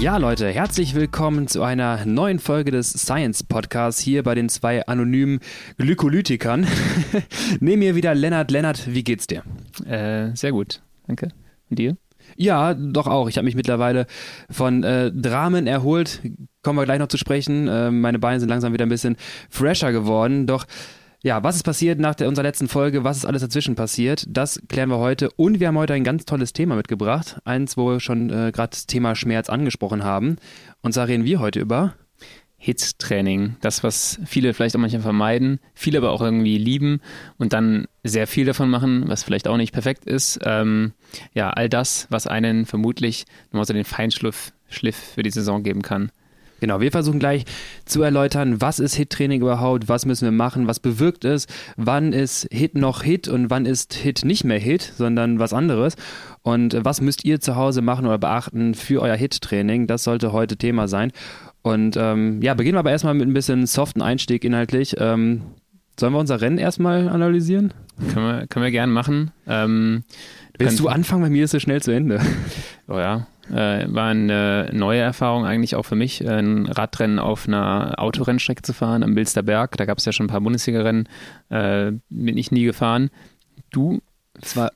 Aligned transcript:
Ja, 0.00 0.16
Leute, 0.16 0.48
herzlich 0.48 0.94
willkommen 0.94 1.48
zu 1.48 1.64
einer 1.64 2.06
neuen 2.06 2.38
Folge 2.38 2.70
des 2.70 2.92
Science 2.92 3.42
Podcasts 3.42 4.00
hier 4.00 4.22
bei 4.22 4.36
den 4.36 4.48
zwei 4.48 4.86
anonymen 4.86 5.40
Glykolytikern. 5.76 6.68
Neben 7.60 7.80
mir 7.80 7.96
wieder 7.96 8.14
Lennart. 8.14 8.52
Lennart, 8.52 8.94
wie 8.94 9.02
geht's 9.02 9.26
dir? 9.26 9.42
Äh, 9.84 10.36
sehr 10.36 10.52
gut, 10.52 10.82
danke. 11.08 11.30
Und 11.68 11.80
dir? 11.80 11.96
Ja, 12.36 12.74
doch 12.74 13.08
auch. 13.08 13.28
Ich 13.28 13.38
habe 13.38 13.44
mich 13.46 13.56
mittlerweile 13.56 14.06
von 14.48 14.84
äh, 14.84 15.10
Dramen 15.10 15.66
erholt. 15.66 16.20
Kommen 16.62 16.78
wir 16.78 16.84
gleich 16.84 17.00
noch 17.00 17.08
zu 17.08 17.18
sprechen. 17.18 17.66
Äh, 17.66 17.90
meine 17.90 18.20
Beine 18.20 18.38
sind 18.38 18.50
langsam 18.50 18.72
wieder 18.72 18.86
ein 18.86 18.90
bisschen 18.90 19.16
fresher 19.50 19.90
geworden. 19.90 20.46
Doch 20.46 20.64
ja, 21.22 21.42
was 21.42 21.56
ist 21.56 21.64
passiert 21.64 21.98
nach 21.98 22.14
der, 22.14 22.28
unserer 22.28 22.44
letzten 22.44 22.68
Folge? 22.68 23.02
Was 23.02 23.18
ist 23.18 23.24
alles 23.24 23.42
dazwischen 23.42 23.74
passiert? 23.74 24.24
Das 24.28 24.62
klären 24.68 24.88
wir 24.88 24.98
heute. 24.98 25.30
Und 25.32 25.58
wir 25.58 25.68
haben 25.68 25.78
heute 25.78 25.94
ein 25.94 26.04
ganz 26.04 26.24
tolles 26.24 26.52
Thema 26.52 26.76
mitgebracht. 26.76 27.40
Eins, 27.44 27.76
wo 27.76 27.90
wir 27.90 28.00
schon 28.00 28.30
äh, 28.30 28.52
gerade 28.52 28.70
das 28.70 28.86
Thema 28.86 29.16
Schmerz 29.16 29.48
angesprochen 29.48 30.04
haben. 30.04 30.36
Und 30.80 30.92
zwar 30.92 31.08
reden 31.08 31.24
wir 31.24 31.40
heute 31.40 31.58
über 31.58 31.94
Hit-Training. 32.56 33.56
Das, 33.60 33.82
was 33.82 34.20
viele 34.26 34.54
vielleicht 34.54 34.76
auch 34.76 34.80
manchmal 34.80 35.02
vermeiden, 35.02 35.60
viele 35.74 35.98
aber 35.98 36.10
auch 36.10 36.22
irgendwie 36.22 36.58
lieben 36.58 37.00
und 37.36 37.52
dann 37.52 37.86
sehr 38.04 38.26
viel 38.26 38.46
davon 38.46 38.68
machen, 38.68 39.04
was 39.08 39.22
vielleicht 39.22 39.48
auch 39.48 39.56
nicht 39.56 39.72
perfekt 39.72 40.04
ist. 40.04 40.40
Ähm, 40.44 40.92
ja, 41.34 41.50
all 41.50 41.68
das, 41.68 42.06
was 42.10 42.26
einen 42.26 42.66
vermutlich 42.66 43.26
nochmal 43.46 43.64
so 43.64 43.72
den 43.72 43.84
Feinschliff 43.84 44.52
Schliff 44.68 44.96
für 44.96 45.22
die 45.22 45.30
Saison 45.30 45.62
geben 45.62 45.82
kann. 45.82 46.10
Genau, 46.60 46.80
wir 46.80 46.90
versuchen 46.90 47.18
gleich 47.18 47.44
zu 47.84 48.02
erläutern, 48.02 48.60
was 48.60 48.78
ist 48.78 48.94
Hit-Training 48.94 49.42
überhaupt, 49.42 49.88
was 49.88 50.06
müssen 50.06 50.24
wir 50.24 50.32
machen, 50.32 50.66
was 50.66 50.80
bewirkt 50.80 51.24
es, 51.24 51.46
wann 51.76 52.12
ist 52.12 52.48
Hit 52.50 52.76
noch 52.76 53.02
Hit 53.02 53.28
und 53.28 53.50
wann 53.50 53.66
ist 53.66 53.94
Hit 53.94 54.24
nicht 54.24 54.44
mehr 54.44 54.58
Hit, 54.58 54.92
sondern 54.96 55.38
was 55.38 55.52
anderes. 55.52 55.94
Und 56.42 56.76
was 56.84 57.00
müsst 57.00 57.24
ihr 57.24 57.40
zu 57.40 57.56
Hause 57.56 57.82
machen 57.82 58.06
oder 58.06 58.18
beachten 58.18 58.74
für 58.74 59.02
euer 59.02 59.16
Hit-Training? 59.16 59.86
Das 59.86 60.04
sollte 60.04 60.32
heute 60.32 60.56
Thema 60.56 60.88
sein. 60.88 61.12
Und 61.62 61.96
ähm, 61.96 62.40
ja, 62.42 62.54
beginnen 62.54 62.76
wir 62.76 62.80
aber 62.80 62.90
erstmal 62.90 63.14
mit 63.14 63.28
ein 63.28 63.34
bisschen 63.34 63.66
soften 63.66 64.02
Einstieg 64.02 64.44
inhaltlich. 64.44 64.96
Ähm, 64.98 65.42
sollen 65.98 66.12
wir 66.12 66.20
unser 66.20 66.40
Rennen 66.40 66.58
erstmal 66.58 67.08
analysieren? 67.08 67.74
Können 68.12 68.26
wir, 68.26 68.46
können 68.46 68.64
wir 68.64 68.70
gerne 68.70 68.92
machen. 68.92 69.32
Ähm, 69.46 70.04
Willst 70.56 70.80
du 70.80 70.88
anfangen? 70.88 71.22
Bei 71.22 71.30
mir 71.30 71.44
ist 71.44 71.54
es 71.54 71.62
schnell 71.62 71.82
zu 71.82 71.90
Ende. 71.92 72.20
Oh 72.88 72.98
ja, 72.98 73.26
äh, 73.50 73.86
war 73.88 74.08
eine 74.08 74.70
neue 74.72 75.00
Erfahrung 75.00 75.44
eigentlich 75.44 75.74
auch 75.74 75.84
für 75.84 75.94
mich, 75.94 76.26
ein 76.26 76.66
Radrennen 76.66 77.18
auf 77.18 77.46
einer 77.46 77.94
Autorennstrecke 77.98 78.62
zu 78.62 78.72
fahren 78.72 79.02
am 79.02 79.14
Bilsterberg. 79.14 79.76
Da 79.76 79.84
gab 79.84 79.98
es 79.98 80.04
ja 80.04 80.12
schon 80.12 80.26
ein 80.26 80.30
paar 80.30 80.40
Bundesliga-Rennen, 80.40 81.08
äh, 81.50 81.92
bin 82.08 82.38
ich 82.38 82.50
nie 82.50 82.64
gefahren. 82.64 83.10
Du? 83.70 84.00
Zwar 84.40 84.72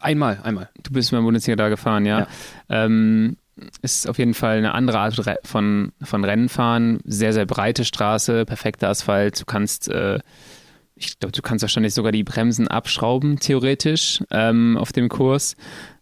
einmal, 0.00 0.40
einmal. 0.42 0.68
Du 0.82 0.92
bist 0.92 1.12
mal 1.12 1.22
Bundesliga 1.22 1.56
da 1.56 1.68
gefahren, 1.68 2.04
ja. 2.04 2.20
ja. 2.20 2.26
Ähm, 2.68 3.36
ist 3.80 4.08
auf 4.08 4.18
jeden 4.18 4.34
Fall 4.34 4.58
eine 4.58 4.74
andere 4.74 4.98
Art 4.98 5.18
von, 5.44 5.92
von 6.02 6.24
Rennen 6.24 6.48
fahren. 6.48 7.00
Sehr, 7.04 7.32
sehr 7.32 7.46
breite 7.46 7.84
Straße, 7.84 8.44
perfekter 8.44 8.90
Asphalt. 8.90 9.40
Du 9.40 9.44
kannst 9.46 9.88
äh, 9.88 10.18
ich 10.96 11.18
glaube, 11.18 11.32
du 11.32 11.42
kannst 11.42 11.62
wahrscheinlich 11.62 11.94
sogar 11.94 12.10
die 12.10 12.24
Bremsen 12.24 12.68
abschrauben, 12.68 13.38
theoretisch, 13.38 14.24
ähm, 14.30 14.76
auf 14.78 14.92
dem 14.92 15.08
Kurs. 15.08 15.56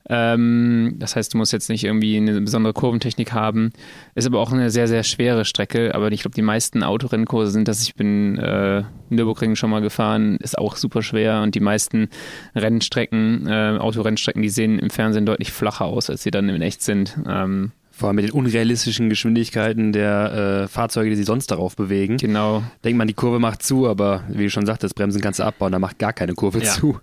Ähm, 0.08 0.96
das 0.98 1.16
heißt, 1.16 1.32
du 1.32 1.38
musst 1.38 1.52
jetzt 1.52 1.68
nicht 1.68 1.82
irgendwie 1.82 2.16
eine 2.16 2.40
besondere 2.40 2.74
Kurventechnik 2.74 3.32
haben. 3.32 3.72
Ist 4.14 4.26
aber 4.26 4.38
auch 4.38 4.52
eine 4.52 4.70
sehr, 4.70 4.86
sehr 4.86 5.02
schwere 5.02 5.44
Strecke. 5.44 5.94
Aber 5.94 6.12
ich 6.12 6.20
glaube, 6.20 6.34
die 6.34 6.42
meisten 6.42 6.82
Autorennkurse 6.82 7.50
sind 7.50 7.68
das. 7.68 7.82
Ich 7.82 7.94
bin 7.94 8.38
äh, 8.38 8.84
Nürburgring 9.08 9.56
schon 9.56 9.70
mal 9.70 9.80
gefahren, 9.80 10.36
ist 10.36 10.58
auch 10.58 10.76
super 10.76 11.02
schwer. 11.02 11.42
Und 11.42 11.54
die 11.54 11.60
meisten 11.60 12.08
Rennstrecken, 12.54 13.46
äh, 13.46 13.78
Autorennstrecken, 13.78 14.42
die 14.42 14.50
sehen 14.50 14.78
im 14.78 14.90
Fernsehen 14.90 15.26
deutlich 15.26 15.52
flacher 15.52 15.86
aus, 15.86 16.10
als 16.10 16.22
sie 16.22 16.30
dann 16.30 16.48
in 16.48 16.62
echt 16.62 16.82
sind. 16.82 17.16
Ähm, 17.26 17.72
vor 17.96 18.08
allem 18.08 18.16
mit 18.16 18.24
den 18.24 18.32
unrealistischen 18.32 19.08
Geschwindigkeiten 19.08 19.92
der 19.92 20.64
äh, 20.64 20.68
Fahrzeuge, 20.68 21.10
die 21.10 21.16
sich 21.16 21.26
sonst 21.26 21.50
darauf 21.50 21.76
bewegen. 21.76 22.16
Genau. 22.16 22.62
Denkt 22.82 22.98
man, 22.98 23.06
die 23.06 23.14
Kurve 23.14 23.38
macht 23.38 23.62
zu, 23.62 23.88
aber 23.88 24.24
wie 24.28 24.44
du 24.44 24.50
schon 24.50 24.66
sagtest, 24.66 24.96
Bremsen 24.96 25.20
kannst 25.20 25.38
du 25.38 25.44
abbauen, 25.44 25.72
da 25.72 25.78
macht 25.78 25.98
gar 25.98 26.12
keine 26.12 26.34
Kurve 26.34 26.58
ja. 26.58 26.70
zu. 26.70 26.98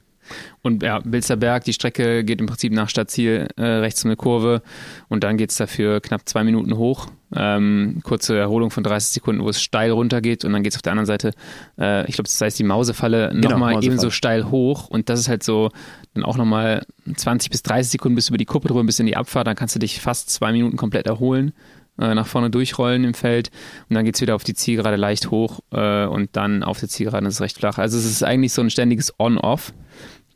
Und 0.61 0.83
ja, 0.83 0.99
Bilsterberg, 0.99 1.63
die 1.63 1.73
Strecke 1.73 2.23
geht 2.23 2.39
im 2.39 2.47
Prinzip 2.47 2.73
nach 2.73 2.89
Stadtziel 2.89 3.47
äh, 3.57 3.63
rechts 3.63 4.03
um 4.03 4.09
eine 4.09 4.15
Kurve 4.15 4.61
und 5.09 5.23
dann 5.23 5.37
geht 5.37 5.51
es 5.51 5.57
dafür 5.57 6.01
knapp 6.01 6.27
zwei 6.27 6.43
Minuten 6.43 6.77
hoch. 6.77 7.07
Ähm, 7.33 8.01
kurze 8.03 8.37
Erholung 8.37 8.71
von 8.71 8.83
30 8.83 9.13
Sekunden, 9.13 9.41
wo 9.41 9.49
es 9.49 9.61
steil 9.61 9.91
runter 9.91 10.19
geht 10.21 10.43
und 10.43 10.51
dann 10.51 10.63
geht 10.63 10.73
es 10.73 10.77
auf 10.77 10.81
der 10.81 10.91
anderen 10.91 11.05
Seite, 11.05 11.31
äh, 11.79 12.05
ich 12.07 12.15
glaube, 12.15 12.27
das 12.27 12.39
heißt 12.41 12.59
die 12.59 12.63
Mausefalle, 12.63 13.27
nochmal 13.27 13.41
genau, 13.41 13.57
Mausefalle. 13.57 13.85
ebenso 13.85 14.09
steil 14.09 14.51
hoch 14.51 14.89
und 14.89 15.07
das 15.07 15.21
ist 15.21 15.29
halt 15.29 15.41
so 15.41 15.69
dann 16.13 16.25
auch 16.25 16.35
nochmal 16.35 16.85
20 17.15 17.49
bis 17.49 17.63
30 17.63 17.91
Sekunden 17.91 18.15
bis 18.15 18.27
über 18.27 18.37
die 18.37 18.45
Kuppe 18.45 18.67
drüber, 18.67 18.83
bis 18.83 18.99
in 18.99 19.05
die 19.05 19.15
Abfahrt, 19.15 19.47
dann 19.47 19.55
kannst 19.55 19.75
du 19.75 19.79
dich 19.79 20.01
fast 20.01 20.29
zwei 20.29 20.51
Minuten 20.51 20.75
komplett 20.75 21.07
erholen 21.07 21.53
äh, 21.99 22.15
nach 22.15 22.27
vorne 22.27 22.49
durchrollen 22.49 23.03
im 23.03 23.13
Feld 23.13 23.49
und 23.89 23.95
dann 23.95 24.05
geht 24.05 24.15
es 24.15 24.21
wieder 24.21 24.35
auf 24.35 24.43
die 24.43 24.53
Zielgerade 24.53 24.95
leicht 24.95 25.31
hoch 25.31 25.59
äh, 25.71 26.05
und 26.05 26.35
dann 26.35 26.63
auf 26.63 26.79
der 26.79 26.89
Zielgerade 26.89 27.27
ist 27.27 27.35
es 27.35 27.41
recht 27.41 27.57
flach. 27.57 27.77
Also 27.77 27.97
es 27.97 28.05
ist 28.05 28.23
eigentlich 28.23 28.53
so 28.53 28.61
ein 28.61 28.69
ständiges 28.69 29.13
On-Off. 29.19 29.73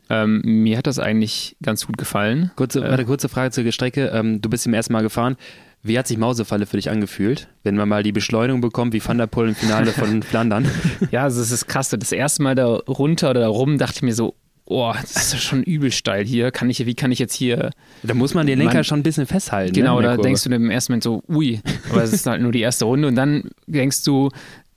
Ähm, 0.09 0.41
mir 0.43 0.77
hat 0.77 0.87
das 0.87 0.99
eigentlich 0.99 1.55
ganz 1.63 1.87
gut 1.87 1.97
gefallen. 1.97 2.51
Kurze, 2.55 2.79
äh, 2.79 2.89
warte, 2.89 3.05
kurze 3.05 3.29
Frage 3.29 3.51
zur 3.51 3.69
Strecke. 3.71 4.07
Ähm, 4.13 4.41
du 4.41 4.49
bist 4.49 4.65
im 4.65 4.73
ersten 4.73 4.93
Mal 4.93 5.01
gefahren. 5.01 5.35
Wie 5.83 5.99
hat 5.99 6.07
sich 6.07 6.17
Mausefalle 6.17 6.65
für 6.65 6.77
dich 6.77 6.89
angefühlt, 6.89 7.47
wenn 7.63 7.75
man 7.75 7.87
mal 7.87 8.01
die 8.01 8.11
Beschleunigung 8.11 8.59
bekommt, 8.59 8.93
wie 8.93 9.05
Van 9.05 9.19
der 9.19 9.27
Poel 9.27 9.49
im 9.49 9.55
Finale 9.55 9.91
von 9.91 10.23
Flandern? 10.23 10.67
Ja, 11.11 11.23
also 11.23 11.41
es 11.41 11.51
ist 11.51 11.67
krass. 11.67 11.89
Das 11.89 12.11
erste 12.11 12.41
Mal 12.41 12.55
da 12.55 12.65
runter 12.65 13.29
oder 13.29 13.41
da 13.41 13.47
rum 13.47 13.77
dachte 13.77 13.97
ich 13.97 14.01
mir 14.01 14.15
so, 14.15 14.33
oh, 14.65 14.93
das 14.99 15.33
ist 15.33 15.43
schon 15.43 15.63
übel 15.63 15.91
steil 15.91 16.25
hier. 16.25 16.51
Kann 16.51 16.69
ich, 16.69 16.83
wie 16.85 16.95
kann 16.95 17.11
ich 17.11 17.19
jetzt 17.19 17.35
hier. 17.35 17.69
Da 18.03 18.13
muss 18.13 18.33
man 18.33 18.47
den 18.47 18.57
Lenker 18.57 18.75
man, 18.75 18.83
schon 18.83 18.99
ein 18.99 19.03
bisschen 19.03 19.27
festhalten. 19.27 19.73
Genau, 19.73 20.01
ne, 20.01 20.07
da 20.07 20.17
denkst 20.17 20.43
du 20.43 20.49
im 20.49 20.71
ersten 20.71 20.93
Moment 20.93 21.03
so, 21.03 21.23
ui, 21.29 21.61
aber 21.91 22.03
es 22.03 22.13
ist 22.13 22.25
halt 22.25 22.41
nur 22.41 22.51
die 22.51 22.61
erste 22.61 22.85
Runde. 22.85 23.07
Und 23.07 23.15
dann 23.15 23.49
denkst 23.67 24.03
du, 24.03 24.31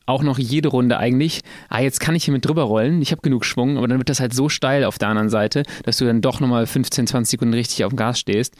auch 0.09 0.23
noch 0.23 0.39
jede 0.39 0.69
Runde 0.69 0.99
eigentlich, 0.99 1.43
ah, 1.69 1.81
jetzt 1.81 2.01
kann 2.01 2.15
ich 2.15 2.25
hier 2.25 2.33
mit 2.33 2.47
drüber 2.47 2.63
rollen, 2.63 3.03
ich 3.03 3.13
habe 3.13 3.23
genug 3.23 3.45
Schwung, 3.45 3.77
aber 3.77 3.89
dann 3.89 3.99
wird 3.99 4.09
das 4.09 4.21
halt 4.21 4.35
so 4.35 4.49
steil 4.49 4.85
auf 4.85 4.99
der 4.99 5.09
anderen 5.09 5.29
Seite, 5.29 5.65
dass 5.85 5.99
du 5.99 6.07
dann 6.07 6.21
doch 6.21 6.41
nochmal 6.41 6.67
15, 6.67 7.07
20 7.07 7.31
Sekunden 7.31 7.55
richtig 7.55 7.85
auf 7.85 7.93
dem 7.93 7.97
Gas 7.97 8.19
stehst. 8.19 8.55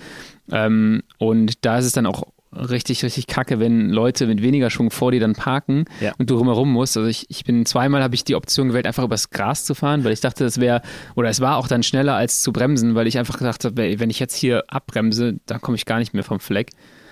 Ähm, 0.51 1.03
und 1.19 1.65
da 1.65 1.79
ist 1.79 1.87
es 1.87 1.93
dann 1.93 2.07
auch 2.07 2.25
richtig, 2.53 3.03
richtig 3.05 3.27
kacke, 3.27 3.61
wenn 3.61 3.91
Leute 3.91 4.27
mit 4.27 4.43
weniger 4.43 4.71
Schwung 4.71 4.91
vor 4.91 5.13
dir 5.13 5.21
dann 5.21 5.35
parken 5.35 5.85
ja. 6.01 6.13
und 6.19 6.31
du 6.31 6.37
rumherum 6.37 6.73
musst. 6.73 6.97
Also 6.97 7.09
ich, 7.09 7.27
ich 7.29 7.45
bin 7.45 7.67
zweimal 7.67 8.03
habe 8.03 8.15
ich 8.15 8.25
die 8.25 8.35
Option 8.35 8.69
gewählt, 8.69 8.87
einfach 8.87 9.05
übers 9.05 9.31
Gras 9.31 9.65
zu 9.65 9.75
fahren, 9.75 10.05
weil 10.05 10.13
ich 10.13 10.21
dachte, 10.21 10.45
das 10.45 10.59
wäre, 10.59 10.83
oder 11.15 11.29
es 11.29 11.41
war 11.41 11.57
auch 11.57 11.69
dann 11.69 11.83
schneller 11.83 12.15
als 12.15 12.43
zu 12.43 12.53
bremsen, 12.53 12.95
weil 12.95 13.07
ich 13.07 13.19
einfach 13.19 13.39
gedacht 13.39 13.65
habe, 13.65 13.99
wenn 13.99 14.11
ich 14.11 14.19
jetzt 14.19 14.35
hier 14.35 14.65
abbremse, 14.69 15.41
dann 15.47 15.61
komme 15.61 15.77
ich 15.77 15.85
gar 15.85 15.99
nicht 15.99 16.15
mehr 16.15 16.25
vom 16.25 16.41
Fleck. 16.41 16.71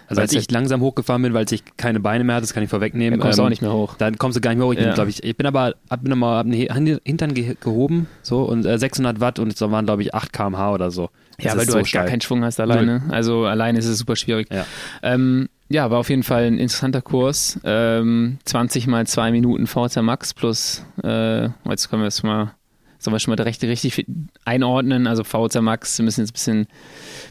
Also 0.09 0.22
als 0.22 0.33
ich 0.33 0.50
langsam 0.50 0.81
hochgefahren 0.81 1.22
bin, 1.22 1.34
weil 1.34 1.47
ich 1.50 1.65
keine 1.77 2.00
Beine 2.00 2.25
mehr 2.25 2.37
hatte, 2.37 2.44
das 2.44 2.55
kann 2.55 2.62
ich 2.62 2.71
vorwegnehmen. 2.71 3.19
Dann 3.19 3.21
kommst 3.21 3.39
ähm, 3.39 3.43
du 3.43 3.47
auch 3.47 3.50
nicht 3.50 3.62
mehr 3.62 3.72
hoch. 3.72 3.94
Dann 3.97 4.19
kommst 4.19 4.37
du 4.37 4.41
gar 4.41 4.50
nicht 4.50 4.59
mehr 4.59 4.67
hoch. 4.67 4.72
Ich, 4.72 4.81
ja. 4.81 4.94
bin, 4.94 5.09
ich, 5.09 5.22
ich 5.22 5.37
bin 5.37 5.47
aber 5.47 5.75
hab 5.91 6.03
mir 6.03 6.11
nochmal 6.11 6.39
hab 6.39 6.47
den 6.47 7.00
Hintern 7.05 7.34
gehoben 7.34 8.06
so 8.22 8.43
und 8.43 8.65
äh, 8.65 8.78
600 8.78 9.21
Watt 9.21 9.39
und 9.39 9.53
es 9.53 9.61
waren 9.61 9.84
glaube 9.84 10.03
ich 10.03 10.15
8 10.15 10.33
kmh 10.33 10.72
oder 10.72 10.91
so. 10.91 11.11
Das 11.37 11.44
ja, 11.44 11.56
weil 11.56 11.67
du 11.67 11.72
so 11.72 11.78
halt 11.78 11.93
gar 11.93 12.06
keinen 12.06 12.21
Schwung 12.21 12.44
hast 12.44 12.61
alleine. 12.61 13.00
Null. 13.00 13.15
Also 13.15 13.44
alleine 13.44 13.78
ist 13.78 13.87
es 13.87 13.99
super 13.99 14.17
schwierig. 14.17 14.49
Ja. 14.53 14.65
Ähm, 15.03 15.49
ja, 15.69 15.91
war 15.91 15.99
auf 15.99 16.11
jeden 16.11 16.23
Fall 16.23 16.44
ein 16.44 16.59
interessanter 16.59 17.03
Kurs. 17.03 17.59
Ähm, 17.65 18.38
20 18.44 18.87
mal 18.87 19.06
2 19.06 19.33
Minuten 19.33 19.67
VZ 19.67 19.97
Max 20.03 20.33
plus, 20.33 20.84
äh, 21.03 21.49
jetzt 21.69 21.91
können 21.91 22.03
wir 22.03 22.06
es 22.06 22.23
mal, 22.23 22.55
sollen 22.99 23.15
wir 23.15 23.19
schon 23.19 23.34
mal 23.34 23.43
richtig, 23.43 23.69
richtig 23.69 24.06
einordnen. 24.44 25.09
Also 25.09 25.25
VZ 25.25 25.61
Max, 25.62 25.99
wir 25.99 26.05
müssen 26.05 26.21
jetzt 26.21 26.31
ein 26.31 26.34
bisschen, 26.34 26.67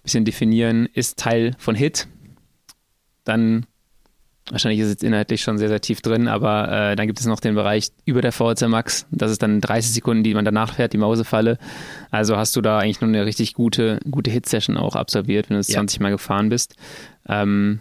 bisschen 0.03 0.25
definieren, 0.25 0.87
ist 0.93 1.17
Teil 1.17 1.55
von 1.57 1.75
HIT 1.75 2.07
dann 3.25 3.65
wahrscheinlich 4.49 4.79
ist 4.79 4.97
es 4.97 5.03
inhaltlich 5.03 5.41
schon 5.41 5.57
sehr, 5.57 5.69
sehr 5.69 5.81
tief 5.81 6.01
drin, 6.01 6.27
aber 6.27 6.71
äh, 6.91 6.95
dann 6.95 7.07
gibt 7.07 7.19
es 7.19 7.25
noch 7.25 7.39
den 7.39 7.55
Bereich 7.55 7.89
über 8.05 8.21
der 8.21 8.31
VHC 8.31 8.67
Max. 8.67 9.07
Das 9.11 9.31
ist 9.31 9.41
dann 9.41 9.59
30 9.59 9.93
Sekunden, 9.93 10.23
die 10.23 10.33
man 10.33 10.45
danach 10.45 10.75
fährt, 10.75 10.93
die 10.93 10.97
Mausefalle. 10.97 11.57
Also 12.11 12.37
hast 12.37 12.55
du 12.55 12.61
da 12.61 12.77
eigentlich 12.77 13.01
nur 13.01 13.09
eine 13.09 13.25
richtig 13.25 13.53
gute, 13.53 13.99
gute 14.09 14.29
Hit-Session 14.31 14.77
auch 14.77 14.95
absolviert, 14.95 15.49
wenn 15.49 15.55
du 15.55 15.61
es 15.61 15.69
ja. 15.69 15.75
20 15.75 15.99
Mal 15.99 16.11
gefahren 16.11 16.49
bist. 16.49 16.75
Ähm, 17.27 17.79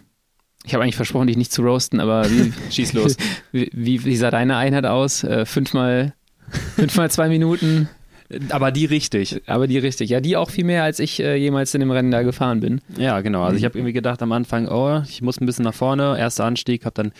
ich 0.65 0.73
habe 0.73 0.83
eigentlich 0.83 0.95
versprochen, 0.95 1.27
dich 1.27 1.37
nicht 1.37 1.51
zu 1.51 1.61
roasten, 1.61 1.99
aber 1.99 2.29
wie, 2.31 2.51
schieß 2.71 2.93
los. 2.93 3.17
Wie, 3.51 3.69
wie, 3.71 4.03
wie, 4.03 4.15
sah 4.17 4.31
deine 4.31 4.57
Einheit 4.57 4.85
aus? 4.85 5.23
Äh, 5.23 5.45
fünfmal, 5.45 6.13
fünfmal 6.75 7.09
zwei 7.11 7.29
Minuten? 7.29 7.87
Aber 8.49 8.71
die 8.71 8.85
richtig. 8.85 9.41
Aber 9.45 9.67
die 9.67 9.77
richtig. 9.77 10.09
Ja, 10.09 10.19
die 10.19 10.35
auch 10.35 10.49
viel 10.49 10.63
mehr, 10.63 10.83
als 10.83 10.99
ich 10.99 11.19
äh, 11.19 11.35
jemals 11.35 11.73
in 11.73 11.81
dem 11.81 11.91
Rennen 11.91 12.11
da 12.11 12.23
gefahren 12.23 12.59
bin. 12.59 12.81
Ja, 12.97 13.21
genau. 13.21 13.43
Also 13.43 13.57
ich 13.57 13.61
mhm. 13.61 13.65
habe 13.65 13.77
irgendwie 13.77 13.93
gedacht 13.93 14.21
am 14.21 14.31
Anfang, 14.31 14.67
oh, 14.67 15.01
ich 15.07 15.21
muss 15.21 15.39
ein 15.39 15.45
bisschen 15.45 15.65
nach 15.65 15.73
vorne. 15.73 16.17
Erster 16.17 16.45
Anstieg, 16.45 16.85
habe 16.85 16.95
dann 16.95 17.11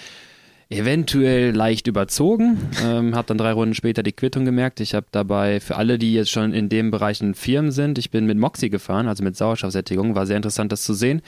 eventuell 0.69 1.51
leicht 1.51 1.87
überzogen. 1.87 2.57
Ähm, 2.83 3.15
habe 3.15 3.27
dann 3.27 3.37
drei 3.37 3.51
Runden 3.51 3.75
später 3.75 4.03
die 4.03 4.13
Quittung 4.13 4.45
gemerkt. 4.45 4.79
Ich 4.79 4.95
habe 4.95 5.05
dabei 5.11 5.59
für 5.59 5.75
alle, 5.75 5.99
die 5.99 6.13
jetzt 6.13 6.31
schon 6.31 6.53
in 6.53 6.69
dem 6.69 6.91
Bereich 6.91 7.21
in 7.21 7.35
Firmen 7.35 7.71
sind, 7.71 7.97
ich 7.97 8.09
bin 8.09 8.25
mit 8.25 8.37
Moxie 8.37 8.69
gefahren, 8.69 9.07
also 9.07 9.23
mit 9.23 9.37
Sauerstoffsättigung. 9.37 10.15
War 10.15 10.25
sehr 10.25 10.37
interessant, 10.37 10.71
das 10.71 10.83
zu 10.83 10.93
sehen. 10.93 11.21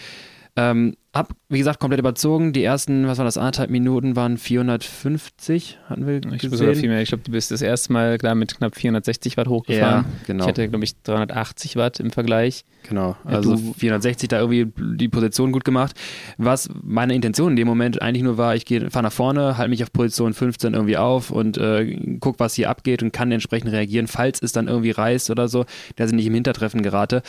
Ähm, 0.58 0.96
hab, 1.14 1.34
wie 1.50 1.60
gesagt, 1.60 1.80
komplett 1.80 2.00
überzogen. 2.00 2.52
Die 2.52 2.64
ersten, 2.64 3.08
was 3.08 3.20
waren 3.20 3.26
das, 3.26 3.38
anderthalb 3.38 3.70
Minuten 3.70 4.16
waren 4.16 4.38
450, 4.38 5.78
hatten 5.88 6.08
wir 6.08 6.16
Ich 6.16 6.40
glaube 6.40 6.58
sogar 6.58 6.74
viel 6.74 6.90
mehr. 6.90 7.02
Ich 7.02 7.10
glaube, 7.10 7.24
du 7.24 7.32
bist 7.32 7.52
das 7.52 7.62
erste 7.62 7.94
Mal 7.94 8.18
klar 8.18 8.34
mit 8.34 8.58
knapp 8.58 8.76
460 8.76 9.38
Watt 9.38 9.48
hochgefahren. 9.48 10.06
Ja, 10.06 10.12
genau. 10.26 10.44
Ich 10.44 10.48
hatte, 10.50 10.68
glaube 10.68 10.84
ich, 10.84 11.00
380 11.04 11.76
Watt 11.76 12.00
im 12.00 12.10
Vergleich. 12.10 12.66
Genau, 12.84 13.16
also 13.24 13.54
ja, 13.54 13.74
460 13.78 14.30
da 14.30 14.40
irgendwie 14.40 14.72
die 14.98 15.10
Position 15.10 15.52
gut 15.52 15.64
gemacht. 15.64 15.96
Was 16.38 16.70
meine 16.82 17.14
Intention 17.14 17.52
in 17.52 17.56
dem 17.56 17.68
Moment 17.68 18.02
eigentlich 18.02 18.24
nur 18.24 18.38
war, 18.38 18.56
ich 18.56 18.66
fahre 18.68 19.04
nach 19.04 19.12
vorne, 19.12 19.58
halte 19.58 19.70
mich 19.70 19.84
auf 19.84 19.94
Position 19.94 20.34
15 20.34 20.74
irgendwie 20.74 20.98
auf 20.98 21.30
und 21.30 21.58
äh, 21.58 22.18
guck, 22.20 22.40
was 22.40 22.56
hier 22.56 22.70
abgeht 22.70 23.04
und 23.04 23.12
kann 23.12 23.32
entsprechend 23.32 23.72
reagieren, 23.72 24.08
falls 24.08 24.42
es 24.42 24.54
dann 24.54 24.68
irgendwie 24.68 24.92
reißt 24.92 25.30
oder 25.30 25.48
so, 25.48 25.66
dass 25.98 26.10
ich 26.10 26.16
nicht 26.16 26.28
im 26.28 26.34
Hintertreffen 26.34 26.82
gerate. 26.82 27.22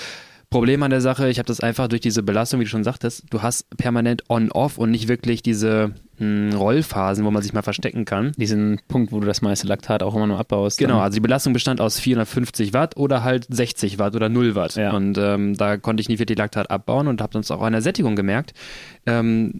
Problem 0.50 0.82
an 0.82 0.90
der 0.90 1.02
Sache, 1.02 1.28
ich 1.28 1.38
habe 1.38 1.46
das 1.46 1.60
einfach 1.60 1.88
durch 1.88 2.00
diese 2.00 2.22
Belastung, 2.22 2.58
wie 2.58 2.64
du 2.64 2.70
schon 2.70 2.84
sagtest, 2.84 3.24
du 3.28 3.42
hast 3.42 3.68
permanent 3.76 4.24
on-off 4.30 4.78
und 4.78 4.90
nicht 4.90 5.06
wirklich 5.06 5.42
diese 5.42 5.92
mh, 6.18 6.52
hm, 6.52 6.54
Rollphasen, 6.54 7.24
wo 7.26 7.30
man 7.30 7.42
sich 7.42 7.52
mal 7.52 7.60
verstecken 7.60 8.06
kann. 8.06 8.32
Diesen 8.38 8.80
Punkt, 8.88 9.12
wo 9.12 9.20
du 9.20 9.26
das 9.26 9.42
meiste 9.42 9.66
Laktat 9.66 10.02
auch 10.02 10.16
immer 10.16 10.26
nur 10.26 10.38
abbaust. 10.38 10.78
Genau, 10.78 11.00
also 11.00 11.16
die 11.16 11.20
Belastung 11.20 11.52
bestand 11.52 11.82
aus 11.82 12.00
450 12.00 12.72
Watt 12.72 12.96
oder 12.96 13.24
halt 13.24 13.46
60 13.50 13.98
Watt 13.98 14.16
oder 14.16 14.30
0 14.30 14.54
Watt. 14.54 14.76
Ja. 14.76 14.92
Und 14.92 15.18
ähm, 15.18 15.54
da 15.54 15.76
konnte 15.76 16.00
ich 16.00 16.08
nicht 16.08 16.18
wirklich 16.18 16.38
Laktat 16.38 16.70
abbauen 16.70 17.08
und 17.08 17.20
habe 17.20 17.36
uns 17.36 17.50
auch 17.50 17.60
an 17.60 17.72
der 17.72 17.82
Sättigung 17.82 18.16
gemerkt. 18.16 18.54
Ähm, 19.04 19.52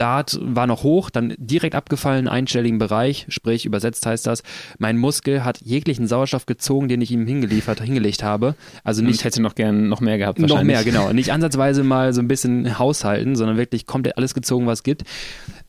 Start 0.00 0.38
war 0.40 0.66
noch 0.66 0.82
hoch, 0.82 1.10
dann 1.10 1.34
direkt 1.36 1.74
abgefallen, 1.74 2.26
einstelligen 2.26 2.78
Bereich, 2.78 3.26
sprich 3.28 3.66
übersetzt 3.66 4.06
heißt 4.06 4.26
das, 4.26 4.42
mein 4.78 4.96
Muskel 4.96 5.44
hat 5.44 5.60
jeglichen 5.60 6.06
Sauerstoff 6.06 6.46
gezogen, 6.46 6.88
den 6.88 7.02
ich 7.02 7.10
ihm 7.10 7.26
hingeliefert, 7.26 7.82
hingelegt 7.82 8.22
habe. 8.22 8.54
Also 8.82 9.02
nicht. 9.02 9.16
Ich 9.16 9.24
hätte 9.24 9.42
noch 9.42 9.54
gern 9.54 9.90
noch 9.90 10.00
mehr 10.00 10.16
gehabt. 10.16 10.38
Noch 10.38 10.62
mehr, 10.62 10.84
genau. 10.84 11.12
Nicht 11.12 11.32
ansatzweise 11.32 11.84
mal 11.84 12.14
so 12.14 12.22
ein 12.22 12.28
bisschen 12.28 12.78
haushalten, 12.78 13.36
sondern 13.36 13.58
wirklich 13.58 13.84
komplett 13.84 14.16
alles 14.16 14.32
gezogen, 14.32 14.66
was 14.66 14.78
es 14.78 14.82
gibt. 14.84 15.02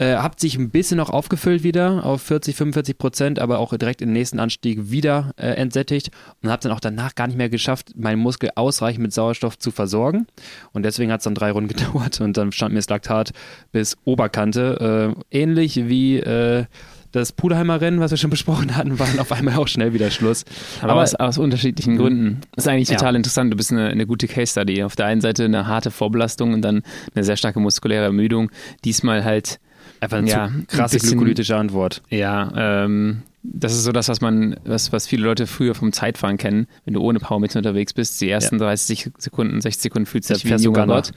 Äh, 0.02 0.16
habt 0.16 0.40
sich 0.40 0.58
ein 0.58 0.72
bisschen 0.72 0.98
noch 0.98 1.12
aufgefüllt 1.12 1.62
wieder 1.62 2.04
auf 2.04 2.24
40, 2.24 2.56
45 2.56 2.98
Prozent, 2.98 3.38
aber 3.38 3.60
auch 3.60 3.78
direkt 3.78 4.02
im 4.02 4.12
nächsten 4.12 4.40
Anstieg 4.40 4.90
wieder 4.90 5.32
äh, 5.38 5.50
entsättigt 5.50 6.10
und 6.42 6.50
habe 6.50 6.60
dann 6.64 6.72
auch 6.72 6.80
danach 6.80 7.14
gar 7.14 7.28
nicht 7.28 7.38
mehr 7.38 7.50
geschafft, 7.50 7.92
meinen 7.96 8.18
Muskel 8.18 8.50
ausreichend 8.56 9.04
mit 9.04 9.14
Sauerstoff 9.14 9.60
zu 9.60 9.70
versorgen. 9.70 10.26
Und 10.74 10.84
deswegen 10.84 11.12
hat 11.12 11.20
es 11.20 11.26
dann 11.26 11.36
drei 11.36 11.52
Runden 11.52 11.68
gedauert 11.76 12.20
und 12.20 12.36
dann 12.36 12.52
stand 12.52 12.74
mir 12.74 12.80
das 12.80 12.90
Laktat 12.90 13.30
bis 13.72 13.96
Oberkante. 14.04 15.14
Äh, 15.32 15.40
ähnlich 15.40 15.88
wie 15.88 16.18
äh, 16.18 16.66
das 17.12 17.32
Pudelheimer 17.32 17.80
Rennen, 17.80 18.00
was 18.00 18.10
wir 18.10 18.18
schon 18.18 18.30
besprochen 18.32 18.76
hatten, 18.76 18.98
war 18.98 19.06
dann 19.06 19.20
auf 19.20 19.32
einmal 19.32 19.58
auch 19.58 19.68
schnell 19.68 19.94
wieder 19.94 20.10
Schluss. 20.10 20.46
Aber, 20.82 20.94
Aber 20.94 21.04
aus, 21.04 21.14
aus, 21.14 21.38
unterschiedlichen 21.38 21.98
Gründen. 21.98 22.42
Das 22.56 22.66
ist 22.66 22.70
eigentlich 22.70 22.90
total 22.90 23.14
ja. 23.14 23.18
interessant. 23.18 23.54
Du 23.54 23.58
bist 23.58 23.72
eine, 23.72 23.90
eine, 23.90 24.08
gute 24.08 24.28
Case 24.28 24.54
Study. 24.54 24.82
Auf 24.84 24.96
der 24.96 25.06
einen 25.06 25.22
Seite 25.22 25.46
eine 25.46 25.68
harte 25.68 25.92
Vorbelastung 25.92 26.54
und 26.54 26.64
dann 26.64 26.82
eine 27.14 27.24
sehr 27.24 27.38
starke 27.38 27.60
muskuläre 27.60 28.06
Ermüdung. 28.06 28.50
Diesmal 28.84 29.24
halt 29.24 29.60
Einfach 30.02 30.18
eine 30.18 30.30
ja, 30.30 30.52
krasse 30.68 30.96
bisschen, 30.96 31.12
glykolytische 31.12 31.56
Antwort. 31.56 32.02
Ja, 32.10 32.52
ähm, 32.56 33.22
das 33.44 33.74
ist 33.74 33.84
so 33.84 33.92
das, 33.92 34.08
was 34.08 34.20
man, 34.20 34.56
was, 34.66 34.92
was 34.92 35.08
viele 35.08 35.24
Leute 35.24 35.46
früher 35.46 35.76
vom 35.76 35.94
Zeitfahren 35.94 36.38
kennen. 36.38 36.68
Wenn 36.86 36.96
du 36.96 37.02
ohne 37.02 37.20
Powermeter 37.20 37.60
unterwegs 37.60 37.94
bist, 37.94 38.20
die 38.20 38.30
ersten 38.30 38.56
ja. 38.56 38.66
30 38.66 39.12
Sekunden, 39.20 39.62
60 39.62 39.82
Sekunden 39.82 40.06
fühlst 40.08 40.30
du 40.30 40.34
dich 40.34 40.46
wie 40.46 40.54
ein 40.54 40.74
Gott. 40.74 41.12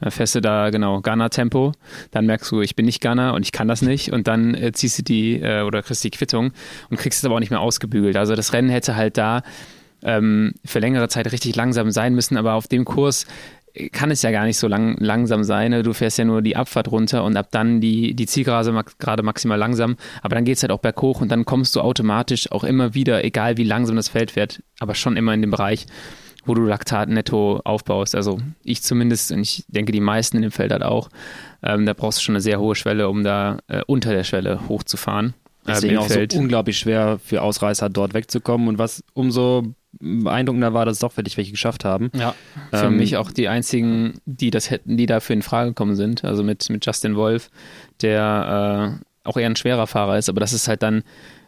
Dann 0.00 0.10
fährst 0.10 0.34
du 0.34 0.40
da, 0.40 0.70
genau, 0.70 1.00
Ghana-Tempo. 1.00 1.72
Dann 2.10 2.26
merkst 2.26 2.50
du, 2.50 2.60
ich 2.60 2.74
bin 2.74 2.86
nicht 2.86 3.00
Ghana 3.00 3.30
und 3.30 3.42
ich 3.42 3.52
kann 3.52 3.68
das 3.68 3.82
nicht. 3.82 4.12
Und 4.12 4.26
dann 4.26 4.54
äh, 4.54 4.72
ziehst 4.72 4.98
du 4.98 5.02
die 5.02 5.40
äh, 5.40 5.62
oder 5.62 5.82
kriegst 5.82 6.02
die 6.02 6.10
Quittung 6.10 6.52
und 6.90 6.96
kriegst 6.96 7.20
es 7.20 7.24
aber 7.24 7.36
auch 7.36 7.40
nicht 7.40 7.50
mehr 7.50 7.60
ausgebügelt. 7.60 8.16
Also 8.16 8.34
das 8.34 8.52
Rennen 8.52 8.68
hätte 8.68 8.96
halt 8.96 9.16
da 9.16 9.42
ähm, 10.02 10.54
für 10.64 10.80
längere 10.80 11.08
Zeit 11.08 11.30
richtig 11.30 11.54
langsam 11.54 11.92
sein 11.92 12.14
müssen, 12.14 12.36
aber 12.36 12.54
auf 12.54 12.66
dem 12.66 12.84
Kurs 12.84 13.26
kann 13.92 14.10
es 14.10 14.22
ja 14.22 14.30
gar 14.30 14.44
nicht 14.44 14.58
so 14.58 14.68
lang, 14.68 14.96
langsam 15.00 15.42
sein. 15.42 15.72
Ne? 15.72 15.82
Du 15.82 15.92
fährst 15.92 16.18
ja 16.18 16.24
nur 16.24 16.42
die 16.42 16.56
Abfahrt 16.56 16.90
runter 16.90 17.24
und 17.24 17.36
ab 17.36 17.48
dann 17.50 17.80
die, 17.80 18.14
die 18.14 18.26
Zielgerade 18.26 18.84
gerade 18.98 19.22
maximal 19.22 19.58
langsam. 19.58 19.96
Aber 20.22 20.36
dann 20.36 20.44
geht 20.44 20.56
es 20.56 20.62
halt 20.62 20.70
auch 20.70 20.78
berghoch 20.78 21.20
und 21.20 21.30
dann 21.30 21.44
kommst 21.44 21.74
du 21.74 21.80
automatisch 21.80 22.50
auch 22.52 22.64
immer 22.64 22.94
wieder, 22.94 23.24
egal 23.24 23.56
wie 23.56 23.64
langsam 23.64 23.96
das 23.96 24.08
Feld 24.08 24.30
fährt, 24.30 24.62
aber 24.78 24.94
schon 24.94 25.16
immer 25.16 25.34
in 25.34 25.42
den 25.42 25.50
Bereich, 25.50 25.86
wo 26.46 26.54
du 26.54 26.62
Laktat 26.62 27.08
netto 27.08 27.60
aufbaust. 27.64 28.14
Also 28.14 28.38
ich 28.62 28.82
zumindest 28.82 29.32
und 29.32 29.40
ich 29.40 29.64
denke 29.68 29.92
die 29.92 30.00
meisten 30.00 30.36
in 30.36 30.42
dem 30.42 30.52
Feld 30.52 30.70
halt 30.70 30.84
auch. 30.84 31.08
Ähm, 31.62 31.84
da 31.84 31.94
brauchst 31.94 32.18
du 32.18 32.22
schon 32.22 32.34
eine 32.34 32.42
sehr 32.42 32.60
hohe 32.60 32.76
Schwelle, 32.76 33.08
um 33.08 33.24
da 33.24 33.58
äh, 33.66 33.82
unter 33.86 34.12
der 34.12 34.24
Schwelle 34.24 34.68
hochzufahren. 34.68 35.34
Deswegen 35.66 35.98
auch 35.98 36.08
so 36.08 36.20
unglaublich 36.34 36.78
schwer 36.78 37.18
für 37.24 37.42
Ausreißer 37.42 37.88
dort 37.88 38.14
wegzukommen 38.14 38.68
und 38.68 38.78
was 38.78 39.02
umso 39.14 39.74
beeindruckender 40.00 40.74
war, 40.74 40.84
dass 40.86 40.94
es 40.94 41.00
doch 41.00 41.16
wirklich 41.16 41.36
welche 41.36 41.52
geschafft 41.52 41.84
haben. 41.84 42.10
Ja, 42.14 42.34
für 42.70 42.86
ähm, 42.86 42.96
mich 42.96 43.16
auch 43.16 43.30
die 43.30 43.48
einzigen, 43.48 44.14
die 44.26 44.50
das 44.50 44.70
hätten, 44.70 44.96
die 44.96 45.06
dafür 45.06 45.34
in 45.34 45.42
Frage 45.42 45.70
gekommen 45.70 45.96
sind. 45.96 46.24
Also 46.24 46.42
mit, 46.42 46.68
mit 46.70 46.84
Justin 46.84 47.16
Wolf, 47.16 47.50
der 48.02 49.00
äh, 49.00 49.28
auch 49.28 49.36
eher 49.36 49.46
ein 49.46 49.56
schwerer 49.56 49.86
Fahrer 49.86 50.18
ist, 50.18 50.28
aber 50.28 50.40
das 50.40 50.52
ist 50.52 50.68
halt 50.68 50.82
dann 50.82 51.02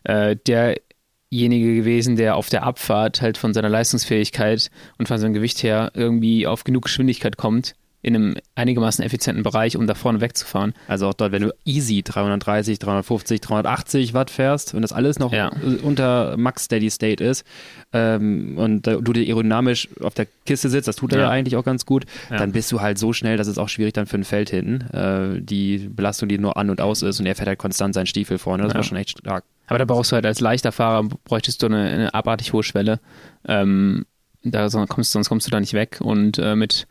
äh, 0.04 0.36
derjenige 0.46 1.74
gewesen, 1.74 2.16
der 2.16 2.36
auf 2.36 2.48
der 2.48 2.62
Abfahrt 2.62 3.20
halt 3.20 3.36
von 3.36 3.52
seiner 3.52 3.68
Leistungsfähigkeit 3.68 4.70
und 4.98 5.08
von 5.08 5.18
seinem 5.18 5.34
Gewicht 5.34 5.62
her 5.62 5.90
irgendwie 5.94 6.46
auf 6.46 6.64
genug 6.64 6.84
Geschwindigkeit 6.84 7.36
kommt, 7.36 7.74
in 8.06 8.14
einem 8.14 8.36
einigermaßen 8.54 9.04
effizienten 9.04 9.42
Bereich, 9.42 9.76
um 9.76 9.88
da 9.88 9.94
vorne 9.94 10.20
wegzufahren. 10.20 10.74
Also 10.86 11.08
auch 11.08 11.14
dort, 11.14 11.32
wenn 11.32 11.42
du 11.42 11.52
easy 11.64 12.04
330, 12.04 12.78
350, 12.78 13.40
380 13.40 14.14
Watt 14.14 14.30
fährst 14.30 14.74
und 14.74 14.82
das 14.82 14.92
alles 14.92 15.18
noch 15.18 15.32
ja. 15.32 15.50
unter 15.82 16.36
Max 16.36 16.66
Steady 16.66 16.88
State 16.88 17.22
ist 17.22 17.44
ähm, 17.92 18.56
und 18.58 18.86
du 18.86 19.12
dir 19.12 19.22
aerodynamisch 19.26 19.88
auf 20.00 20.14
der 20.14 20.28
Kiste 20.46 20.68
sitzt, 20.68 20.86
das 20.86 20.94
tut 20.94 21.14
er 21.14 21.18
ja, 21.18 21.24
ja 21.24 21.30
eigentlich 21.30 21.56
auch 21.56 21.64
ganz 21.64 21.84
gut, 21.84 22.04
ja. 22.30 22.36
dann 22.36 22.52
bist 22.52 22.70
du 22.70 22.80
halt 22.80 22.96
so 22.96 23.12
schnell, 23.12 23.36
dass 23.36 23.48
es 23.48 23.58
auch 23.58 23.68
schwierig 23.68 23.94
dann 23.94 24.06
für 24.06 24.18
ein 24.18 24.24
Feld 24.24 24.50
hinten. 24.50 24.82
Äh, 24.94 25.42
die 25.42 25.78
Belastung, 25.78 26.28
die 26.28 26.38
nur 26.38 26.56
an 26.56 26.70
und 26.70 26.80
aus 26.80 27.02
ist 27.02 27.18
und 27.18 27.26
er 27.26 27.34
fährt 27.34 27.48
halt 27.48 27.58
konstant 27.58 27.92
seinen 27.92 28.06
Stiefel 28.06 28.38
vorne, 28.38 28.62
das 28.62 28.74
war 28.74 28.84
schon 28.84 28.98
echt 28.98 29.18
stark. 29.18 29.42
Aber 29.66 29.80
da 29.80 29.84
brauchst 29.84 30.12
du 30.12 30.14
halt 30.14 30.26
als 30.26 30.38
leichter 30.38 30.70
Fahrer, 30.70 31.08
bräuchtest 31.24 31.60
du 31.60 31.66
eine, 31.66 31.88
eine 31.88 32.14
abartig 32.14 32.52
hohe 32.52 32.62
Schwelle. 32.62 33.00
Ähm, 33.48 34.06
da 34.50 34.68
sonst 34.68 34.88
kommst, 34.90 35.12
sonst 35.12 35.28
kommst 35.28 35.46
du 35.46 35.50
da 35.50 35.60
nicht 35.60 35.72
weg. 35.72 35.98
Und 36.00 36.38
äh, 36.38 36.54
mit 36.54 36.86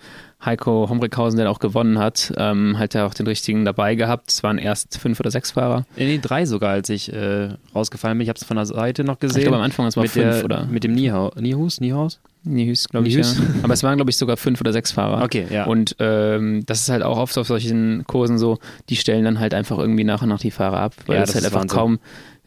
Heiko 0.45 0.87
Homrikhausen, 0.89 1.37
der 1.37 1.49
auch 1.49 1.59
gewonnen 1.59 1.99
hat, 1.99 2.33
ähm, 2.37 2.77
hat 2.77 2.95
er 2.95 3.07
auch 3.07 3.13
den 3.13 3.27
richtigen 3.27 3.65
dabei 3.65 3.95
gehabt. 3.95 4.29
Es 4.31 4.43
waren 4.43 4.57
erst 4.57 4.97
fünf 4.97 5.19
oder 5.19 5.31
sechs 5.31 5.51
Fahrer. 5.51 5.85
Nee, 5.97 6.19
drei 6.21 6.45
sogar, 6.45 6.71
als 6.71 6.89
ich 6.89 7.11
äh, 7.11 7.49
rausgefallen 7.73 8.17
bin. 8.17 8.23
Ich 8.23 8.29
habe 8.29 8.37
es 8.37 8.43
von 8.43 8.57
der 8.57 8.65
Seite 8.65 9.03
noch 9.03 9.19
gesehen. 9.19 9.39
Ich 9.39 9.43
glaube, 9.43 9.57
am 9.57 9.63
Anfang 9.63 9.85
es 9.87 9.95
war 9.95 10.03
mit 10.03 10.11
fünf, 10.11 10.35
der, 10.35 10.45
oder? 10.45 10.65
Mit 10.65 10.83
dem 10.83 10.93
Niehau, 10.93 11.31
Niehus, 11.39 11.81
Niehus? 11.81 12.19
Niehus, 12.43 12.87
glaube 12.87 13.07
ich. 13.07 13.15
Ja. 13.15 13.23
Aber 13.63 13.73
es 13.73 13.81
waren, 13.81 13.95
glaube 13.95 14.11
ich, 14.11 14.17
sogar 14.17 14.37
fünf 14.37 14.61
oder 14.61 14.71
sechs 14.71 14.91
Fahrer. 14.91 15.23
Okay, 15.23 15.47
ja. 15.49 15.65
Und 15.65 15.95
ähm, 15.99 16.63
das 16.65 16.81
ist 16.81 16.89
halt 16.89 17.01
auch 17.01 17.17
oft 17.17 17.35
auf 17.37 17.47
solchen 17.47 18.05
Kursen 18.05 18.37
so, 18.37 18.59
die 18.89 18.95
stellen 18.95 19.25
dann 19.25 19.39
halt 19.39 19.53
einfach 19.55 19.79
irgendwie 19.79 20.03
nach 20.03 20.21
und 20.21 20.29
nach 20.29 20.39
die 20.39 20.51
Fahrer 20.51 20.79
ab, 20.79 20.93
weil 21.07 21.17
ja, 21.17 21.23
es 21.23 21.33
halt 21.33 21.45
einfach 21.45 21.61
Wahnsinn. 21.61 21.77
kaum 21.77 21.99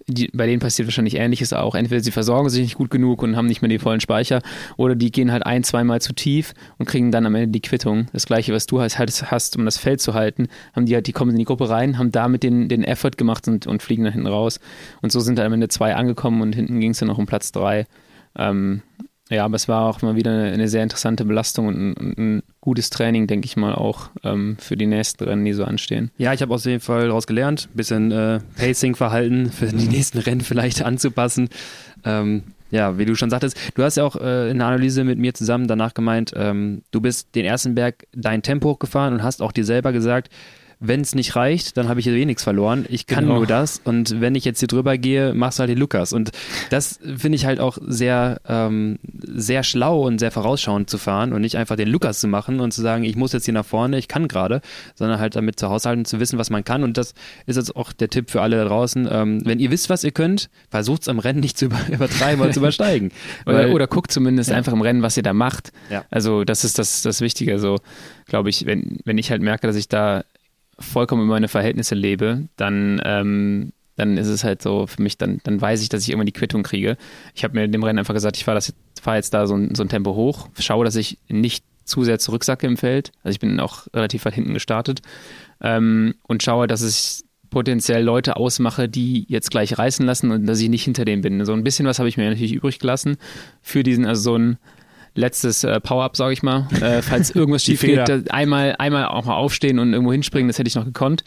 die, 0.08 0.28
bei 0.32 0.46
denen 0.46 0.60
passiert 0.60 0.88
wahrscheinlich 0.88 1.16
Ähnliches 1.16 1.52
auch. 1.52 1.74
Entweder 1.74 2.00
sie 2.00 2.10
versorgen 2.10 2.48
sich 2.48 2.62
nicht 2.62 2.76
gut 2.76 2.90
genug 2.90 3.22
und 3.22 3.36
haben 3.36 3.46
nicht 3.46 3.62
mehr 3.62 3.68
die 3.68 3.78
vollen 3.78 4.00
Speicher 4.00 4.40
oder 4.76 4.94
die 4.94 5.12
gehen 5.12 5.30
halt 5.30 5.46
ein, 5.46 5.62
zweimal 5.62 6.00
zu 6.00 6.14
tief 6.14 6.54
und 6.78 6.86
kriegen 6.86 7.12
dann 7.12 7.26
am 7.26 7.34
Ende 7.34 7.48
die 7.48 7.60
Quittung. 7.60 8.06
Das 8.12 8.26
gleiche, 8.26 8.52
was 8.52 8.66
du 8.66 8.80
halt 8.80 8.98
hast, 8.98 9.56
um 9.56 9.64
das 9.64 9.78
Feld 9.78 10.00
zu 10.00 10.14
halten, 10.14 10.48
haben 10.74 10.86
die 10.86 10.94
halt, 10.94 11.06
die 11.06 11.12
kommen 11.12 11.32
in 11.32 11.38
die 11.38 11.44
Gruppe 11.44 11.68
rein, 11.68 11.98
haben 11.98 12.10
damit 12.10 12.42
den, 12.42 12.68
den 12.68 12.84
Effort 12.84 13.12
gemacht 13.16 13.46
und, 13.48 13.66
und 13.66 13.82
fliegen 13.82 14.04
dann 14.04 14.14
hinten 14.14 14.28
raus. 14.28 14.60
Und 15.02 15.12
so 15.12 15.20
sind 15.20 15.38
dann 15.38 15.46
am 15.46 15.52
Ende 15.52 15.68
zwei 15.68 15.94
angekommen 15.94 16.40
und 16.40 16.54
hinten 16.54 16.80
ging 16.80 16.92
es 16.92 16.98
dann 16.98 17.08
noch 17.08 17.18
um 17.18 17.26
Platz 17.26 17.52
drei. 17.52 17.86
Ähm, 18.36 18.82
ja, 19.30 19.44
aber 19.44 19.56
es 19.56 19.68
war 19.68 19.86
auch 19.86 20.02
mal 20.02 20.16
wieder 20.16 20.30
eine, 20.30 20.52
eine 20.52 20.68
sehr 20.68 20.82
interessante 20.82 21.24
Belastung 21.24 21.66
und 21.66 21.76
ein, 21.76 22.14
ein, 22.18 22.42
gutes 22.60 22.90
Training, 22.90 23.26
denke 23.26 23.46
ich 23.46 23.56
mal, 23.56 23.74
auch 23.74 24.10
ähm, 24.24 24.56
für 24.58 24.76
die 24.76 24.86
nächsten 24.86 25.24
Rennen, 25.24 25.44
die 25.44 25.54
so 25.54 25.64
anstehen. 25.64 26.10
Ja, 26.18 26.34
ich 26.34 26.42
habe 26.42 26.54
auf 26.54 26.64
jeden 26.64 26.80
Fall 26.80 27.06
daraus 27.06 27.26
gelernt, 27.26 27.68
ein 27.72 27.76
bisschen 27.76 28.12
äh, 28.12 28.40
Pacing-Verhalten 28.56 29.50
für 29.50 29.66
die 29.66 29.88
nächsten 29.88 30.18
Rennen 30.18 30.42
vielleicht 30.42 30.82
anzupassen. 30.82 31.48
Ähm, 32.04 32.42
ja, 32.70 32.98
wie 32.98 33.06
du 33.06 33.14
schon 33.14 33.30
sagtest, 33.30 33.56
du 33.74 33.82
hast 33.82 33.96
ja 33.96 34.04
auch 34.04 34.16
äh, 34.16 34.50
in 34.50 34.58
der 34.58 34.66
Analyse 34.66 35.04
mit 35.04 35.18
mir 35.18 35.32
zusammen 35.32 35.66
danach 35.66 35.94
gemeint, 35.94 36.32
ähm, 36.36 36.82
du 36.90 37.00
bist 37.00 37.34
den 37.34 37.44
ersten 37.44 37.74
Berg 37.74 38.06
dein 38.14 38.42
Tempo 38.42 38.70
hochgefahren 38.70 39.14
und 39.14 39.22
hast 39.22 39.40
auch 39.40 39.52
dir 39.52 39.64
selber 39.64 39.92
gesagt, 39.92 40.30
wenn 40.80 41.00
es 41.00 41.14
nicht 41.14 41.34
reicht, 41.34 41.76
dann 41.76 41.88
habe 41.88 41.98
ich 41.98 42.04
hier 42.04 42.14
eh 42.14 42.24
nichts 42.24 42.44
verloren. 42.44 42.86
Ich 42.88 43.06
kann 43.06 43.24
genau. 43.24 43.38
nur 43.38 43.46
das 43.46 43.80
und 43.84 44.20
wenn 44.20 44.34
ich 44.34 44.44
jetzt 44.44 44.60
hier 44.60 44.68
drüber 44.68 44.96
gehe, 44.96 45.34
machst 45.34 45.58
du 45.58 45.60
halt 45.60 45.70
den 45.70 45.78
Lukas. 45.78 46.12
Und 46.12 46.30
das 46.70 47.00
finde 47.16 47.36
ich 47.36 47.46
halt 47.46 47.58
auch 47.58 47.78
sehr, 47.84 48.40
ähm, 48.46 48.98
sehr 49.02 49.64
schlau 49.64 50.06
und 50.06 50.18
sehr 50.18 50.30
vorausschauend 50.30 50.88
zu 50.88 50.98
fahren 50.98 51.32
und 51.32 51.40
nicht 51.40 51.56
einfach 51.56 51.76
den 51.76 51.88
Lukas 51.88 52.20
zu 52.20 52.28
machen 52.28 52.60
und 52.60 52.72
zu 52.72 52.80
sagen, 52.80 53.04
ich 53.04 53.16
muss 53.16 53.32
jetzt 53.32 53.44
hier 53.44 53.54
nach 53.54 53.64
vorne, 53.64 53.98
ich 53.98 54.06
kann 54.06 54.28
gerade, 54.28 54.60
sondern 54.94 55.18
halt 55.18 55.34
damit 55.34 55.58
zu 55.58 55.68
haushalten, 55.68 56.04
zu 56.04 56.20
wissen, 56.20 56.38
was 56.38 56.50
man 56.50 56.64
kann. 56.64 56.84
Und 56.84 56.96
das 56.96 57.14
ist 57.46 57.56
jetzt 57.56 57.74
auch 57.74 57.92
der 57.92 58.08
Tipp 58.08 58.30
für 58.30 58.40
alle 58.40 58.56
da 58.56 58.64
draußen. 58.64 59.08
Ähm, 59.10 59.42
wenn 59.44 59.58
ihr 59.58 59.70
wisst, 59.72 59.90
was 59.90 60.04
ihr 60.04 60.12
könnt, 60.12 60.48
versucht 60.70 61.02
es 61.02 61.08
am 61.08 61.18
Rennen 61.18 61.40
nicht 61.40 61.58
zu 61.58 61.66
übertreiben 61.90 62.40
oder 62.40 62.52
zu 62.52 62.60
übersteigen. 62.60 63.10
oder, 63.46 63.70
oder 63.70 63.88
guckt 63.88 64.12
zumindest 64.12 64.50
ja. 64.50 64.56
einfach 64.56 64.72
im 64.72 64.82
Rennen, 64.82 65.02
was 65.02 65.16
ihr 65.16 65.24
da 65.24 65.32
macht. 65.32 65.72
Ja. 65.90 66.04
Also 66.10 66.44
das 66.44 66.62
ist 66.62 66.78
das, 66.78 67.02
das 67.02 67.20
Wichtige. 67.20 67.58
So, 67.58 67.78
glaube 68.26 68.50
ich, 68.50 68.64
wenn, 68.66 68.98
wenn 69.04 69.18
ich 69.18 69.30
halt 69.30 69.42
merke, 69.42 69.66
dass 69.66 69.76
ich 69.76 69.88
da 69.88 70.22
vollkommen 70.78 71.24
über 71.24 71.34
meine 71.34 71.48
Verhältnisse 71.48 71.94
lebe, 71.94 72.48
dann, 72.56 73.00
ähm, 73.04 73.72
dann 73.96 74.16
ist 74.16 74.28
es 74.28 74.44
halt 74.44 74.62
so 74.62 74.86
für 74.86 75.02
mich, 75.02 75.18
dann, 75.18 75.40
dann 75.44 75.60
weiß 75.60 75.82
ich, 75.82 75.88
dass 75.88 76.02
ich 76.02 76.10
irgendwann 76.10 76.26
die 76.26 76.32
Quittung 76.32 76.62
kriege. 76.62 76.96
Ich 77.34 77.44
habe 77.44 77.54
mir 77.54 77.64
in 77.64 77.72
dem 77.72 77.82
Rennen 77.82 77.98
einfach 77.98 78.14
gesagt, 78.14 78.36
ich 78.36 78.44
fahre 78.44 78.60
fahr 79.00 79.16
jetzt 79.16 79.34
da 79.34 79.46
so 79.46 79.54
ein, 79.54 79.74
so 79.74 79.82
ein 79.82 79.88
Tempo 79.88 80.14
hoch, 80.14 80.48
schaue, 80.58 80.84
dass 80.84 80.96
ich 80.96 81.18
nicht 81.28 81.64
zu 81.84 82.04
sehr 82.04 82.18
zurücksacke 82.18 82.66
im 82.66 82.76
Feld. 82.76 83.12
Also 83.22 83.34
ich 83.34 83.40
bin 83.40 83.58
auch 83.60 83.86
relativ 83.94 84.24
weit 84.24 84.34
hinten 84.34 84.54
gestartet 84.54 85.00
ähm, 85.60 86.14
und 86.22 86.42
schaue, 86.42 86.66
dass 86.66 86.82
ich 86.82 87.24
potenziell 87.50 88.02
Leute 88.02 88.36
ausmache, 88.36 88.88
die 88.88 89.24
jetzt 89.28 89.50
gleich 89.50 89.78
reißen 89.78 90.04
lassen 90.04 90.30
und 90.30 90.46
dass 90.46 90.60
ich 90.60 90.68
nicht 90.68 90.84
hinter 90.84 91.04
denen 91.04 91.22
bin. 91.22 91.44
So 91.44 91.54
ein 91.54 91.64
bisschen 91.64 91.86
was 91.86 91.98
habe 91.98 92.08
ich 92.08 92.16
mir 92.16 92.28
natürlich 92.28 92.52
übrig 92.52 92.78
gelassen 92.78 93.16
für 93.62 93.82
diesen, 93.82 94.04
also 94.04 94.20
so 94.20 94.36
ein 94.36 94.58
letztes 95.18 95.64
äh, 95.64 95.80
Power-Up, 95.80 96.16
sage 96.16 96.32
ich 96.32 96.42
mal. 96.42 96.68
Äh, 96.80 97.02
falls 97.02 97.30
irgendwas 97.34 97.64
schief 97.64 97.80
geht, 97.80 98.30
einmal, 98.30 98.76
einmal 98.78 99.06
auch 99.06 99.24
mal 99.24 99.34
aufstehen 99.34 99.78
und 99.78 99.92
irgendwo 99.92 100.12
hinspringen, 100.12 100.48
das 100.48 100.58
hätte 100.58 100.68
ich 100.68 100.74
noch 100.74 100.84
gekonnt. 100.84 101.24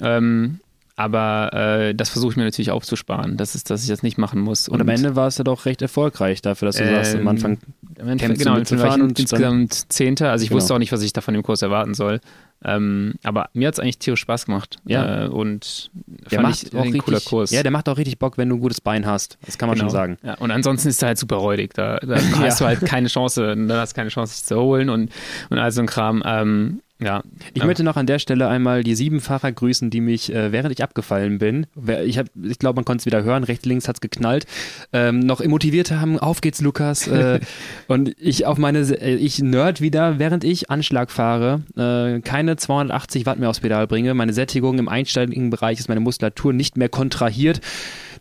Ähm, 0.00 0.60
aber 0.96 1.52
äh, 1.54 1.94
das 1.94 2.10
versuche 2.10 2.32
ich 2.32 2.36
mir 2.36 2.44
natürlich 2.44 2.70
aufzusparen, 2.70 3.38
dass, 3.38 3.54
es, 3.54 3.64
dass 3.64 3.82
ich 3.82 3.88
das 3.88 4.02
nicht 4.02 4.18
machen 4.18 4.40
muss. 4.40 4.68
Und, 4.68 4.74
und 4.74 4.80
am 4.82 4.88
Ende 4.90 5.16
war 5.16 5.28
es 5.28 5.38
ja 5.38 5.44
doch 5.44 5.64
recht 5.64 5.80
erfolgreich 5.80 6.42
dafür, 6.42 6.66
dass 6.66 6.76
du 6.76 6.82
ähm, 6.82 6.94
sagst, 6.94 7.16
am 7.16 7.26
Anfang 7.26 7.58
am 7.98 8.08
Ende, 8.08 8.34
genau, 8.34 8.56
mitzufahren 8.56 9.00
und 9.00 9.18
insgesamt 9.18 9.90
Zehnter. 9.90 10.30
Also 10.30 10.42
ich 10.42 10.50
genau. 10.50 10.60
wusste 10.60 10.74
auch 10.74 10.78
nicht, 10.78 10.92
was 10.92 11.02
ich 11.02 11.14
da 11.14 11.22
von 11.22 11.32
dem 11.32 11.42
Kurs 11.42 11.62
erwarten 11.62 11.94
soll. 11.94 12.20
Ähm, 12.64 13.14
aber 13.22 13.48
mir 13.54 13.68
hat 13.68 13.74
es 13.74 13.80
eigentlich 13.80 13.98
tierisch 13.98 14.20
Spaß 14.20 14.46
gemacht. 14.46 14.76
Ja. 14.84 15.24
Äh, 15.24 15.28
und 15.28 15.90
der 16.30 16.42
macht 16.42 16.62
ich 16.62 16.74
auch 16.74 16.84
ein 16.84 16.98
cooler 16.98 17.20
Kurs. 17.20 17.50
Ja, 17.50 17.62
der 17.62 17.70
macht 17.70 17.88
auch 17.88 17.96
richtig 17.96 18.18
Bock, 18.18 18.36
wenn 18.36 18.48
du 18.48 18.56
ein 18.56 18.60
gutes 18.60 18.80
Bein 18.80 19.06
hast. 19.06 19.38
Das 19.46 19.56
kann 19.56 19.68
man 19.68 19.76
genau. 19.76 19.88
schon 19.88 19.92
sagen. 19.92 20.18
Ja, 20.22 20.34
und 20.34 20.50
ansonsten 20.50 20.88
ist 20.88 21.02
er 21.02 21.08
halt 21.08 21.18
super 21.18 21.36
räudig. 21.36 21.72
Da, 21.74 21.98
da 21.98 22.16
hast 22.38 22.60
du 22.60 22.66
halt 22.66 22.80
keine 22.82 23.08
Chance, 23.08 23.56
da 23.56 23.80
hast 23.80 23.94
keine 23.94 24.10
Chance, 24.10 24.34
sich 24.34 24.44
zu 24.44 24.60
holen 24.60 24.90
und, 24.90 25.10
und 25.48 25.58
all 25.58 25.72
so 25.72 25.80
ein 25.80 25.86
Kram. 25.86 26.22
Ähm, 26.26 26.82
ja. 27.00 27.22
Ich 27.54 27.62
ja. 27.62 27.66
möchte 27.66 27.82
noch 27.82 27.96
an 27.96 28.06
der 28.06 28.18
Stelle 28.18 28.48
einmal 28.48 28.82
die 28.82 28.94
sieben 28.94 29.20
Fahrer 29.20 29.52
grüßen, 29.52 29.90
die 29.90 30.00
mich, 30.00 30.32
äh, 30.32 30.52
während 30.52 30.72
ich 30.72 30.82
abgefallen 30.82 31.38
bin, 31.38 31.66
ich, 32.04 32.20
ich 32.42 32.58
glaube, 32.58 32.76
man 32.76 32.84
konnte 32.84 33.02
es 33.02 33.06
wieder 33.06 33.24
hören, 33.24 33.44
rechts, 33.44 33.64
links 33.64 33.88
hat 33.88 33.96
es 33.96 34.00
geknallt, 34.00 34.46
ähm, 34.92 35.20
noch 35.20 35.44
motiviert 35.44 35.90
haben, 35.90 36.18
auf 36.18 36.40
geht's, 36.40 36.60
Lukas. 36.60 37.06
Äh, 37.06 37.40
und 37.88 38.14
ich 38.18 38.46
auf 38.46 38.58
meine, 38.58 38.80
äh, 38.80 39.14
ich 39.14 39.40
nerd 39.40 39.80
wieder, 39.80 40.18
während 40.18 40.44
ich 40.44 40.70
Anschlag 40.70 41.10
fahre, 41.10 41.62
äh, 41.76 42.20
keine 42.20 42.56
280 42.56 43.26
Watt 43.26 43.38
mehr 43.38 43.50
aufs 43.50 43.60
Pedal 43.60 43.86
bringe, 43.86 44.14
meine 44.14 44.32
Sättigung 44.32 44.78
im 44.78 44.88
einstelligen 44.88 45.50
Bereich 45.50 45.78
ist 45.78 45.88
meine 45.88 46.00
Muskulatur 46.00 46.52
nicht 46.52 46.76
mehr 46.76 46.88
kontrahiert 46.88 47.60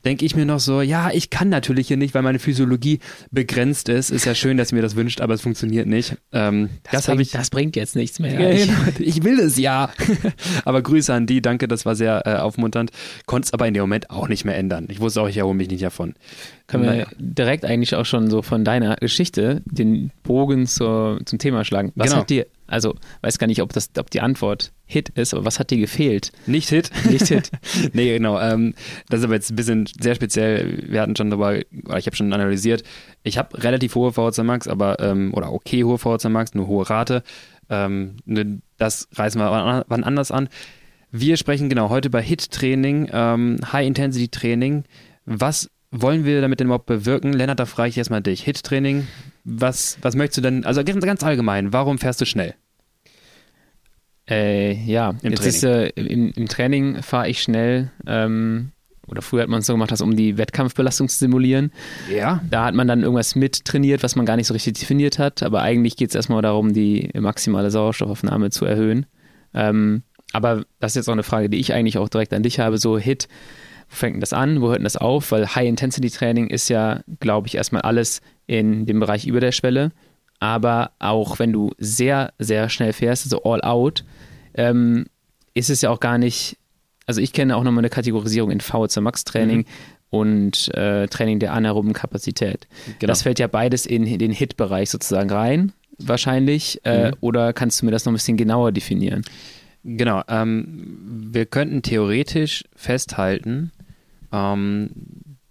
denke 0.06 0.26
ich 0.26 0.36
mir 0.36 0.46
noch 0.46 0.60
so, 0.60 0.82
ja, 0.82 1.12
ich 1.12 1.30
kann 1.30 1.50
natürlich 1.50 1.88
hier 1.88 1.98
nicht, 1.98 2.14
weil 2.14 2.22
meine 2.22 2.40
Physiologie 2.40 3.00
begrenzt 3.32 3.90
ist. 3.90 4.10
Ist 4.10 4.26
ja 4.26 4.36
schön, 4.36 4.58
dass 4.58 4.72
ihr 4.72 4.76
mir 4.76 4.82
das 4.82 4.96
wünscht, 4.96 5.22
aber 5.22 5.34
es 5.34 5.42
funktioniert 5.42 5.88
nicht. 5.88 6.18
Ähm, 6.32 6.70
das, 6.92 7.06
das, 7.06 7.20
ich, 7.20 7.32
das 7.32 7.50
bringt 7.50 7.76
jetzt 7.76 7.96
nichts 7.96 8.20
mehr. 8.20 8.40
Ja, 8.40 8.50
ich, 8.50 9.00
ich, 9.00 9.24
will 9.24 9.40
es 9.40 9.58
ja. 9.58 9.90
aber 10.66 10.82
Grüße 10.82 11.14
an 11.14 11.28
die, 11.28 11.42
danke, 11.42 11.68
das 11.68 11.86
war 11.86 11.96
sehr 11.96 12.24
äh, 12.26 12.36
aufmunternd. 12.36 12.92
Konnte 13.26 13.48
es 13.48 13.54
aber 13.54 13.68
in 13.68 13.74
dem 13.74 13.82
Moment 13.82 14.10
auch 14.10 14.28
nicht 14.28 14.46
mehr 14.46 14.58
ändern. 14.58 14.88
Ich 14.90 15.00
wusste 15.00 15.22
auch, 15.22 15.28
ich 15.28 15.38
erhole 15.38 15.56
mich 15.56 15.70
nicht 15.70 15.84
davon. 15.84 16.14
Können 16.68 16.84
wir 16.84 17.08
direkt 17.18 17.66
eigentlich 17.66 17.96
auch 17.96 18.06
schon 18.06 18.30
so 18.30 18.42
von 18.42 18.64
deiner 18.64 18.96
Geschichte 18.98 19.64
den 19.66 20.12
Bogen 20.24 20.68
zur, 20.68 21.20
zum 21.26 21.40
Thema 21.40 21.66
schlagen. 21.66 21.92
Was 21.96 22.10
genau. 22.10 22.22
hat 22.22 22.30
dir, 22.30 22.46
also 22.70 22.96
weiß 23.22 23.38
gar 23.38 23.48
nicht, 23.48 23.62
ob, 23.62 23.74
das, 23.74 23.90
ob 23.98 24.10
die 24.10 24.22
Antwort 24.22 24.72
Hit 24.86 25.10
ist, 25.10 25.34
aber 25.34 25.46
was 25.46 25.60
hat 25.60 25.70
dir 25.70 25.78
gefehlt? 25.78 26.32
Nicht 26.48 26.70
Hit. 26.70 26.92
Nicht 27.10 27.28
Hit. 27.28 27.52
nee, 27.94 28.18
genau. 28.18 28.40
Ähm, 28.40 28.74
das 29.10 29.20
ist 29.20 29.26
aber 29.26 29.36
jetzt 29.36 29.52
ein 29.52 29.56
bisschen 29.56 29.88
sehr 30.00 30.16
speziell. 30.16 30.84
Wir 30.90 31.02
hatten 31.02 31.16
schon 31.16 31.30
darüber, 31.30 31.58
ich 31.58 32.06
habe 32.06 32.16
schon 32.16 32.34
analysiert, 32.34 32.84
ich 33.24 33.38
habe 33.38 33.62
relativ 33.64 33.96
hohe 33.96 34.12
VHC 34.14 34.44
Max, 34.44 34.68
aber, 34.68 35.00
ähm, 35.00 35.34
oder 35.34 35.52
okay 35.52 35.84
hohe 35.84 35.98
VHC 35.98 36.30
Max, 36.30 36.54
nur 36.54 36.68
hohe 36.68 36.90
Rate. 36.90 37.24
Ähm, 37.70 38.18
ne, 38.26 38.62
das 38.78 39.08
reißen 39.14 39.40
wir 39.40 39.86
wann 39.88 40.04
anders 40.04 40.32
an. 40.32 40.50
Wir 41.12 41.38
sprechen 41.38 41.70
genau 41.70 41.90
heute 41.90 42.10
bei 42.10 42.22
Hit-Training, 42.22 43.10
ähm, 43.12 43.58
High-Intensity-Training. 43.72 44.84
Was 45.26 45.70
wollen 45.92 46.24
wir 46.24 46.42
damit 46.42 46.60
denn 46.60 46.68
überhaupt 46.68 46.86
bewirken? 46.86 47.34
Lennart, 47.34 47.60
da 47.60 47.66
frage 47.66 47.90
ich 47.90 47.98
erstmal 47.98 48.22
dich. 48.22 48.44
Hit-Training, 48.44 49.08
was, 49.44 49.98
was 50.02 50.16
möchtest 50.16 50.38
du 50.38 50.42
denn, 50.42 50.66
also 50.66 50.84
ganz, 50.84 51.04
ganz 51.06 51.24
allgemein, 51.24 51.74
warum 51.74 51.98
fährst 51.98 52.22
du 52.22 52.26
schnell? 52.26 52.56
Äh, 54.30 54.74
ja, 54.74 55.16
Im 55.22 55.32
jetzt 55.32 55.42
Training. 55.42 55.56
ist 55.56 55.64
äh, 55.64 55.88
im, 55.96 56.32
im, 56.36 56.48
Training 56.48 57.02
fahre 57.02 57.30
ich 57.30 57.42
schnell. 57.42 57.92
Ähm, 58.06 58.72
oder 59.08 59.24
früher 59.24 59.42
hat 59.42 59.50
man 59.50 59.62
es 59.62 59.66
so 59.66 59.74
gemacht, 59.74 59.92
das, 59.92 60.02
um 60.02 60.16
die 60.16 60.38
Wettkampfbelastung 60.38 61.10
zu 61.10 61.18
simulieren. 61.18 61.72
Ja. 62.14 62.42
Da 62.48 62.66
hat 62.66 62.76
man 62.76 62.88
dann 62.88 63.02
irgendwas 63.02 63.36
mit 63.36 63.66
trainiert, 63.66 64.04
was 64.04 64.16
man 64.16 64.28
gar 64.28 64.36
nicht 64.36 64.46
so 64.46 64.54
richtig 64.54 64.74
definiert 64.74 65.18
hat. 65.18 65.42
Aber 65.42 65.64
eigentlich 65.64 65.98
geht 65.98 66.10
es 66.10 66.16
erstmal 66.16 66.44
darum, 66.44 66.74
die 66.74 67.10
maximale 67.18 67.72
Sauerstoffaufnahme 67.72 68.52
zu 68.52 68.66
erhöhen. 68.66 69.08
Ähm, 69.56 70.04
aber 70.32 70.64
das 70.80 70.92
ist 70.92 70.96
jetzt 70.96 71.10
auch 71.10 71.14
eine 71.14 71.24
Frage, 71.24 71.50
die 71.50 71.58
ich 71.58 71.74
eigentlich 71.74 71.98
auch 71.98 72.10
direkt 72.10 72.34
an 72.34 72.44
dich 72.44 72.60
habe. 72.60 72.78
So 72.78 73.00
Hit, 73.00 73.28
wo 73.90 73.96
fängt 73.96 74.16
denn 74.16 74.22
das 74.22 74.34
an? 74.34 74.62
Wo 74.62 74.68
hört 74.68 74.78
denn 74.78 74.84
das 74.84 74.98
auf? 74.98 75.32
Weil 75.32 75.48
High-Intensity-Training 75.48 76.48
ist 76.48 76.70
ja, 76.70 77.02
glaube 77.20 77.48
ich, 77.48 77.56
erstmal 77.56 77.82
alles 77.82 78.22
in 78.50 78.88
dem 78.88 79.00
Bereich 79.00 79.28
über 79.28 79.40
der 79.40 79.52
Schwelle. 79.52 79.92
Aber 80.40 80.92
auch 81.00 81.38
wenn 81.38 81.54
du 81.54 81.72
sehr, 81.78 82.34
sehr 82.40 82.70
schnell 82.70 82.94
fährst, 82.94 83.26
also 83.26 83.44
all 83.44 83.62
out, 83.62 84.04
ähm, 84.56 85.06
ist 85.54 85.70
es 85.70 85.82
ja 85.82 85.92
auch 85.92 86.00
gar 86.00 86.18
nicht. 86.18 86.58
Also 87.06 87.22
ich 87.22 87.34
kenne 87.34 87.56
auch 87.56 87.64
nochmal 87.64 87.82
eine 87.82 87.90
Kategorisierung 87.90 88.52
in 88.52 88.62
VHC 88.62 89.02
Max 89.02 89.24
Training. 89.24 89.60
Mhm 89.60 89.66
und 90.12 90.74
äh, 90.74 91.08
Training 91.08 91.38
der 91.38 91.54
anaeroben 91.54 91.94
Kapazität. 91.94 92.68
Genau. 92.98 93.12
Das 93.12 93.22
fällt 93.22 93.38
ja 93.38 93.46
beides 93.46 93.86
in, 93.86 94.08
in 94.08 94.18
den 94.18 94.32
Hit-Bereich 94.32 94.90
sozusagen 94.90 95.30
rein, 95.30 95.72
wahrscheinlich. 96.00 96.84
Äh, 96.84 97.10
mhm. 97.10 97.18
Oder 97.20 97.54
kannst 97.54 97.80
du 97.80 97.86
mir 97.86 97.92
das 97.92 98.06
noch 98.06 98.12
ein 98.12 98.16
bisschen 98.16 98.36
genauer 98.36 98.72
definieren? 98.72 99.22
Genau. 99.84 100.24
Ähm, 100.28 101.30
wir 101.32 101.46
könnten 101.46 101.84
theoretisch 101.84 102.64
festhalten, 102.76 103.72
ähm, 104.32 104.90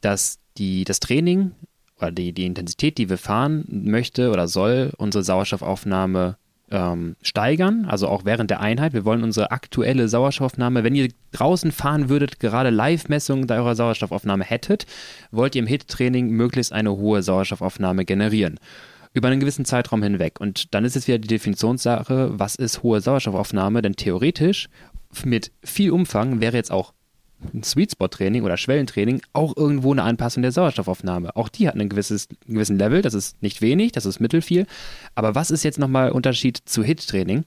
dass 0.01 0.41
die, 0.57 0.83
das 0.83 0.99
Training 0.99 1.53
oder 1.99 2.13
die, 2.13 2.33
die 2.33 2.47
Intensität, 2.47 2.99
die 2.99 3.11
wir 3.11 3.19
fahren, 3.19 3.65
möchte 3.69 4.31
oder 4.31 4.49
soll 4.49 4.93
unsere 4.97 5.25
Sauerstoffaufnahme 5.25 6.37
ähm, 6.71 7.17
steigern, 7.23 7.87
also 7.87 8.09
auch 8.09 8.25
während 8.25 8.51
der 8.51 8.61
Einheit. 8.61 8.93
Wir 8.93 9.05
wollen 9.05 9.23
unsere 9.23 9.51
aktuelle 9.51 10.09
Sauerstoffaufnahme, 10.09 10.85
wenn 10.85 10.95
ihr 10.95 11.11
draußen 11.33 11.73
fahren 11.73 12.09
würdet, 12.09 12.41
gerade 12.41 12.71
Live-Messungen 12.71 13.51
eurer 13.51 13.75
Sauerstoffaufnahme 13.75 14.45
hättet, 14.45 14.87
wollt 15.31 15.55
ihr 15.55 15.63
im 15.63 15.69
HIT-Training 15.69 16.31
möglichst 16.31 16.73
eine 16.73 16.93
hohe 16.97 17.23
Sauerstoffaufnahme 17.23 18.05
generieren. 18.05 18.61
Über 19.15 19.29
einen 19.29 19.41
gewissen 19.41 19.65
Zeitraum 19.65 20.03
hinweg. 20.03 20.41
Und 20.41 20.75
dann 20.75 20.85
ist 20.85 20.95
es 20.95 21.09
wieder 21.09 21.19
die 21.19 21.29
Definitionssache, 21.29 22.39
was 22.39 22.55
ist 22.55 22.83
hohe 22.83 23.01
Sauerstoffaufnahme? 23.01 23.81
Denn 23.83 23.95
theoretisch 23.95 24.69
mit 25.25 25.51
viel 25.65 25.91
Umfang 25.91 26.41
wäre 26.41 26.57
jetzt 26.57 26.71
auch 26.71 26.93
ein 27.55 27.63
Sweet 27.63 27.93
Spot 27.93 28.09
Training 28.09 28.43
oder 28.45 28.57
Schwellentraining 28.57 29.23
auch 29.33 29.57
irgendwo 29.57 29.93
eine 29.93 30.03
Anpassung 30.03 30.43
der 30.43 30.53
Sauerstoffaufnahme. 30.53 31.37
Auch 31.37 31.49
die 31.49 31.69
hat 31.69 31.77
ein 31.77 31.89
gewisses, 31.89 32.29
einen 32.47 32.55
gewissen 32.55 32.79
Level, 32.79 33.03
das 33.03 33.15
ist 33.15 33.41
nicht 33.43 33.63
wenig, 33.63 33.93
das 33.93 34.07
ist 34.07 34.21
mittelfiel. 34.21 34.67
Aber 35.15 35.35
was 35.35 35.51
ist 35.51 35.63
jetzt 35.63 35.79
nochmal 35.79 36.11
Unterschied 36.11 36.59
zu 36.65 36.83
Hit-Training? 36.83 37.45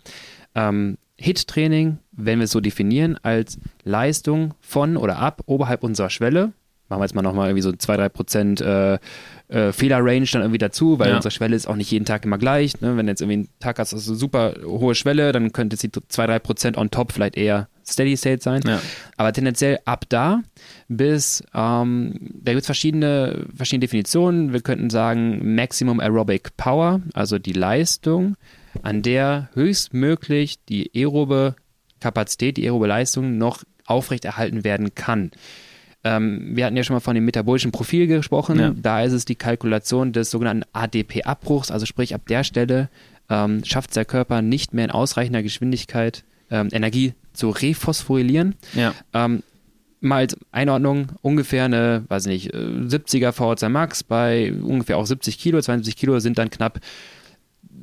Ähm, 0.55 0.97
Hit-Training, 1.17 1.99
wenn 2.11 2.39
wir 2.39 2.45
es 2.45 2.51
so 2.51 2.61
definieren, 2.61 3.17
als 3.21 3.59
Leistung 3.83 4.53
von 4.59 4.97
oder 4.97 5.17
ab 5.19 5.41
oberhalb 5.45 5.83
unserer 5.83 6.09
Schwelle, 6.09 6.53
machen 6.89 6.99
wir 6.99 7.05
jetzt 7.05 7.15
mal 7.15 7.21
nochmal 7.21 7.49
irgendwie 7.49 7.61
so 7.61 7.69
2-3 7.69 8.09
Prozent 8.09 8.61
äh, 8.61 8.97
äh, 9.51 9.73
Fehlerrange 9.73 10.25
dann 10.31 10.41
irgendwie 10.41 10.57
dazu, 10.57 10.97
weil 10.97 11.09
ja. 11.09 11.15
unsere 11.17 11.31
Schwelle 11.31 11.55
ist 11.55 11.67
auch 11.67 11.75
nicht 11.75 11.91
jeden 11.91 12.05
Tag 12.05 12.23
immer 12.23 12.37
gleich. 12.37 12.79
Ne? 12.79 12.95
Wenn 12.95 13.07
jetzt 13.07 13.21
irgendwie 13.21 13.39
ein 13.39 13.49
Tag 13.59 13.79
hast, 13.79 13.91
du 13.91 13.97
super 13.97 14.55
hohe 14.63 14.95
Schwelle, 14.95 15.31
dann 15.31 15.51
könnte 15.51 15.75
sie 15.75 15.89
2-3 15.89 16.39
Prozent 16.39 16.77
on 16.77 16.89
top 16.89 17.11
vielleicht 17.11 17.35
eher 17.35 17.67
Steady 17.85 18.15
State 18.15 18.41
sein. 18.41 18.61
Ja. 18.65 18.81
Aber 19.17 19.33
tendenziell 19.33 19.79
ab 19.85 20.05
da 20.07 20.41
bis, 20.87 21.43
ähm, 21.53 22.13
da 22.41 22.53
gibt 22.53 22.61
es 22.61 22.65
verschiedene, 22.65 23.45
verschiedene 23.53 23.81
Definitionen. 23.81 24.53
Wir 24.53 24.61
könnten 24.61 24.89
sagen 24.89 25.55
Maximum 25.55 25.99
Aerobic 25.99 26.55
Power, 26.55 27.01
also 27.13 27.37
die 27.37 27.53
Leistung, 27.53 28.37
an 28.83 29.01
der 29.01 29.49
höchstmöglich 29.53 30.63
die 30.65 30.91
aerobe 30.95 31.55
Kapazität, 31.99 32.57
die 32.57 32.65
aerobe 32.65 32.87
Leistung 32.87 33.37
noch 33.37 33.63
aufrechterhalten 33.85 34.63
werden 34.63 34.95
kann. 34.95 35.31
Ähm, 36.03 36.55
wir 36.55 36.65
hatten 36.65 36.75
ja 36.75 36.83
schon 36.83 36.95
mal 36.95 36.99
von 36.99 37.15
dem 37.15 37.25
metabolischen 37.25 37.71
Profil 37.71 38.07
gesprochen. 38.07 38.59
Ja. 38.59 38.73
Da 38.75 39.03
ist 39.03 39.13
es 39.13 39.25
die 39.25 39.35
Kalkulation 39.35 40.13
des 40.13 40.31
sogenannten 40.31 40.63
ADP-Abbruchs, 40.73 41.71
also 41.71 41.85
sprich 41.85 42.15
ab 42.15 42.21
der 42.27 42.43
Stelle 42.43 42.89
ähm, 43.29 43.63
schafft 43.63 43.95
der 43.95 44.05
Körper 44.05 44.41
nicht 44.41 44.73
mehr 44.73 44.85
in 44.85 44.91
ausreichender 44.91 45.41
Geschwindigkeit 45.41 46.23
ähm, 46.49 46.69
Energie 46.71 47.13
zu 47.33 47.49
rephosphorylieren. 47.49 48.55
Ja. 48.73 48.93
Ähm, 49.13 49.41
mal 50.01 50.17
als 50.17 50.37
Einordnung 50.51 51.09
ungefähr 51.21 51.65
eine, 51.65 52.03
weiß 52.09 52.25
nicht, 52.25 52.53
70er 52.53 53.29
äh, 53.29 53.31
VHC 53.31 53.69
Max 53.69 54.03
bei 54.03 54.51
ungefähr 54.51 54.97
auch 54.97 55.05
70 55.05 55.39
Kilo, 55.39 55.61
72 55.61 55.95
Kilo 55.95 56.19
sind 56.19 56.37
dann 56.37 56.49
knapp 56.49 56.79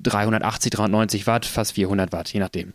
380, 0.02 0.70
390 0.70 1.26
Watt, 1.26 1.46
fast 1.46 1.72
400 1.72 2.12
Watt, 2.12 2.32
je 2.32 2.40
nachdem. 2.40 2.74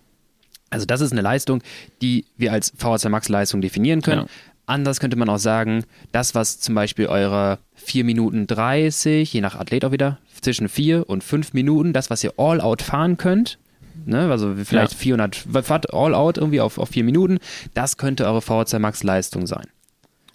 Also 0.70 0.88
das 0.88 1.02
ist 1.02 1.12
eine 1.12 1.22
Leistung, 1.22 1.62
die 2.02 2.26
wir 2.38 2.52
als 2.52 2.74
VHC 2.76 3.10
Max 3.10 3.30
Leistung 3.30 3.62
definieren 3.62 4.02
können. 4.02 4.22
Genau. 4.22 4.32
Anders 4.66 5.00
könnte 5.00 5.18
man 5.18 5.30
auch 5.30 5.40
sagen, 5.40 5.84
das, 6.12 6.36
was 6.36 6.60
zum 6.60 6.76
Beispiel 6.76 7.08
eure 7.08 7.60
4 7.76 8.04
Minuten 8.06 8.48
30, 8.48 9.34
je 9.34 9.42
nach 9.42 9.56
Athlet 9.56 9.84
auch 9.84 9.92
wieder, 9.92 10.20
zwischen 10.42 10.70
4 10.70 11.10
und 11.10 11.24
5 11.24 11.54
Minuten, 11.54 11.92
das, 11.92 12.10
was 12.10 12.24
ihr 12.24 12.34
all 12.38 12.62
out 12.62 12.82
fahren 12.82 13.18
könnt, 13.18 13.60
ne, 14.06 14.30
also 14.32 14.56
vielleicht 14.56 14.94
ja. 14.94 14.98
400 14.98 15.54
Watt 15.70 15.94
all 15.94 16.16
out 16.16 16.38
irgendwie 16.38 16.62
auf, 16.62 16.78
auf 16.78 16.90
4 16.90 17.04
Minuten, 17.04 17.40
das 17.74 17.98
könnte 17.98 18.26
eure 18.26 18.42
VHC 18.42 18.80
Max 18.80 19.04
Leistung 19.04 19.48
sein. 19.48 19.66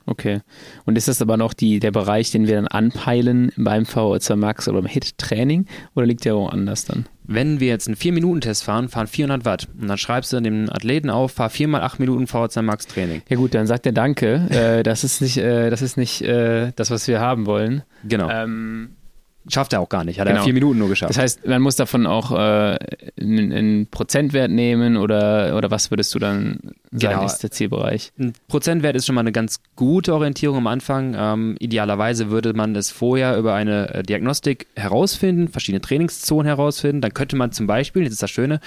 Okay. 0.09 0.41
Und 0.87 0.97
ist 0.97 1.07
das 1.07 1.21
aber 1.21 1.37
noch 1.37 1.53
die, 1.53 1.81
der 1.81 1.91
Bereich, 1.91 2.31
den 2.31 2.47
wir 2.47 2.55
dann 2.55 2.67
anpeilen 2.67 3.53
beim 3.57 3.83
VO2 3.83 4.37
Max 4.37 4.67
oder 4.67 4.81
beim 4.81 4.91
HIT-Training 4.91 5.67
oder 5.95 6.07
liegt 6.07 6.25
der 6.25 6.35
woanders 6.35 6.87
dann? 6.87 7.05
Wenn 7.25 7.61
wir 7.61 7.69
jetzt 7.69 7.89
einen 7.89 7.97
4-Minuten-Test 7.97 8.65
fahren, 8.65 8.89
fahren 8.89 9.07
400 9.07 9.45
Watt 9.45 9.69
und 9.79 9.87
dann 9.87 9.99
schreibst 9.99 10.33
du 10.33 10.41
dem 10.41 10.71
Athleten 10.71 11.11
auf, 11.11 11.33
fahr 11.33 11.51
4 11.51 11.69
mal 11.69 11.83
8 11.83 12.01
Minuten 12.01 12.25
VO2 12.25 12.63
Max 12.63 12.87
Training. 12.87 13.21
Ja 13.29 13.37
gut, 13.37 13.53
dann 13.53 13.67
sagt 13.67 13.85
er 13.85 13.93
Danke, 13.93 14.47
äh, 14.49 14.83
das 14.83 15.05
ist 15.05 15.21
nicht, 15.21 15.37
äh, 15.37 15.69
das, 15.69 15.83
ist 15.83 15.99
nicht 15.99 16.23
äh, 16.23 16.73
das, 16.75 16.91
was 16.91 17.07
wir 17.07 17.21
haben 17.21 17.45
wollen. 17.45 17.83
Genau. 18.03 18.31
Ähm, 18.31 18.97
Schafft 19.49 19.73
er 19.73 19.81
auch 19.81 19.89
gar 19.89 20.05
nicht. 20.05 20.21
Hat 20.21 20.27
genau. 20.27 20.41
er 20.41 20.45
vier 20.45 20.53
Minuten 20.53 20.79
nur 20.79 20.89
geschafft. 20.89 21.11
Das 21.11 21.19
heißt, 21.19 21.47
man 21.47 21.63
muss 21.63 21.77
davon 21.77 22.07
auch 22.07 22.33
äh, 22.33 22.79
einen, 23.21 23.53
einen, 23.53 23.87
Prozentwert 23.87 24.51
nehmen 24.51 24.97
oder, 24.97 25.57
oder 25.57 25.71
was 25.71 25.91
würdest 25.91 26.15
du 26.15 26.19
dann 26.19 26.59
sagen, 26.93 27.15
genau. 27.15 27.25
ist 27.25 27.39
der 27.39 27.51
Zielbereich? 27.51 28.13
Ein 28.19 28.35
Prozentwert 28.49 28.97
ist 28.97 29.07
schon 29.07 29.15
mal 29.15 29.23
eine 29.23 29.33
ganz 29.33 29.61
gute 29.77 30.15
Orientierung 30.15 30.59
am 30.59 30.67
Anfang. 30.67 31.15
Ähm, 31.19 31.57
idealerweise 31.59 32.31
würde 32.31 32.53
man 32.53 32.77
es 32.77 32.91
vorher 32.91 33.37
über 33.37 33.55
eine 33.55 33.95
äh, 33.95 34.03
Diagnostik 34.03 34.67
herausfinden, 34.77 35.49
verschiedene 35.49 35.81
Trainingszonen 35.81 36.47
herausfinden. 36.47 37.01
Dann 37.01 37.15
könnte 37.15 37.37
man 37.37 37.53
zum 37.53 37.67
Beispiel, 37.67 38.05
das 38.05 38.15
ist 38.15 38.23
das 38.23 38.31
Schöne, 38.31 38.61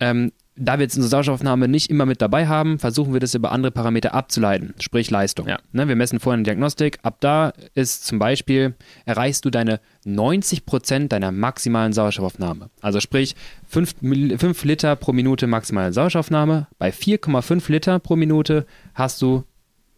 ähm, 0.00 0.32
da 0.58 0.78
wir 0.78 0.84
jetzt 0.84 0.96
unsere 0.96 1.10
Sauerstoffaufnahme 1.10 1.68
nicht 1.68 1.90
immer 1.90 2.06
mit 2.06 2.20
dabei 2.20 2.46
haben, 2.46 2.78
versuchen 2.78 3.12
wir 3.12 3.20
das 3.20 3.34
über 3.34 3.52
andere 3.52 3.70
Parameter 3.70 4.14
abzuleiten, 4.14 4.74
sprich 4.78 5.10
Leistung. 5.10 5.46
Ja. 5.48 5.58
Ne, 5.72 5.88
wir 5.88 5.96
messen 5.96 6.20
vorher 6.20 6.34
eine 6.34 6.42
Diagnostik. 6.42 6.98
Ab 7.02 7.18
da 7.20 7.52
ist 7.74 8.06
zum 8.06 8.18
Beispiel, 8.18 8.74
erreichst 9.04 9.44
du 9.44 9.50
deine 9.50 9.80
90 10.04 10.66
Prozent 10.66 11.12
deiner 11.12 11.32
maximalen 11.32 11.92
Sauerstoffaufnahme. 11.92 12.70
Also 12.80 13.00
sprich 13.00 13.36
5, 13.68 13.94
5 14.38 14.64
Liter 14.64 14.96
pro 14.96 15.12
Minute 15.12 15.46
maximale 15.46 15.92
Sauerstoffaufnahme. 15.92 16.66
Bei 16.78 16.90
4,5 16.90 17.70
Liter 17.70 17.98
pro 17.98 18.16
Minute 18.16 18.66
hast 18.94 19.22
du 19.22 19.44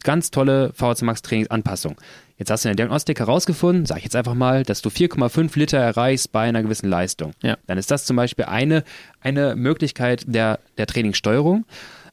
ganz 0.03 0.31
tolle 0.31 0.73
VHC 0.75 1.03
Max 1.03 1.23
Trainingsanpassung. 1.23 1.97
Jetzt 2.41 2.51
hast 2.51 2.65
du 2.65 2.71
in 2.71 2.77
der 2.77 2.87
Diagnostik 2.87 3.19
herausgefunden, 3.19 3.85
sage 3.85 3.99
ich 3.99 4.05
jetzt 4.05 4.17
einfach 4.17 4.33
mal, 4.33 4.63
dass 4.63 4.81
du 4.81 4.89
4,5 4.89 5.59
Liter 5.59 5.77
erreichst 5.77 6.33
bei 6.33 6.49
einer 6.49 6.63
gewissen 6.63 6.89
Leistung. 6.89 7.33
Ja. 7.43 7.59
Dann 7.67 7.77
ist 7.77 7.91
das 7.91 8.07
zum 8.07 8.17
Beispiel 8.17 8.47
eine, 8.47 8.83
eine 9.21 9.57
Möglichkeit 9.57 10.25
der, 10.27 10.59
der 10.79 10.87
Trainingssteuerung. 10.87 11.67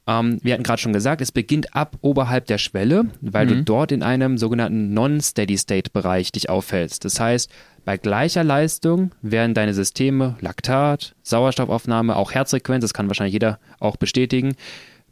Ähm, 0.06 0.38
wir 0.42 0.52
hatten 0.52 0.64
gerade 0.64 0.82
schon 0.82 0.92
gesagt, 0.92 1.22
es 1.22 1.32
beginnt 1.32 1.74
ab 1.74 1.96
oberhalb 2.02 2.44
der 2.44 2.58
Schwelle, 2.58 3.06
weil 3.22 3.46
mhm. 3.46 3.50
du 3.50 3.64
dort 3.64 3.90
in 3.90 4.02
einem 4.02 4.36
sogenannten 4.36 4.92
Non-Steady-State-Bereich 4.92 6.30
dich 6.30 6.50
aufhältst. 6.50 7.06
Das 7.06 7.18
heißt, 7.18 7.50
bei 7.86 7.96
gleicher 7.96 8.44
Leistung 8.44 9.12
werden 9.22 9.54
deine 9.54 9.72
Systeme 9.72 10.36
Laktat, 10.42 11.14
Sauerstoffaufnahme, 11.22 12.16
auch 12.16 12.32
Herzfrequenz, 12.32 12.82
das 12.82 12.92
kann 12.92 13.08
wahrscheinlich 13.08 13.32
jeder 13.32 13.58
auch 13.80 13.96
bestätigen, 13.96 14.56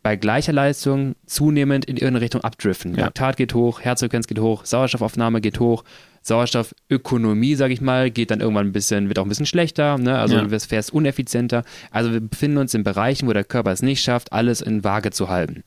bei 0.06 0.14
gleicher 0.14 0.52
Leistung 0.52 1.16
zunehmend 1.26 1.84
in 1.84 1.96
irgendeine 1.96 2.20
Richtung 2.20 2.42
abdriften. 2.42 2.94
Ja. 2.94 3.06
Laktat 3.06 3.36
geht 3.36 3.54
hoch, 3.54 3.80
Herzfrequenz 3.80 4.28
geht 4.28 4.38
hoch, 4.38 4.64
Sauerstoffaufnahme 4.64 5.40
geht 5.40 5.58
hoch, 5.58 5.82
Sauerstoffökonomie, 6.22 7.56
sage 7.56 7.72
ich 7.72 7.80
mal, 7.80 8.12
geht 8.12 8.30
dann 8.30 8.38
irgendwann 8.38 8.68
ein 8.68 8.72
bisschen, 8.72 9.08
wird 9.08 9.18
auch 9.18 9.24
ein 9.24 9.28
bisschen 9.28 9.46
schlechter, 9.46 9.98
ne? 9.98 10.16
also 10.16 10.36
ja. 10.36 10.42
du 10.44 10.60
fährst 10.60 10.92
uneffizienter. 10.92 11.64
Also 11.90 12.12
wir 12.12 12.20
befinden 12.20 12.58
uns 12.58 12.72
in 12.72 12.84
Bereichen, 12.84 13.26
wo 13.26 13.32
der 13.32 13.42
Körper 13.42 13.72
es 13.72 13.82
nicht 13.82 14.00
schafft, 14.00 14.32
alles 14.32 14.60
in 14.60 14.84
Waage 14.84 15.10
zu 15.10 15.28
halten. 15.28 15.64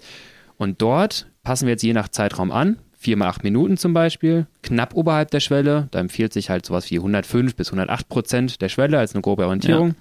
Und 0.55 0.81
dort 0.81 1.27
passen 1.43 1.65
wir 1.65 1.73
jetzt 1.73 1.83
je 1.83 1.91
nach 1.91 2.07
Zeitraum 2.07 2.51
an, 2.51 2.77
4 2.97 3.17
mal 3.17 3.27
8 3.27 3.43
Minuten 3.43 3.75
zum 3.75 3.93
Beispiel, 3.93 4.47
knapp 4.63 4.93
oberhalb 4.93 5.31
der 5.31 5.41
Schwelle, 5.41 5.89
da 5.91 5.99
empfiehlt 5.99 6.31
sich 6.31 6.49
halt 6.49 6.65
sowas 6.65 6.89
wie 6.91 6.95
105 6.95 7.57
bis 7.57 7.73
108 7.73 8.07
Prozent 8.07 8.61
der 8.61 8.69
Schwelle 8.69 8.99
als 8.99 9.13
eine 9.13 9.21
grobe 9.21 9.43
Orientierung. 9.43 9.89
Ja 9.89 9.95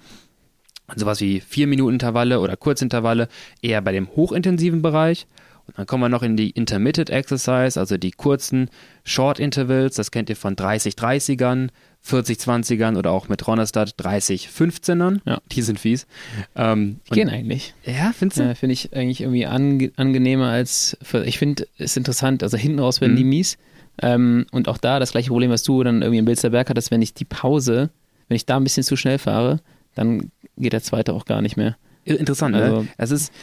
sowas 0.95 1.21
wie 1.21 1.41
4-Minuten-Intervalle 1.41 2.39
oder 2.39 2.57
Kurzintervalle 2.57 3.27
eher 3.61 3.81
bei 3.81 3.91
dem 3.91 4.07
hochintensiven 4.15 4.81
Bereich. 4.81 5.27
Und 5.67 5.77
dann 5.77 5.85
kommen 5.85 6.01
wir 6.01 6.09
noch 6.09 6.23
in 6.23 6.35
die 6.35 6.49
Intermittent 6.49 7.11
Exercise, 7.11 7.79
also 7.79 7.97
die 7.97 8.09
kurzen 8.11 8.69
Short 9.03 9.39
Intervals, 9.39 9.95
das 9.95 10.09
kennt 10.09 10.29
ihr 10.29 10.35
von 10.35 10.55
30-30ern, 10.55 11.69
40-20ern 12.07 12.97
oder 12.97 13.11
auch 13.11 13.29
mit 13.29 13.45
Ronnerstadt 13.45 13.93
30-15ern. 13.99 15.19
Ja. 15.25 15.39
Die 15.51 15.61
sind 15.61 15.79
fies. 15.79 16.07
Ähm, 16.55 17.01
die 17.09 17.15
gehen 17.15 17.29
eigentlich. 17.29 17.75
Ja, 17.85 18.13
findest 18.17 18.39
du? 18.39 18.43
Ja, 18.43 18.55
finde 18.55 18.73
ich 18.73 18.93
eigentlich 18.93 19.21
irgendwie 19.21 19.45
ange 19.45 19.91
angenehmer 19.95 20.47
als, 20.49 20.97
für, 21.03 21.23
ich 21.25 21.37
finde 21.37 21.67
es 21.77 21.95
interessant, 21.97 22.41
also 22.41 22.57
hinten 22.57 22.79
raus 22.79 22.99
werden 22.99 23.13
mhm. 23.13 23.17
die 23.17 23.23
mies. 23.25 23.57
Ähm, 24.01 24.47
und 24.51 24.69
auch 24.69 24.77
da 24.77 24.99
das 24.99 25.11
gleiche 25.11 25.29
Problem, 25.29 25.51
was 25.51 25.63
du 25.63 25.83
dann 25.83 26.01
irgendwie 26.01 26.19
im 26.19 26.25
Bilsterberg 26.25 26.69
hattest, 26.69 26.89
wenn 26.89 27.01
ich 27.01 27.13
die 27.13 27.25
Pause, 27.25 27.89
wenn 28.27 28.35
ich 28.35 28.45
da 28.45 28.57
ein 28.57 28.63
bisschen 28.63 28.83
zu 28.83 28.95
schnell 28.95 29.19
fahre, 29.19 29.59
dann 29.95 30.31
geht 30.57 30.73
der 30.73 30.83
zweite 30.83 31.13
auch 31.13 31.25
gar 31.25 31.41
nicht 31.41 31.57
mehr. 31.57 31.77
Interessant, 32.05 32.55
ne? 32.55 32.63
also, 32.63 32.81
ne? 32.81 32.87
Es 32.97 33.11
ist, 33.11 33.33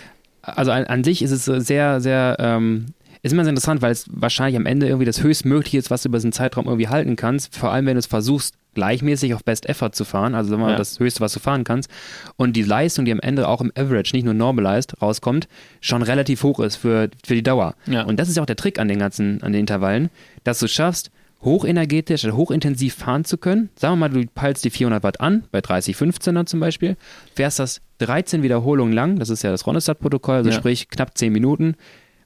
also 0.42 0.70
an, 0.70 0.84
an, 0.84 1.04
sich 1.04 1.22
ist 1.22 1.30
es 1.30 1.44
sehr, 1.66 2.00
sehr, 2.00 2.36
ähm, 2.38 2.86
ist 3.22 3.32
immer 3.32 3.44
sehr 3.44 3.50
interessant, 3.50 3.82
weil 3.82 3.92
es 3.92 4.06
wahrscheinlich 4.10 4.56
am 4.56 4.66
Ende 4.66 4.86
irgendwie 4.86 5.04
das 5.04 5.22
höchstmögliche 5.22 5.78
ist, 5.78 5.90
was 5.90 6.02
du 6.02 6.08
über 6.08 6.18
diesen 6.18 6.32
Zeitraum 6.32 6.66
irgendwie 6.66 6.88
halten 6.88 7.16
kannst. 7.16 7.56
Vor 7.56 7.72
allem, 7.72 7.86
wenn 7.86 7.94
du 7.94 7.98
es 7.98 8.06
versuchst, 8.06 8.54
gleichmäßig 8.74 9.34
auf 9.34 9.42
Best 9.42 9.66
Effort 9.68 9.92
zu 9.92 10.04
fahren, 10.04 10.34
also 10.34 10.50
sagen 10.50 10.60
wir 10.60 10.66
mal 10.66 10.72
ja. 10.72 10.78
das 10.78 11.00
Höchste, 11.00 11.20
was 11.20 11.32
du 11.32 11.40
fahren 11.40 11.64
kannst. 11.64 11.90
Und 12.36 12.54
die 12.54 12.62
Leistung, 12.62 13.04
die 13.04 13.12
am 13.12 13.20
Ende 13.20 13.48
auch 13.48 13.60
im 13.60 13.72
Average, 13.74 14.14
nicht 14.14 14.24
nur 14.24 14.34
normalized, 14.34 15.00
rauskommt, 15.00 15.48
schon 15.80 16.02
relativ 16.02 16.42
hoch 16.42 16.60
ist 16.60 16.76
für, 16.76 17.08
für 17.24 17.34
die 17.34 17.42
Dauer. 17.42 17.74
Ja. 17.86 18.02
Und 18.02 18.20
das 18.20 18.28
ist 18.28 18.36
ja 18.36 18.42
auch 18.42 18.46
der 18.46 18.56
Trick 18.56 18.78
an 18.78 18.88
den 18.88 18.98
ganzen, 18.98 19.42
an 19.42 19.52
den 19.52 19.60
Intervallen, 19.60 20.10
dass 20.44 20.58
du 20.58 20.68
schaffst, 20.68 21.10
hochenergetisch, 21.42 22.24
also 22.24 22.36
hochintensiv 22.36 22.94
fahren 22.94 23.24
zu 23.24 23.38
können. 23.38 23.70
Sagen 23.76 23.94
wir 23.94 24.08
mal, 24.08 24.10
du 24.10 24.26
peilst 24.34 24.64
die 24.64 24.70
400 24.70 25.02
Watt 25.02 25.20
an, 25.20 25.44
bei 25.50 25.60
30, 25.60 25.96
15er 25.96 26.46
zum 26.46 26.60
Beispiel, 26.60 26.96
fährst 27.34 27.58
das 27.58 27.80
13 27.98 28.42
Wiederholungen 28.42 28.92
lang, 28.92 29.18
das 29.18 29.30
ist 29.30 29.42
ja 29.42 29.50
das 29.50 29.66
Ronestad-Protokoll, 29.66 30.36
also 30.36 30.50
ja. 30.50 30.56
sprich 30.56 30.88
knapp 30.88 31.16
10 31.16 31.32
Minuten. 31.32 31.76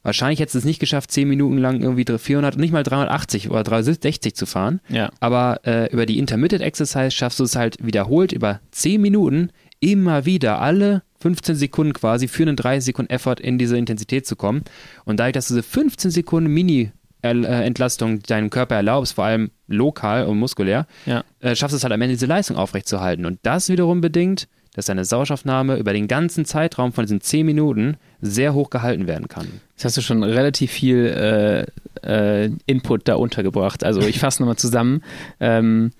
Wahrscheinlich 0.02 0.40
hättest 0.40 0.54
du 0.54 0.58
es 0.60 0.64
nicht 0.64 0.80
geschafft, 0.80 1.10
10 1.10 1.28
Minuten 1.28 1.58
lang 1.58 1.82
irgendwie 1.82 2.06
400, 2.06 2.56
nicht 2.56 2.72
mal 2.72 2.82
380 2.82 3.50
oder 3.50 3.62
360 3.62 4.34
zu 4.34 4.46
fahren. 4.46 4.80
Ja. 4.88 5.10
Aber 5.20 5.60
äh, 5.64 5.92
über 5.92 6.06
die 6.06 6.18
Intermittent 6.18 6.62
Exercise 6.62 7.10
schaffst 7.10 7.38
du 7.38 7.44
es 7.44 7.54
halt 7.54 7.76
wiederholt 7.84 8.32
über 8.32 8.60
10 8.70 9.00
Minuten 9.00 9.50
immer 9.80 10.24
wieder 10.24 10.60
alle 10.60 11.02
15 11.20 11.54
Sekunden 11.56 11.92
quasi 11.92 12.28
für 12.28 12.44
einen 12.44 12.56
30 12.56 12.84
Sekunden 12.84 13.10
Effort 13.12 13.36
in 13.40 13.58
diese 13.58 13.76
Intensität 13.76 14.26
zu 14.26 14.36
kommen. 14.36 14.62
Und 15.04 15.20
dadurch, 15.20 15.34
dass 15.34 15.48
du 15.48 15.54
diese 15.54 15.62
15 15.62 16.10
Sekunden 16.10 16.50
Mini 16.52 16.92
Entlastung 17.22 18.22
deinem 18.22 18.50
Körper 18.50 18.76
erlaubst, 18.76 19.14
vor 19.14 19.24
allem 19.24 19.50
lokal 19.66 20.26
und 20.26 20.38
muskulär, 20.38 20.86
ja. 21.06 21.24
äh, 21.40 21.54
schaffst 21.54 21.76
es 21.76 21.82
halt 21.82 21.92
am 21.92 22.00
Ende 22.00 22.14
diese 22.14 22.26
Leistung 22.26 22.56
aufrechtzuerhalten. 22.56 23.26
Und 23.26 23.38
das 23.42 23.68
wiederum 23.68 24.00
bedingt, 24.00 24.48
dass 24.74 24.86
deine 24.86 25.04
Sauerstoffnahme 25.04 25.76
über 25.76 25.92
den 25.92 26.08
ganzen 26.08 26.44
Zeitraum 26.44 26.92
von 26.92 27.04
diesen 27.04 27.20
10 27.20 27.44
Minuten 27.44 27.96
sehr 28.20 28.54
hoch 28.54 28.70
gehalten 28.70 29.06
werden 29.06 29.28
kann. 29.28 29.48
Jetzt 29.72 29.84
hast 29.84 29.96
du 29.96 30.00
schon 30.00 30.22
relativ 30.22 30.70
viel 30.70 31.66
äh, 32.04 32.44
äh, 32.44 32.50
Input 32.66 33.08
da 33.08 33.16
untergebracht. 33.16 33.82
Also 33.82 34.00
ich 34.00 34.20
fasse 34.20 34.42
nochmal 34.42 34.56
zusammen, 34.56 35.02
ähm, 35.40 35.92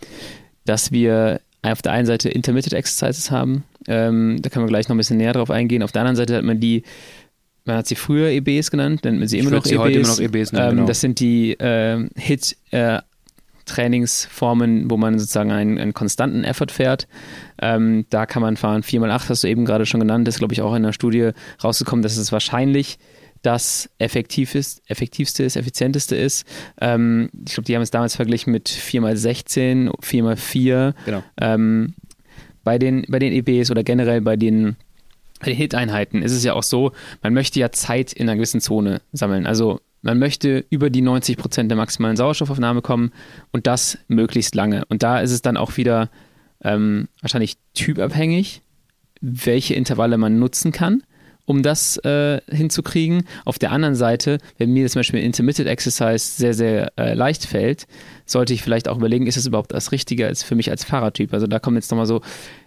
dass 0.65 0.93
wir 0.93 1.41
auf 1.63 1.83
der 1.83 1.93
einen 1.93 2.07
Seite 2.07 2.29
Intermittent 2.29 2.73
Exercises 2.73 3.31
haben, 3.31 3.65
ähm, 3.87 4.39
da 4.41 4.51
können 4.51 4.65
wir 4.65 4.69
gleich 4.69 4.89
noch 4.89 4.95
ein 4.95 4.99
bisschen 4.99 5.17
näher 5.17 5.33
drauf 5.33 5.51
eingehen. 5.51 5.83
Auf 5.83 5.93
der 5.93 6.03
anderen 6.03 6.17
Seite 6.17 6.37
hat 6.37 6.45
man 6.45 6.61
die 6.61 6.85
man 7.65 7.77
hat 7.77 7.87
sie 7.87 7.95
früher 7.95 8.29
EBs 8.29 8.71
genannt, 8.71 9.05
nennt 9.05 9.19
man 9.19 9.29
sie 9.29 9.39
immer 9.39 9.51
noch 9.51 9.67
EBs. 9.67 9.79
Heute 9.79 9.99
immer 9.99 10.09
noch 10.09 10.21
EBs 10.21 10.53
nennen, 10.53 10.71
ähm, 10.71 10.77
genau. 10.77 10.87
Das 10.87 11.01
sind 11.01 11.21
die 11.21 11.53
äh, 11.53 12.09
Hit 12.17 12.57
äh, 12.71 13.01
Trainingsformen, 13.67 14.91
wo 14.91 14.97
man 14.97 15.19
sozusagen 15.19 15.53
einen, 15.53 15.79
einen 15.79 15.95
konstanten 15.95 16.45
Effort 16.45 16.71
fährt. 16.71 17.07
Ähm, 17.63 18.07
da 18.11 18.27
kann 18.27 18.43
man 18.43 18.57
fahren 18.57 18.83
4x8, 18.83 19.29
hast 19.29 19.45
du 19.45 19.49
eben 19.49 19.65
gerade 19.65 19.87
schon 19.87 20.01
genannt, 20.01 20.27
das 20.27 20.37
ist 20.37 20.39
glaube 20.41 20.55
ich 20.55 20.63
auch 20.63 20.75
in 20.75 20.83
der 20.83 20.93
Studie 20.93 21.31
rausgekommen, 21.63 22.03
dass 22.03 22.17
es 22.17 22.33
wahrscheinlich 22.33 22.99
das 23.43 23.89
effektiv 23.99 24.55
ist, 24.55 24.83
effektivste 24.91 25.45
ist, 25.45 25.57
effizienteste 25.57 26.17
ist. 26.17 26.45
Ähm, 26.81 27.31
ich 27.47 27.55
glaube, 27.55 27.67
die 27.67 27.75
haben 27.75 27.83
es 27.83 27.91
damals 27.91 28.17
verglichen 28.17 28.53
mit 28.53 28.69
4x16, 28.69 29.91
4x4. 30.03 30.95
Genau. 31.07 31.23
Ähm, 31.41 31.95
bei, 32.65 32.79
den, 32.79 33.07
bei 33.09 33.19
den 33.19 33.33
EBs 33.33 33.71
oder 33.71 33.83
generell 33.83 34.21
bei 34.21 34.37
den 34.37 34.77
bei 35.41 35.47
den 35.47 35.57
Hit-Einheiten 35.57 36.23
ist 36.23 36.33
es 36.33 36.45
ja 36.45 36.55
auch 36.55 36.63
so, 36.63 36.93
man 37.23 37.35
möchte 37.35 37.59
ja 37.59 37.73
Zeit 37.73 38.13
in 38.13 38.29
einer 38.29 38.37
gewissen 38.37 38.61
Zone 38.61 39.01
sammeln. 39.13 39.47
Also 39.47 39.81
man 40.03 40.19
möchte 40.19 40.65
über 40.71 40.91
die 40.91 41.03
90 41.03 41.37
Prozent 41.37 41.71
der 41.71 41.77
maximalen 41.77 42.17
Sauerstoffaufnahme 42.17 42.83
kommen 42.83 43.13
und 43.51 43.67
das 43.67 43.99
möglichst 44.09 44.55
lange. 44.55 44.85
Und 44.87 45.03
da 45.03 45.21
ist 45.21 45.33
es 45.33 45.43
dann 45.43 45.57
auch 45.57 45.77
wieder 45.77 46.11
ähm, 46.63 47.09
wahrscheinlich 47.21 47.57
typabhängig, 47.75 48.63
welche 49.21 49.75
Intervalle 49.75 50.17
man 50.17 50.39
nutzen 50.39 50.73
kann 50.73 51.03
um 51.45 51.63
das 51.63 51.97
äh, 51.99 52.41
hinzukriegen. 52.51 53.25
Auf 53.45 53.59
der 53.59 53.73
anderen 53.73 53.95
Seite, 53.95 54.39
wenn 54.59 54.73
mir 54.73 54.89
zum 54.89 55.01
Beispiel 55.01 55.21
Intermittent 55.21 55.69
Exercise 55.69 56.37
sehr, 56.37 56.55
sehr 56.55 56.93
äh, 56.97 57.15
leicht 57.15 57.47
fällt, 57.47 57.87
sollte 58.27 58.55
ich 58.55 58.63
vielleicht 58.63 58.89
auch 58.89 58.97
überlegen, 58.97 59.27
ist 59.27 59.37
es 59.37 59.47
überhaupt 59.47 59.73
das 59.73 59.93
Richtige 59.93 60.27
als 60.27 60.43
für 60.43 60.55
mich 60.55 60.71
als 60.71 60.85
Fahrertyp? 60.85 61.33
Also 61.35 61.47
da 61.47 61.59
kommen 61.59 61.77
jetzt 61.77 61.91
nochmal 61.91 62.07
so 62.07 62.21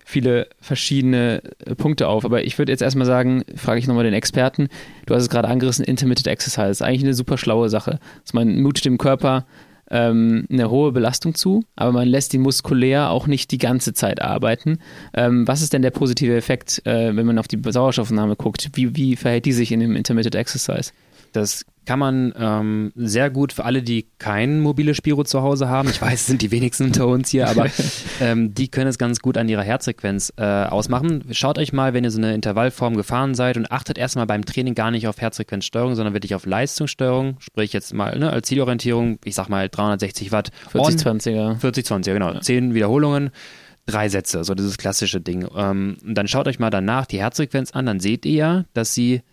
viele 0.05 0.47
verschiedene 0.59 1.41
äh, 1.65 1.75
Punkte 1.75 2.07
auf. 2.07 2.25
Aber 2.25 2.43
ich 2.43 2.57
würde 2.57 2.71
jetzt 2.71 2.81
erstmal 2.81 3.07
sagen, 3.07 3.43
frage 3.55 3.79
ich 3.79 3.87
nochmal 3.87 4.03
den 4.03 4.13
Experten, 4.13 4.67
du 5.05 5.15
hast 5.15 5.23
es 5.23 5.29
gerade 5.29 5.47
angerissen, 5.47 5.85
Intermittent 5.85 6.27
Exercise, 6.27 6.69
ist 6.69 6.81
eigentlich 6.81 7.03
eine 7.03 7.13
super 7.13 7.37
schlaue 7.37 7.69
Sache. 7.69 7.99
Dass 8.23 8.33
man 8.33 8.61
mutet 8.61 8.85
dem 8.85 8.97
Körper 8.97 9.45
ähm, 9.89 10.45
eine 10.51 10.69
hohe 10.69 10.91
Belastung 10.91 11.35
zu, 11.35 11.63
aber 11.75 11.91
man 11.91 12.07
lässt 12.07 12.33
ihn 12.33 12.41
muskulär 12.41 13.09
auch 13.09 13.27
nicht 13.27 13.51
die 13.51 13.57
ganze 13.57 13.93
Zeit 13.93 14.21
arbeiten. 14.21 14.79
Ähm, 15.13 15.47
was 15.47 15.61
ist 15.61 15.73
denn 15.73 15.81
der 15.81 15.91
positive 15.91 16.35
Effekt, 16.35 16.81
äh, 16.85 17.15
wenn 17.15 17.25
man 17.25 17.39
auf 17.39 17.47
die 17.47 17.59
Sauerstoffnahme 17.63 18.35
guckt? 18.35 18.71
Wie, 18.73 18.95
wie 18.95 19.15
verhält 19.15 19.45
die 19.45 19.53
sich 19.53 19.71
in 19.71 19.79
dem 19.79 19.95
Intermittent 19.95 20.35
Exercise? 20.35 20.91
Das 21.33 21.65
kann 21.85 21.99
man 21.99 22.33
ähm, 22.37 22.93
sehr 22.95 23.29
gut 23.29 23.51
für 23.51 23.65
alle, 23.65 23.83
die 23.83 24.07
kein 24.17 24.61
mobiles 24.61 24.97
Spiro 24.97 25.23
zu 25.23 25.41
Hause 25.41 25.67
haben. 25.67 25.89
Ich 25.89 26.01
weiß, 26.01 26.21
es 26.21 26.27
sind 26.27 26.41
die 26.41 26.51
wenigsten 26.51 26.85
unter 26.85 27.07
uns 27.07 27.29
hier, 27.29 27.49
aber 27.49 27.67
ähm, 28.21 28.53
die 28.53 28.69
können 28.69 28.87
es 28.87 28.97
ganz 28.97 29.19
gut 29.19 29.37
an 29.37 29.49
ihrer 29.49 29.63
Herzfrequenz 29.63 30.33
äh, 30.37 30.43
ausmachen. 30.43 31.25
Schaut 31.31 31.57
euch 31.57 31.73
mal, 31.73 31.93
wenn 31.93 32.03
ihr 32.03 32.11
so 32.11 32.19
eine 32.19 32.33
Intervallform 32.33 32.95
gefahren 32.95 33.35
seid 33.35 33.57
und 33.57 33.71
achtet 33.71 33.97
erstmal 33.97 34.25
beim 34.25 34.45
Training 34.45 34.75
gar 34.75 34.91
nicht 34.91 35.07
auf 35.07 35.19
Herzfrequenzsteuerung, 35.19 35.95
sondern 35.95 36.13
wirklich 36.13 36.35
auf 36.35 36.45
Leistungssteuerung. 36.45 37.37
Sprich 37.39 37.73
jetzt 37.73 37.93
mal 37.93 38.17
ne, 38.17 38.31
als 38.31 38.47
Zielorientierung, 38.47 39.19
ich 39.25 39.35
sag 39.35 39.49
mal 39.49 39.67
360 39.67 40.31
Watt. 40.31 40.51
40-20er. 40.73 41.59
40-20er, 41.59 42.13
genau. 42.13 42.33
Ja. 42.33 42.41
10 42.41 42.73
Wiederholungen 42.73 43.31
drei 43.85 44.07
Sätze, 44.07 44.45
so 44.45 44.55
dieses 44.55 44.77
klassische 44.77 45.19
Ding. 45.19 45.45
Ähm, 45.57 45.97
dann 46.05 46.29
schaut 46.29 46.47
euch 46.47 46.57
mal 46.57 46.69
danach 46.69 47.05
die 47.05 47.19
Herzfrequenz 47.19 47.71
an, 47.71 47.85
dann 47.85 47.99
seht 47.99 48.25
ihr 48.25 48.33
ja, 48.33 48.65
dass 48.73 48.93
sie 48.93 49.23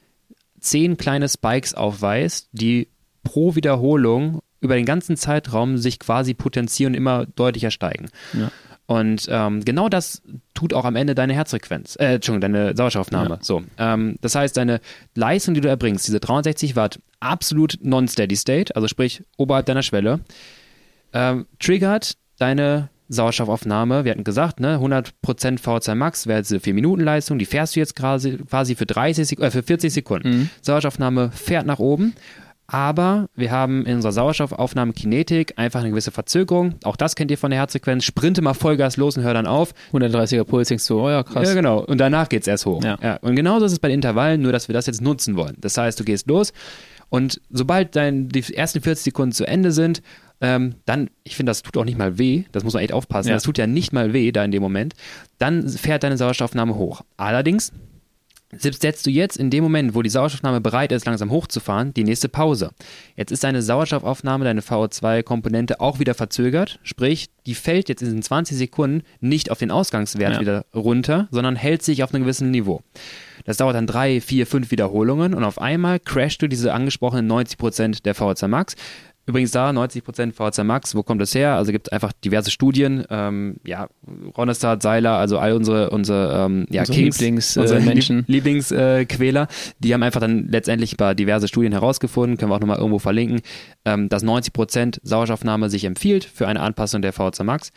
zehn 0.60 0.96
kleine 0.96 1.28
Spikes 1.28 1.74
aufweist, 1.74 2.48
die 2.52 2.88
pro 3.22 3.54
Wiederholung 3.54 4.40
über 4.60 4.74
den 4.74 4.84
ganzen 4.84 5.16
Zeitraum 5.16 5.78
sich 5.78 5.98
quasi 5.98 6.34
potenzieren 6.34 6.92
und 6.92 6.96
immer 6.96 7.26
deutlicher 7.26 7.70
steigen. 7.70 8.08
Ja. 8.32 8.50
Und 8.86 9.28
ähm, 9.30 9.64
genau 9.64 9.88
das 9.88 10.20
tut 10.52 10.74
auch 10.74 10.84
am 10.84 10.96
Ende 10.96 11.14
deine 11.14 11.32
Herzfrequenz, 11.32 11.94
äh, 12.00 12.14
Entschuldigung, 12.14 12.52
deine 12.52 12.76
Sauerstoffaufnahme. 12.76 13.36
Ja. 13.36 13.38
So, 13.40 13.62
ähm, 13.78 14.16
das 14.20 14.34
heißt, 14.34 14.56
deine 14.56 14.80
Leistung, 15.14 15.54
die 15.54 15.60
du 15.60 15.68
erbringst, 15.68 16.08
diese 16.08 16.18
63 16.18 16.74
Watt, 16.74 16.98
absolut 17.20 17.78
non-steady 17.82 18.34
state, 18.34 18.74
also 18.74 18.88
sprich 18.88 19.22
oberhalb 19.36 19.66
deiner 19.66 19.84
Schwelle, 19.84 20.20
ähm, 21.12 21.46
triggert 21.60 22.14
deine 22.38 22.90
Sauerstoffaufnahme, 23.10 24.04
wir 24.04 24.12
hatten 24.12 24.24
gesagt, 24.24 24.60
ne, 24.60 24.78
100% 24.78 25.12
VO2 25.24 25.94
Max 25.94 26.26
wäre 26.26 26.42
diese 26.42 26.58
4-Minuten-Leistung, 26.58 27.38
die 27.38 27.44
fährst 27.44 27.76
du 27.76 27.80
jetzt 27.80 27.96
quasi, 27.96 28.38
quasi 28.48 28.76
für, 28.76 28.86
30 28.86 29.38
äh, 29.40 29.50
für 29.50 29.62
40 29.62 29.92
Sekunden. 29.92 30.28
Mhm. 30.28 30.50
Sauerstoffaufnahme 30.62 31.30
fährt 31.32 31.66
nach 31.66 31.80
oben, 31.80 32.14
aber 32.68 33.28
wir 33.34 33.50
haben 33.50 33.84
in 33.84 33.96
unserer 33.96 34.12
Sauerstoffaufnahme 34.12 34.92
Kinetik 34.92 35.54
einfach 35.56 35.80
eine 35.80 35.90
gewisse 35.90 36.12
Verzögerung. 36.12 36.76
Auch 36.84 36.94
das 36.94 37.16
kennt 37.16 37.32
ihr 37.32 37.38
von 37.38 37.50
der 37.50 37.58
Herzsequenz. 37.58 38.04
Sprinte 38.04 38.42
mal 38.42 38.54
Vollgas 38.54 38.96
los 38.96 39.16
und 39.16 39.24
hör 39.24 39.34
dann 39.34 39.48
auf. 39.48 39.74
130er 39.92 40.44
Puls, 40.44 40.68
denkst 40.68 40.86
du, 40.86 41.00
oh 41.00 41.10
ja, 41.10 41.24
krass. 41.24 41.48
Ja, 41.48 41.54
genau. 41.54 41.80
Und 41.80 41.98
danach 41.98 42.28
geht 42.28 42.42
es 42.42 42.46
erst 42.46 42.66
hoch. 42.66 42.82
Ja. 42.84 42.96
ja. 43.02 43.16
Und 43.16 43.34
genauso 43.34 43.66
ist 43.66 43.72
es 43.72 43.80
bei 43.80 43.88
den 43.88 43.96
Intervallen, 43.96 44.40
nur 44.40 44.52
dass 44.52 44.68
wir 44.68 44.72
das 44.72 44.86
jetzt 44.86 45.02
nutzen 45.02 45.36
wollen. 45.36 45.56
Das 45.60 45.76
heißt, 45.76 45.98
du 45.98 46.04
gehst 46.04 46.28
los 46.28 46.52
und 47.10 47.40
sobald 47.50 47.96
dein, 47.96 48.28
die 48.28 48.54
ersten 48.54 48.80
40 48.80 49.04
Sekunden 49.04 49.32
zu 49.32 49.46
Ende 49.46 49.72
sind, 49.72 50.00
ähm, 50.40 50.76
dann, 50.86 51.10
ich 51.22 51.36
finde, 51.36 51.50
das 51.50 51.62
tut 51.62 51.76
auch 51.76 51.84
nicht 51.84 51.98
mal 51.98 52.18
weh, 52.18 52.44
das 52.52 52.64
muss 52.64 52.74
man 52.74 52.82
echt 52.82 52.92
aufpassen, 52.92 53.28
ja. 53.28 53.34
das 53.34 53.42
tut 53.42 53.58
ja 53.58 53.66
nicht 53.66 53.92
mal 53.92 54.12
weh 54.12 54.32
da 54.32 54.44
in 54.44 54.50
dem 54.50 54.62
Moment, 54.62 54.94
dann 55.38 55.68
fährt 55.68 56.02
deine 56.02 56.16
Sauerstoffnahme 56.16 56.76
hoch. 56.76 57.02
Allerdings 57.16 57.72
selbst 58.56 58.82
setzt 58.82 59.06
du 59.06 59.10
jetzt 59.10 59.36
in 59.36 59.50
dem 59.50 59.62
Moment, 59.62 59.94
wo 59.94 60.02
die 60.02 60.10
Sauerstoffnahme 60.10 60.60
bereit 60.60 60.90
ist, 60.90 61.06
langsam 61.06 61.30
hochzufahren, 61.30 61.94
die 61.94 62.02
nächste 62.02 62.28
Pause. 62.28 62.70
Jetzt 63.14 63.30
ist 63.30 63.44
deine 63.44 63.62
Sauerstoffaufnahme, 63.62 64.44
deine 64.44 64.60
VO2-Komponente 64.60 65.80
auch 65.80 66.00
wieder 66.00 66.14
verzögert, 66.14 66.80
sprich, 66.82 67.30
die 67.46 67.54
fällt 67.54 67.88
jetzt 67.88 68.02
in 68.02 68.08
diesen 68.08 68.22
20 68.22 68.56
Sekunden 68.56 69.02
nicht 69.20 69.50
auf 69.50 69.58
den 69.58 69.70
Ausgangswert 69.70 70.34
ja. 70.34 70.40
wieder 70.40 70.64
runter, 70.74 71.28
sondern 71.30 71.54
hält 71.54 71.82
sich 71.82 72.02
auf 72.02 72.12
einem 72.12 72.24
gewissen 72.24 72.50
Niveau. 72.50 72.82
Das 73.44 73.56
dauert 73.56 73.76
dann 73.76 73.86
drei, 73.86 74.20
vier, 74.20 74.46
fünf 74.46 74.70
Wiederholungen 74.70 75.32
und 75.32 75.44
auf 75.44 75.60
einmal 75.60 76.00
crashst 76.00 76.42
du 76.42 76.48
diese 76.48 76.74
angesprochenen 76.74 77.30
90% 77.30 78.02
der 78.02 78.16
VO2 78.16 78.48
Max, 78.48 78.74
Übrigens 79.30 79.52
da 79.52 79.70
90% 79.70 80.32
VHC 80.32 80.64
Max, 80.64 80.96
wo 80.96 81.04
kommt 81.04 81.20
das 81.20 81.36
her? 81.36 81.54
Also 81.54 81.70
gibt 81.70 81.86
es 81.86 81.92
einfach 81.92 82.12
diverse 82.12 82.50
Studien, 82.50 83.04
ähm, 83.10 83.58
ja, 83.64 83.86
Ronestad, 84.36 84.82
Seiler, 84.82 85.18
also 85.18 85.38
all 85.38 85.52
unsere, 85.52 85.90
unsere 85.90 86.46
ähm, 86.46 86.66
ja, 86.68 86.80
unsere 86.80 86.98
Kings, 86.98 87.20
Lieblings, 87.20 87.56
äh. 87.56 88.24
Lieblingsquäler, 88.26 89.42
äh, 89.42 89.46
die 89.78 89.94
haben 89.94 90.02
einfach 90.02 90.20
dann 90.20 90.48
letztendlich 90.48 90.96
bei 90.96 91.14
diverse 91.14 91.46
Studien 91.46 91.70
herausgefunden, 91.70 92.38
können 92.38 92.50
wir 92.50 92.56
auch 92.56 92.60
nochmal 92.60 92.78
irgendwo 92.78 92.98
verlinken, 92.98 93.40
ähm, 93.84 94.08
dass 94.08 94.24
90% 94.24 94.98
Sauerstoffnahme 95.04 95.70
sich 95.70 95.84
empfiehlt 95.84 96.24
für 96.24 96.48
eine 96.48 96.58
Anpassung 96.58 97.00
der 97.00 97.12
VHC 97.12 97.44
Max. 97.44 97.70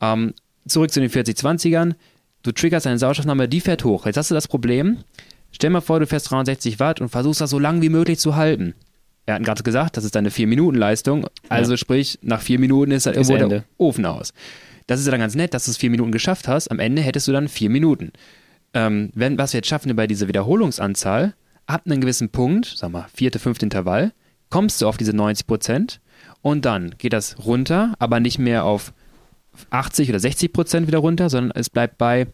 Ähm, 0.00 0.34
zurück 0.66 0.90
zu 0.90 0.98
den 0.98 1.10
40-20ern, 1.10 1.94
du 2.42 2.50
triggerst 2.50 2.88
eine 2.88 2.98
Sauerstoffnahme, 2.98 3.48
die 3.48 3.60
fährt 3.60 3.84
hoch. 3.84 4.04
Jetzt 4.06 4.16
hast 4.16 4.32
du 4.32 4.34
das 4.34 4.48
Problem, 4.48 4.96
stell 5.52 5.70
mal 5.70 5.80
vor, 5.80 6.00
du 6.00 6.08
fährst 6.08 6.28
360 6.28 6.80
Watt 6.80 7.00
und 7.00 7.08
versuchst 7.08 7.40
das 7.40 7.50
so 7.50 7.60
lang 7.60 7.82
wie 7.82 7.88
möglich 7.88 8.18
zu 8.18 8.34
halten 8.34 8.74
wir 9.28 9.34
hatten 9.34 9.44
gerade 9.44 9.62
gesagt, 9.62 9.98
das 9.98 10.04
ist 10.04 10.14
deine 10.14 10.30
4-Minuten-Leistung. 10.30 11.26
Also 11.50 11.72
ja. 11.72 11.76
sprich, 11.76 12.18
nach 12.22 12.40
vier 12.40 12.58
Minuten 12.58 12.92
ist 12.92 13.04
dann 13.04 13.12
irgendwo 13.12 13.34
Ende. 13.34 13.48
der 13.48 13.64
Ofen 13.76 14.06
aus. 14.06 14.32
Das 14.86 15.00
ist 15.00 15.04
ja 15.04 15.10
dann 15.10 15.20
ganz 15.20 15.34
nett, 15.34 15.52
dass 15.52 15.66
du 15.66 15.70
es 15.70 15.76
vier 15.76 15.90
Minuten 15.90 16.12
geschafft 16.12 16.48
hast. 16.48 16.70
Am 16.70 16.78
Ende 16.78 17.02
hättest 17.02 17.28
du 17.28 17.32
dann 17.32 17.46
vier 17.48 17.68
Minuten. 17.68 18.12
Ähm, 18.72 19.10
wenn, 19.14 19.36
was 19.36 19.52
wir 19.52 19.58
jetzt 19.58 19.68
schaffen 19.68 19.94
bei 19.94 20.06
dieser 20.06 20.28
Wiederholungsanzahl, 20.28 21.34
ab 21.66 21.82
einem 21.84 22.00
gewissen 22.00 22.30
Punkt, 22.30 22.72
sag 22.74 22.90
mal, 22.90 23.06
vierte, 23.12 23.38
fünfte 23.38 23.66
Intervall, 23.66 24.12
kommst 24.48 24.80
du 24.80 24.88
auf 24.88 24.96
diese 24.96 25.12
90 25.12 25.46
Prozent 25.46 26.00
und 26.40 26.64
dann 26.64 26.94
geht 26.96 27.12
das 27.12 27.36
runter, 27.44 27.92
aber 27.98 28.20
nicht 28.20 28.38
mehr 28.38 28.64
auf 28.64 28.94
80 29.68 30.08
oder 30.08 30.20
60 30.20 30.54
Prozent 30.54 30.86
wieder 30.86 31.00
runter, 31.00 31.28
sondern 31.28 31.52
es 31.54 31.68
bleibt 31.68 31.98
bei 31.98 32.28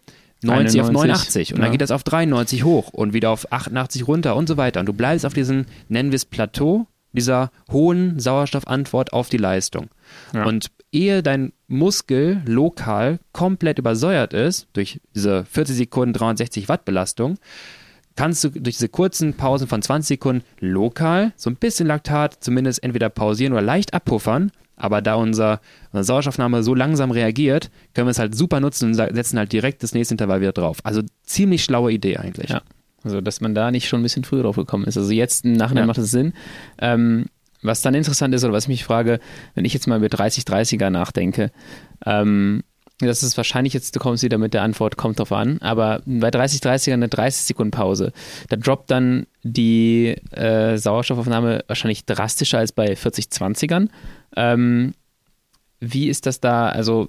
90 0.44 0.80
auf 0.80 0.90
89 0.90 1.52
und 1.52 1.59
ja. 1.59 1.64
dann 1.64 1.72
geht 1.72 1.80
das 1.80 1.90
auf 1.90 2.02
93 2.02 2.64
hoch 2.64 2.88
und 2.88 3.12
wieder 3.12 3.30
auf 3.30 3.50
88 3.52 4.07
runter 4.07 4.37
und 4.37 4.48
so 4.48 4.57
weiter. 4.57 4.80
Und 4.80 4.87
du 4.87 4.92
bleibst 4.92 5.26
auf 5.26 5.35
diesem, 5.35 5.66
nennen 5.88 6.11
wir 6.11 6.16
es 6.16 6.24
Plateau, 6.24 6.87
dieser 7.12 7.50
hohen 7.70 8.18
Sauerstoffantwort 8.18 9.12
auf 9.12 9.28
die 9.28 9.37
Leistung. 9.37 9.88
Ja. 10.33 10.44
Und 10.44 10.70
ehe 10.92 11.22
dein 11.22 11.52
Muskel 11.68 12.42
lokal 12.46 13.18
komplett 13.33 13.78
übersäuert 13.78 14.33
ist, 14.33 14.68
durch 14.72 15.00
diese 15.14 15.44
40 15.44 15.76
Sekunden 15.76 16.12
360 16.12 16.68
Watt 16.68 16.85
Belastung, 16.85 17.38
kannst 18.16 18.44
du 18.44 18.50
durch 18.50 18.76
diese 18.76 18.88
kurzen 18.88 19.35
Pausen 19.35 19.66
von 19.66 19.83
20 19.83 20.09
Sekunden 20.09 20.44
lokal 20.61 21.33
so 21.37 21.50
ein 21.50 21.57
bisschen 21.57 21.87
Laktat 21.87 22.37
zumindest 22.40 22.83
entweder 22.83 23.09
pausieren 23.09 23.52
oder 23.52 23.62
leicht 23.62 23.94
abpuffern 23.94 24.52
aber 24.76 25.02
da 25.02 25.14
unser, 25.14 25.60
unsere 25.87 26.04
Sauerstoffnahme 26.04 26.62
so 26.62 26.74
langsam 26.74 27.10
reagiert, 27.10 27.70
können 27.94 28.06
wir 28.06 28.10
es 28.12 28.18
halt 28.18 28.34
super 28.34 28.60
nutzen 28.60 28.88
und 28.88 28.94
setzen 28.94 29.38
halt 29.38 29.52
direkt 29.52 29.82
das 29.82 29.94
nächste 29.94 30.14
Intervall 30.14 30.40
wieder 30.40 30.52
drauf. 30.52 30.78
Also 30.82 31.02
ziemlich 31.24 31.64
schlaue 31.64 31.92
Idee 31.92 32.16
eigentlich. 32.16 32.50
Ja. 32.50 32.62
Also, 33.04 33.20
dass 33.20 33.40
man 33.40 33.54
da 33.54 33.70
nicht 33.70 33.87
schon 33.87 34.00
ein 34.00 34.02
bisschen 34.02 34.24
früher 34.24 34.42
drauf 34.42 34.56
gekommen 34.56 34.84
ist. 34.84 34.96
Also 34.96 35.12
jetzt 35.12 35.44
im 35.44 35.52
Nachhinein 35.52 35.82
ja. 35.82 35.87
macht 35.87 35.98
es 35.98 36.10
Sinn. 36.10 36.32
Ähm, 36.78 37.26
was 37.62 37.82
dann 37.82 37.94
interessant 37.94 38.34
ist, 38.34 38.44
oder 38.44 38.52
was 38.52 38.64
ich 38.64 38.68
mich 38.68 38.84
frage, 38.84 39.20
wenn 39.54 39.64
ich 39.64 39.72
jetzt 39.72 39.87
mal 39.87 39.98
über 39.98 40.06
30-30er 40.06 40.90
nachdenke, 40.90 41.50
ähm, 42.04 42.62
das 43.06 43.22
ist 43.22 43.36
wahrscheinlich 43.36 43.72
jetzt, 43.72 43.94
du 43.94 44.00
kommst 44.00 44.22
wieder 44.22 44.38
mit 44.38 44.54
der 44.54 44.62
Antwort, 44.62 44.96
kommt 44.96 45.18
drauf 45.18 45.32
an, 45.32 45.58
aber 45.60 46.02
bei 46.06 46.28
30-30er 46.28 46.92
eine 46.92 47.08
30 47.08 47.44
Sekunden 47.44 47.70
Pause. 47.70 48.12
Da 48.48 48.56
droppt 48.56 48.90
dann 48.90 49.26
die 49.42 50.16
äh, 50.30 50.76
Sauerstoffaufnahme 50.76 51.64
wahrscheinlich 51.66 52.04
drastischer 52.04 52.58
als 52.58 52.72
bei 52.72 52.94
40-20ern. 52.94 53.88
Ähm, 54.36 54.94
wie 55.80 56.08
ist 56.08 56.26
das 56.26 56.40
da? 56.40 56.68
Also 56.68 57.08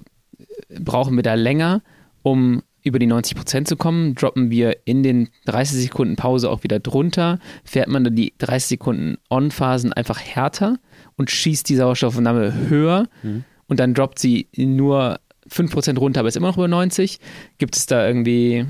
brauchen 0.68 1.16
wir 1.16 1.22
da 1.22 1.34
länger, 1.34 1.82
um 2.22 2.62
über 2.82 2.98
die 2.98 3.06
90 3.06 3.36
Prozent 3.36 3.68
zu 3.68 3.76
kommen? 3.76 4.14
Droppen 4.14 4.50
wir 4.50 4.76
in 4.84 5.02
den 5.02 5.28
30 5.46 5.82
Sekunden 5.82 6.16
Pause 6.16 6.50
auch 6.50 6.62
wieder 6.62 6.78
drunter? 6.78 7.40
Fährt 7.64 7.88
man 7.88 8.04
dann 8.04 8.14
die 8.14 8.32
30 8.38 8.68
Sekunden 8.68 9.18
On-Phasen 9.28 9.92
einfach 9.92 10.20
härter 10.20 10.78
und 11.16 11.30
schießt 11.30 11.68
die 11.68 11.76
Sauerstoffnahme 11.76 12.68
höher 12.68 13.08
mhm. 13.22 13.44
und 13.66 13.80
dann 13.80 13.94
droppt 13.94 14.18
sie 14.18 14.48
nur 14.56 15.18
5 15.48 15.72
Prozent 15.72 16.00
runter, 16.00 16.20
aber 16.20 16.28
ist 16.28 16.36
immer 16.36 16.48
noch 16.48 16.56
über 16.56 16.68
90? 16.68 17.18
Gibt 17.58 17.76
es 17.76 17.86
da 17.86 18.06
irgendwie, 18.06 18.66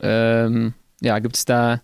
ähm, 0.00 0.74
ja, 1.00 1.18
gibt 1.18 1.36
es 1.36 1.44
da 1.44 1.82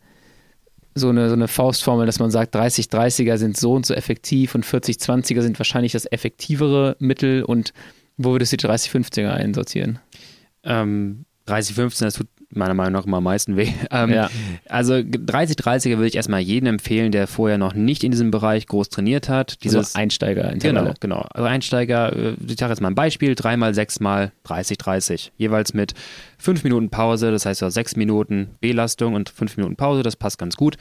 so 0.94 1.08
eine, 1.08 1.28
so 1.28 1.34
eine 1.34 1.48
Faustformel, 1.48 2.06
dass 2.06 2.20
man 2.20 2.30
sagt, 2.30 2.54
30-30er 2.54 3.36
sind 3.36 3.56
so 3.56 3.72
und 3.72 3.84
so 3.84 3.94
effektiv 3.94 4.54
und 4.54 4.64
40-20er 4.64 5.42
sind 5.42 5.58
wahrscheinlich 5.58 5.92
das 5.92 6.10
effektivere 6.10 6.96
Mittel 7.00 7.42
und 7.42 7.72
wo 8.16 8.30
würdest 8.30 8.52
du 8.52 8.56
die 8.56 8.66
30-50er 8.66 9.30
einsortieren? 9.30 9.98
Ähm, 10.62 11.24
30-15, 11.48 12.00
das 12.00 12.14
tut 12.14 12.28
meiner 12.56 12.74
Meinung 12.74 12.92
nach 12.92 13.06
immer 13.06 13.18
am 13.18 13.24
meisten 13.24 13.56
weh. 13.56 13.68
Ähm, 13.90 14.10
ja. 14.10 14.30
Also 14.68 14.94
30-30er 14.94 15.96
würde 15.96 16.06
ich 16.06 16.16
erstmal 16.16 16.40
jedem 16.40 16.66
empfehlen, 16.68 17.12
der 17.12 17.26
vorher 17.26 17.58
noch 17.58 17.74
nicht 17.74 18.02
in 18.02 18.10
diesem 18.10 18.30
Bereich 18.30 18.66
groß 18.66 18.88
trainiert 18.88 19.28
hat. 19.28 19.52
Also 19.52 19.58
Dieses 19.62 19.76
also 19.76 19.98
Einsteiger. 19.98 20.54
Genau, 20.56 20.94
genau. 20.98 21.26
Also 21.32 21.46
Einsteiger, 21.46 22.12
äh, 22.12 22.34
ich 22.44 22.58
sage 22.58 22.72
jetzt 22.72 22.80
mal 22.80 22.88
ein 22.88 22.94
Beispiel, 22.94 23.34
dreimal, 23.34 23.74
sechsmal 23.74 24.32
30-30. 24.46 25.30
Jeweils 25.36 25.74
mit 25.74 25.94
fünf 26.38 26.64
Minuten 26.64 26.90
Pause, 26.90 27.30
das 27.30 27.46
heißt 27.46 27.60
so 27.60 27.68
sechs 27.70 27.94
Minuten 27.94 28.50
Belastung 28.60 29.14
und 29.14 29.28
fünf 29.28 29.56
Minuten 29.56 29.76
Pause, 29.76 30.02
das 30.02 30.16
passt 30.16 30.38
ganz 30.38 30.56
gut. 30.56 30.76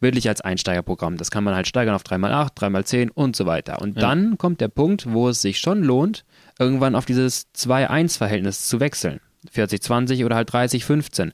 Wirklich 0.00 0.28
als 0.28 0.40
Einsteigerprogramm. 0.40 1.16
Das 1.16 1.30
kann 1.30 1.44
man 1.44 1.54
halt 1.54 1.66
steigern 1.66 1.94
auf 1.94 2.02
3x8, 2.02 2.56
3x10 2.56 3.10
und 3.12 3.34
so 3.34 3.46
weiter. 3.46 3.80
Und 3.80 3.96
ja. 3.96 4.02
dann 4.02 4.36
kommt 4.36 4.60
der 4.60 4.68
Punkt, 4.68 5.10
wo 5.12 5.28
es 5.28 5.42
sich 5.42 5.58
schon 5.58 5.82
lohnt, 5.82 6.24
irgendwann 6.58 6.94
auf 6.94 7.04
dieses 7.04 7.48
2-1-Verhältnis 7.54 8.68
zu 8.68 8.80
wechseln. 8.80 9.20
40-20 9.54 10.24
oder 10.24 10.36
halt 10.36 10.50
30-15. 10.50 11.32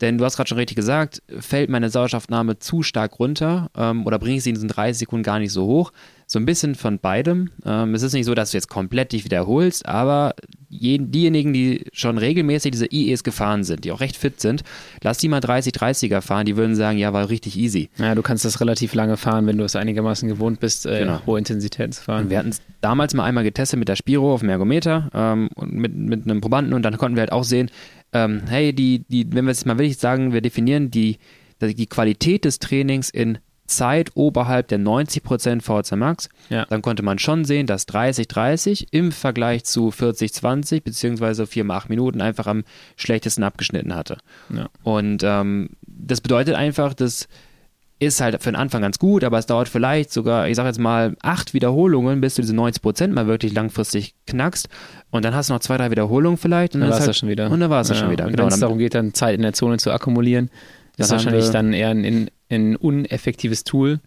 Denn 0.00 0.16
du 0.16 0.24
hast 0.24 0.36
gerade 0.36 0.48
schon 0.48 0.58
richtig 0.58 0.76
gesagt, 0.76 1.22
fällt 1.40 1.68
meine 1.68 1.90
Sauerstoffnahme 1.90 2.58
zu 2.58 2.82
stark 2.82 3.18
runter 3.18 3.70
ähm, 3.76 4.06
oder 4.06 4.18
bringe 4.18 4.36
ich 4.36 4.42
sie 4.42 4.50
in 4.50 4.54
diesen 4.54 4.68
30 4.68 4.98
Sekunden 4.98 5.22
gar 5.22 5.38
nicht 5.38 5.52
so 5.52 5.66
hoch, 5.66 5.92
so 6.32 6.38
ein 6.38 6.46
bisschen 6.46 6.76
von 6.76 7.00
beidem. 7.00 7.50
Ähm, 7.66 7.92
es 7.92 8.02
ist 8.02 8.12
nicht 8.12 8.24
so, 8.24 8.36
dass 8.36 8.52
du 8.52 8.56
jetzt 8.56 8.68
komplett 8.68 9.10
dich 9.10 9.24
wiederholst, 9.24 9.84
aber 9.84 10.36
je, 10.68 10.96
diejenigen, 10.98 11.52
die 11.52 11.86
schon 11.92 12.18
regelmäßig 12.18 12.70
diese 12.70 12.86
IEs 12.86 13.24
gefahren 13.24 13.64
sind, 13.64 13.84
die 13.84 13.90
auch 13.90 13.98
recht 13.98 14.16
fit 14.16 14.40
sind, 14.40 14.62
lass 15.02 15.18
die 15.18 15.26
mal 15.28 15.40
30-30er 15.40 16.20
fahren, 16.20 16.46
die 16.46 16.56
würden 16.56 16.76
sagen, 16.76 16.98
ja, 16.98 17.12
war 17.12 17.30
richtig 17.30 17.58
easy. 17.58 17.90
Ja, 17.98 18.14
du 18.14 18.22
kannst 18.22 18.44
das 18.44 18.60
relativ 18.60 18.94
lange 18.94 19.16
fahren, 19.16 19.48
wenn 19.48 19.58
du 19.58 19.64
es 19.64 19.74
einigermaßen 19.74 20.28
gewohnt 20.28 20.60
bist, 20.60 20.86
äh, 20.86 21.00
genau. 21.00 21.20
hohe 21.26 21.36
Intensität 21.36 21.94
zu 21.94 22.04
fahren. 22.04 22.26
Und 22.26 22.30
wir 22.30 22.38
hatten 22.38 22.50
es 22.50 22.62
damals 22.80 23.12
mal 23.12 23.24
einmal 23.24 23.42
getestet 23.42 23.80
mit 23.80 23.88
der 23.88 23.96
Spiro 23.96 24.32
auf 24.32 24.38
dem 24.38 24.50
Ergometer 24.50 25.10
ähm, 25.12 25.48
und 25.56 25.72
mit, 25.72 25.96
mit 25.96 26.26
einem 26.26 26.40
Probanden 26.40 26.74
und 26.74 26.82
dann 26.82 26.96
konnten 26.96 27.16
wir 27.16 27.22
halt 27.22 27.32
auch 27.32 27.42
sehen, 27.44 27.72
ähm, 28.12 28.42
hey, 28.48 28.72
die, 28.72 29.00
die, 29.08 29.26
wenn 29.32 29.46
wir 29.46 29.50
es 29.50 29.64
mal 29.64 29.78
wirklich 29.78 29.98
sagen, 29.98 30.32
wir 30.32 30.42
definieren 30.42 30.92
die, 30.92 31.18
die 31.60 31.86
Qualität 31.88 32.44
des 32.44 32.60
Trainings 32.60 33.10
in 33.10 33.38
Zeit 33.70 34.10
oberhalb 34.14 34.68
der 34.68 34.78
90% 34.78 35.62
VHC 35.62 35.96
Max, 35.96 36.28
ja. 36.48 36.66
dann 36.66 36.82
konnte 36.82 37.02
man 37.02 37.18
schon 37.18 37.44
sehen, 37.44 37.66
dass 37.66 37.88
30-30 37.88 38.88
im 38.90 39.12
Vergleich 39.12 39.64
zu 39.64 39.88
40-20 39.88 40.82
beziehungsweise 40.82 41.46
4 41.46 41.64
mal 41.64 41.76
8 41.76 41.88
Minuten 41.88 42.20
einfach 42.20 42.46
am 42.46 42.64
schlechtesten 42.96 43.42
abgeschnitten 43.42 43.94
hatte. 43.94 44.18
Ja. 44.54 44.68
Und 44.82 45.22
ähm, 45.24 45.70
das 45.86 46.20
bedeutet 46.20 46.54
einfach, 46.54 46.94
dass 46.94 47.28
ist 48.00 48.22
halt 48.22 48.42
für 48.42 48.50
den 48.50 48.56
Anfang 48.56 48.80
ganz 48.80 48.98
gut, 48.98 49.24
aber 49.24 49.38
es 49.38 49.44
dauert 49.44 49.68
vielleicht 49.68 50.10
sogar, 50.10 50.48
ich 50.48 50.56
sag 50.56 50.64
jetzt 50.64 50.80
mal, 50.80 51.16
acht 51.22 51.52
Wiederholungen, 51.52 52.22
bis 52.22 52.34
du 52.34 52.40
diese 52.40 52.54
90 52.54 52.82
Prozent 52.82 53.14
mal 53.14 53.26
wirklich 53.26 53.52
langfristig 53.52 54.14
knackst. 54.26 54.70
Und 55.10 55.22
dann 55.24 55.34
hast 55.34 55.50
du 55.50 55.52
noch 55.52 55.60
zwei, 55.60 55.76
drei 55.76 55.90
Wiederholungen 55.90 56.38
vielleicht. 56.38 56.74
Und 56.74 56.80
dann, 56.80 56.88
dann 56.88 56.98
war 56.98 57.00
es 57.00 57.06
halt, 57.06 57.16
schon 57.16 57.28
wieder. 57.28 57.50
Und 57.50 57.60
dann 57.60 57.68
war 57.68 57.82
es 57.82 57.90
ja, 57.90 57.94
schon 57.94 58.10
wieder. 58.10 58.24
Genau, 58.24 58.44
wenn 58.44 58.52
es 58.52 58.58
darum 58.58 58.78
geht, 58.78 58.94
dann 58.94 59.12
Zeit 59.12 59.34
in 59.34 59.42
der 59.42 59.52
Zone 59.52 59.76
zu 59.76 59.92
akkumulieren, 59.92 60.48
das 60.96 61.06
ist 61.08 61.12
wahrscheinlich 61.12 61.50
dann 61.50 61.74
eher 61.74 61.90
ein, 61.90 62.30
ein 62.50 62.76
uneffektives 62.76 63.64
Tool. 63.64 64.00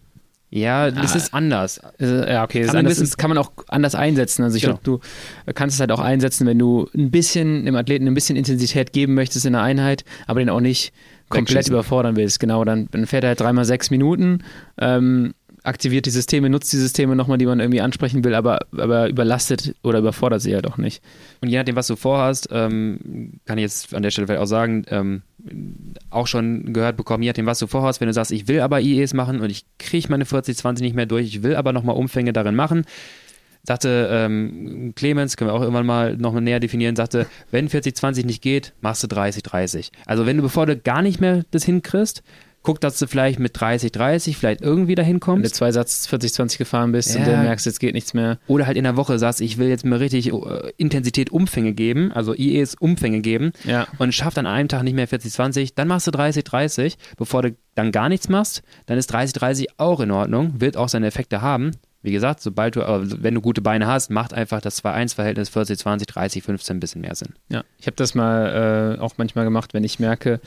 Ja, 0.50 0.92
das 0.92 1.14
ah, 1.14 1.16
ist 1.16 1.34
anders. 1.34 1.80
Ja, 1.98 2.44
okay, 2.44 2.60
das, 2.60 2.68
kann, 2.68 2.78
anders, 2.78 2.98
das 2.98 3.16
kann 3.16 3.28
man 3.28 3.38
auch 3.38 3.50
anders 3.66 3.96
einsetzen. 3.96 4.44
Also 4.44 4.56
ich 4.56 4.62
genau. 4.62 4.76
glaube, 4.76 5.00
du 5.46 5.52
kannst 5.52 5.74
es 5.74 5.80
halt 5.80 5.90
auch 5.90 5.98
einsetzen, 5.98 6.46
wenn 6.46 6.60
du 6.60 6.88
ein 6.94 7.10
bisschen 7.10 7.64
dem 7.64 7.74
Athleten 7.74 8.06
ein 8.06 8.14
bisschen 8.14 8.36
Intensität 8.36 8.92
geben 8.92 9.14
möchtest 9.14 9.46
in 9.46 9.54
der 9.54 9.62
Einheit, 9.62 10.04
aber 10.28 10.38
den 10.38 10.50
auch 10.50 10.60
nicht 10.60 10.92
komplett 11.28 11.66
überfordern 11.66 12.14
willst. 12.14 12.38
Genau, 12.38 12.64
dann, 12.64 12.88
dann 12.92 13.06
fährt 13.06 13.24
er 13.24 13.28
halt 13.28 13.40
dreimal 13.40 13.64
sechs 13.64 13.90
Minuten. 13.90 14.44
Ähm, 14.78 15.34
aktiviert 15.64 16.04
die 16.04 16.10
Systeme, 16.10 16.50
nutzt 16.50 16.72
die 16.72 16.76
Systeme 16.76 17.16
nochmal, 17.16 17.38
die 17.38 17.46
man 17.46 17.58
irgendwie 17.58 17.80
ansprechen 17.80 18.22
will, 18.22 18.34
aber, 18.34 18.66
aber 18.76 19.08
überlastet 19.08 19.74
oder 19.82 19.98
überfordert 19.98 20.42
sie 20.42 20.50
ja 20.50 20.60
doch 20.60 20.76
nicht. 20.76 21.02
Und 21.40 21.48
je 21.48 21.56
nachdem, 21.56 21.74
was 21.74 21.86
du 21.86 21.96
vorhast, 21.96 22.48
ähm, 22.52 23.40
kann 23.46 23.56
ich 23.58 23.62
jetzt 23.62 23.94
an 23.94 24.02
der 24.02 24.10
Stelle 24.10 24.26
vielleicht 24.26 24.42
auch 24.42 24.46
sagen, 24.46 24.84
ähm, 24.90 25.22
auch 26.10 26.26
schon 26.26 26.74
gehört 26.74 26.98
bekommen, 26.98 27.22
je 27.22 27.30
nachdem, 27.30 27.46
was 27.46 27.58
du 27.58 27.66
vorhast, 27.66 28.00
wenn 28.00 28.08
du 28.08 28.14
sagst, 28.14 28.30
ich 28.30 28.46
will 28.46 28.60
aber 28.60 28.80
IEs 28.80 29.14
machen 29.14 29.40
und 29.40 29.50
ich 29.50 29.64
kriege 29.78 30.08
meine 30.10 30.26
40, 30.26 30.56
20 30.56 30.84
nicht 30.84 30.94
mehr 30.94 31.06
durch, 31.06 31.26
ich 31.26 31.42
will 31.42 31.56
aber 31.56 31.72
nochmal 31.72 31.96
Umfänge 31.96 32.34
darin 32.34 32.54
machen, 32.54 32.84
sagte 33.62 34.08
ähm, 34.10 34.92
Clemens, 34.94 35.38
können 35.38 35.48
wir 35.48 35.54
auch 35.54 35.62
irgendwann 35.62 35.86
mal 35.86 36.16
noch 36.18 36.38
näher 36.38 36.60
definieren, 36.60 36.94
sagte, 36.94 37.26
wenn 37.50 37.70
40, 37.70 37.96
20 37.96 38.26
nicht 38.26 38.42
geht, 38.42 38.74
machst 38.82 39.02
du 39.02 39.06
30, 39.06 39.42
30. 39.42 39.92
Also 40.04 40.26
wenn 40.26 40.36
du, 40.36 40.42
bevor 40.42 40.66
du 40.66 40.76
gar 40.76 41.00
nicht 41.00 41.22
mehr 41.22 41.44
das 41.50 41.64
hinkriegst, 41.64 42.22
guck, 42.64 42.80
dass 42.80 42.98
du 42.98 43.06
vielleicht 43.06 43.38
mit 43.38 43.60
30, 43.60 43.92
30 43.92 44.36
vielleicht 44.36 44.62
irgendwie 44.62 44.96
dahin 44.96 45.20
kommst. 45.20 45.44
Wenn 45.44 45.50
du 45.50 45.54
zwei 45.54 45.70
Satz 45.70 46.06
40, 46.08 46.32
20 46.32 46.58
gefahren 46.58 46.90
bist 46.90 47.14
ja. 47.14 47.20
und 47.20 47.28
dann 47.28 47.44
merkst, 47.44 47.66
jetzt 47.66 47.78
geht 47.78 47.94
nichts 47.94 48.14
mehr. 48.14 48.38
Oder 48.48 48.66
halt 48.66 48.76
in 48.76 48.84
der 48.84 48.96
Woche 48.96 49.18
sagst, 49.18 49.40
ich 49.40 49.58
will 49.58 49.68
jetzt 49.68 49.84
mir 49.84 50.00
richtig 50.00 50.32
äh, 50.32 50.72
Intensität 50.76 51.30
Umfänge 51.30 51.74
geben, 51.74 52.10
also 52.12 52.34
IEs 52.34 52.74
Umfänge 52.74 53.20
geben 53.20 53.52
ja. 53.64 53.86
und 53.98 54.12
schaffst 54.12 54.38
an 54.38 54.46
einem 54.46 54.68
Tag 54.68 54.82
nicht 54.82 54.94
mehr 54.94 55.06
40, 55.06 55.32
20, 55.32 55.74
dann 55.74 55.86
machst 55.86 56.06
du 56.06 56.10
30, 56.10 56.42
30, 56.42 56.98
bevor 57.16 57.42
du 57.42 57.54
dann 57.74 57.92
gar 57.92 58.08
nichts 58.08 58.28
machst, 58.28 58.62
dann 58.86 58.98
ist 58.98 59.08
30, 59.08 59.34
30 59.34 59.78
auch 59.78 60.00
in 60.00 60.10
Ordnung, 60.10 60.60
wird 60.60 60.76
auch 60.76 60.88
seine 60.88 61.06
Effekte 61.06 61.42
haben. 61.42 61.72
Wie 62.04 62.12
gesagt, 62.12 62.40
sobald 62.40 62.76
du, 62.76 62.82
wenn 63.22 63.34
du 63.34 63.40
gute 63.40 63.62
Beine 63.62 63.86
hast, 63.86 64.10
macht 64.10 64.34
einfach 64.34 64.60
das 64.60 64.84
2-1-Verhältnis 64.84 65.48
40, 65.48 65.78
20, 65.78 66.06
30, 66.06 66.42
15 66.42 66.76
ein 66.76 66.80
bisschen 66.80 67.00
mehr 67.00 67.14
Sinn. 67.14 67.32
Ja, 67.48 67.64
ich 67.78 67.86
habe 67.86 67.96
das 67.96 68.14
mal 68.14 68.96
äh, 68.98 69.00
auch 69.00 69.14
manchmal 69.16 69.46
gemacht, 69.46 69.72
wenn 69.72 69.84
ich 69.84 69.98
merke, 69.98 70.40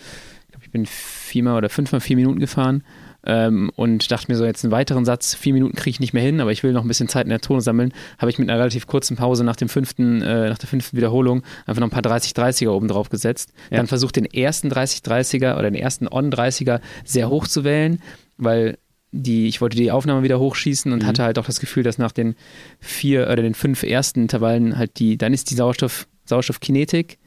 bin 0.77 0.85
viermal 0.85 1.57
oder 1.57 1.69
fünfmal 1.69 2.01
vier 2.01 2.15
Minuten 2.15 2.39
gefahren 2.39 2.83
ähm, 3.25 3.71
und 3.75 4.11
dachte 4.11 4.31
mir 4.31 4.37
so, 4.37 4.45
jetzt 4.45 4.63
einen 4.63 4.71
weiteren 4.71 5.05
Satz, 5.05 5.33
vier 5.33 5.53
Minuten 5.53 5.75
kriege 5.75 5.89
ich 5.89 5.99
nicht 5.99 6.13
mehr 6.13 6.23
hin, 6.23 6.39
aber 6.39 6.51
ich 6.51 6.63
will 6.63 6.71
noch 6.71 6.83
ein 6.83 6.87
bisschen 6.87 7.09
Zeit 7.09 7.25
in 7.25 7.31
der 7.31 7.41
Tone 7.41 7.61
sammeln, 7.61 7.93
habe 8.19 8.29
ich 8.29 8.37
mit 8.37 8.49
einer 8.49 8.59
relativ 8.59 8.85
kurzen 8.85 9.17
Pause 9.17 9.43
nach 9.43 9.55
dem 9.55 9.69
fünften, 9.69 10.21
äh, 10.21 10.49
nach 10.49 10.57
der 10.57 10.69
fünften 10.69 10.95
Wiederholung 10.95 11.43
einfach 11.65 11.79
noch 11.81 11.87
ein 11.87 12.01
paar 12.01 12.03
30-30er 12.03 12.69
oben 12.69 12.87
drauf 12.87 13.09
gesetzt. 13.09 13.51
Ja. 13.71 13.77
Dann 13.77 13.87
versucht 13.87 14.15
den 14.15 14.25
ersten 14.25 14.69
30-30er 14.69 15.53
oder 15.53 15.63
den 15.63 15.75
ersten 15.75 16.07
On-30er 16.07 16.79
sehr 17.03 17.29
hoch 17.29 17.47
zu 17.47 17.63
wählen, 17.63 18.01
weil 18.37 18.77
die, 19.11 19.47
ich 19.47 19.61
wollte 19.61 19.77
die 19.77 19.91
Aufnahme 19.91 20.21
wieder 20.21 20.39
hochschießen 20.39 20.91
und 20.91 21.03
mhm. 21.03 21.07
hatte 21.07 21.23
halt 21.23 21.39
auch 21.39 21.45
das 21.45 21.59
Gefühl, 21.59 21.83
dass 21.83 21.97
nach 21.97 22.11
den 22.11 22.35
vier 22.79 23.23
oder 23.23 23.41
den 23.41 23.55
fünf 23.55 23.81
ersten 23.81 24.21
Intervallen 24.21 24.77
halt 24.77 24.99
die, 24.99 25.17
dann 25.17 25.33
ist 25.33 25.49
die 25.49 25.55
Sauerstoff, 25.55 26.07
Sauerstoffkinetik, 26.25 27.17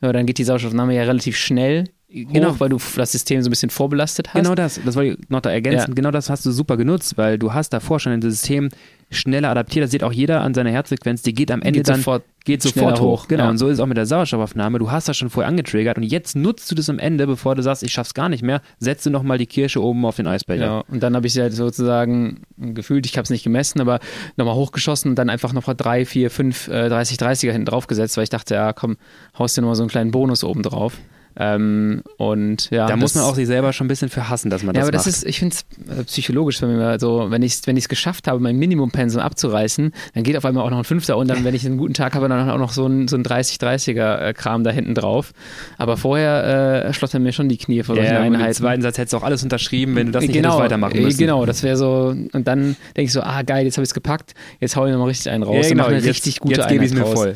dann 0.00 0.26
geht 0.26 0.38
die 0.38 0.44
Sauerstoffnahme 0.44 0.94
ja 0.94 1.02
relativ 1.04 1.36
schnell 1.36 1.88
genau. 2.14 2.58
weil 2.58 2.68
du 2.68 2.78
das 2.96 3.12
System 3.12 3.42
so 3.42 3.48
ein 3.48 3.50
bisschen 3.50 3.70
vorbelastet 3.70 4.28
hast. 4.28 4.42
Genau 4.42 4.54
das, 4.54 4.80
das 4.84 4.94
wollte 4.94 5.18
ich 5.20 5.30
noch 5.30 5.40
da 5.40 5.50
ergänzen. 5.50 5.90
Ja. 5.90 5.94
Genau 5.94 6.10
das 6.10 6.30
hast 6.30 6.46
du 6.46 6.52
super 6.52 6.76
genutzt, 6.76 7.18
weil 7.18 7.38
du 7.38 7.52
hast 7.52 7.70
davor 7.70 7.98
schon 7.98 8.12
ein 8.12 8.22
System 8.22 8.68
schneller 9.10 9.50
adaptiert. 9.50 9.84
Das 9.84 9.90
sieht 9.90 10.04
auch 10.04 10.12
jeder 10.12 10.40
an 10.40 10.54
seiner 10.54 10.70
Herzfrequenz. 10.70 11.22
Die 11.22 11.34
geht 11.34 11.50
am 11.50 11.62
Ende 11.62 11.80
geht 11.80 11.88
dann 11.88 11.96
sofort, 11.96 12.24
geht 12.44 12.62
sofort 12.62 13.00
hoch. 13.00 13.22
hoch. 13.22 13.28
Genau. 13.28 13.44
Ja. 13.44 13.50
Und 13.50 13.58
so 13.58 13.68
ist 13.68 13.74
es 13.74 13.80
auch 13.80 13.86
mit 13.86 13.96
der 13.96 14.06
Sauerstoffaufnahme. 14.06 14.78
Du 14.78 14.90
hast 14.90 15.08
das 15.08 15.16
schon 15.16 15.30
vorher 15.30 15.48
angetriggert 15.48 15.96
und 15.98 16.04
jetzt 16.04 16.36
nutzt 16.36 16.70
du 16.70 16.74
das 16.74 16.88
am 16.88 16.98
Ende, 16.98 17.26
bevor 17.26 17.54
du 17.54 17.62
sagst, 17.62 17.82
ich 17.82 17.92
schaff's 17.92 18.14
gar 18.14 18.28
nicht 18.28 18.42
mehr, 18.42 18.60
setzt 18.78 19.06
du 19.06 19.10
nochmal 19.10 19.38
die 19.38 19.46
Kirsche 19.46 19.82
oben 19.82 20.04
auf 20.04 20.16
den 20.16 20.26
Eisbecher. 20.26 20.64
Ja, 20.64 20.84
und 20.88 21.02
dann 21.02 21.16
habe 21.16 21.26
ich 21.26 21.32
sie 21.32 21.42
halt 21.42 21.52
sozusagen 21.52 22.42
gefühlt, 22.56 23.06
ich 23.06 23.16
habe 23.16 23.24
es 23.24 23.30
nicht 23.30 23.44
gemessen, 23.44 23.80
aber 23.80 24.00
nochmal 24.36 24.54
hochgeschossen 24.54 25.10
und 25.10 25.16
dann 25.16 25.30
einfach 25.30 25.52
noch 25.52 25.72
drei, 25.74 26.04
vier, 26.04 26.30
fünf, 26.30 26.68
äh, 26.68 26.88
30, 26.88 27.18
30er 27.18 27.52
hinten 27.52 27.66
drauf 27.66 27.86
gesetzt, 27.86 28.16
weil 28.16 28.24
ich 28.24 28.30
dachte, 28.30 28.54
ja 28.54 28.72
komm, 28.72 28.96
haust 29.38 29.56
dir 29.56 29.62
nochmal 29.62 29.76
so 29.76 29.82
einen 29.82 29.90
kleinen 29.90 30.10
Bonus 30.10 30.44
oben 30.44 30.62
drauf. 30.62 30.98
Ähm, 31.36 32.02
und 32.16 32.70
ja, 32.70 32.86
da 32.86 32.96
muss 32.96 33.14
man 33.14 33.24
auch 33.24 33.34
sich 33.34 33.46
selber 33.46 33.72
schon 33.72 33.86
ein 33.86 33.88
bisschen 33.88 34.08
für 34.08 34.28
hassen, 34.28 34.50
dass 34.50 34.62
man 34.62 34.74
ja, 34.74 34.82
das 34.82 34.88
aber 34.88 34.98
macht. 34.98 35.06
das 35.06 35.16
ist, 35.16 35.26
ich 35.26 35.38
finde 35.38 35.56
es 35.56 35.98
äh, 35.98 36.04
psychologisch 36.04 36.58
für 36.58 36.66
mich. 36.66 36.78
Also, 36.84 37.26
wenn 37.30 37.42
ich 37.42 37.54
es 37.54 37.66
wenn 37.66 37.76
geschafft 37.76 38.28
habe, 38.28 38.40
mein 38.40 38.56
Minimumpensum 38.56 39.20
abzureißen, 39.20 39.92
dann 40.14 40.22
geht 40.22 40.36
auf 40.36 40.44
einmal 40.44 40.64
auch 40.64 40.70
noch 40.70 40.78
ein 40.78 40.84
Fünfter 40.84 41.16
und 41.16 41.28
dann, 41.28 41.44
wenn 41.44 41.54
ich 41.54 41.66
einen 41.66 41.76
guten 41.76 41.94
Tag 41.94 42.14
habe, 42.14 42.28
dann 42.28 42.48
auch 42.48 42.58
noch 42.58 42.72
so 42.72 42.86
ein, 42.86 43.08
so 43.08 43.16
ein 43.16 43.24
30-30er-Kram 43.24 44.60
äh, 44.60 44.64
da 44.64 44.70
hinten 44.70 44.94
drauf. 44.94 45.32
Aber 45.76 45.96
vorher 45.96 46.84
äh, 46.86 46.92
schlottern 46.92 47.22
mir 47.22 47.32
schon 47.32 47.48
die 47.48 47.56
Knie 47.56 47.82
vor 47.82 47.96
solchen 47.96 48.12
ja, 48.12 48.20
Einheiten. 48.20 48.46
Im 48.46 48.52
zweiten 48.52 48.82
Satz 48.82 48.98
hättest 48.98 49.12
du 49.12 49.16
auch 49.18 49.22
alles 49.22 49.42
unterschrieben, 49.42 49.96
wenn 49.96 50.06
du 50.06 50.12
das 50.12 50.22
nicht 50.22 50.32
genau, 50.32 50.58
weitermachen 50.58 50.96
müsstest. 50.96 51.18
Genau, 51.18 51.44
das 51.46 51.62
wäre 51.62 51.76
so, 51.76 52.14
und 52.32 52.46
dann 52.46 52.76
denke 52.96 53.02
ich 53.02 53.12
so, 53.12 53.22
ah 53.22 53.42
geil, 53.42 53.64
jetzt 53.64 53.76
habe 53.76 53.82
ich 53.82 53.90
es 53.90 53.94
gepackt, 53.94 54.34
jetzt 54.60 54.76
hau 54.76 54.86
ich 54.86 54.92
nochmal 54.92 55.08
richtig 55.08 55.30
einen 55.32 55.42
raus. 55.42 55.64
Ja, 55.64 55.68
genau, 55.68 55.86
eine 55.86 55.96
jetzt, 55.96 56.06
richtig 56.06 56.40
gute 56.40 56.60
jetzt 56.60 56.68
gebe 56.68 56.84
ich 56.84 56.92
mir 56.92 57.06
voll. 57.06 57.34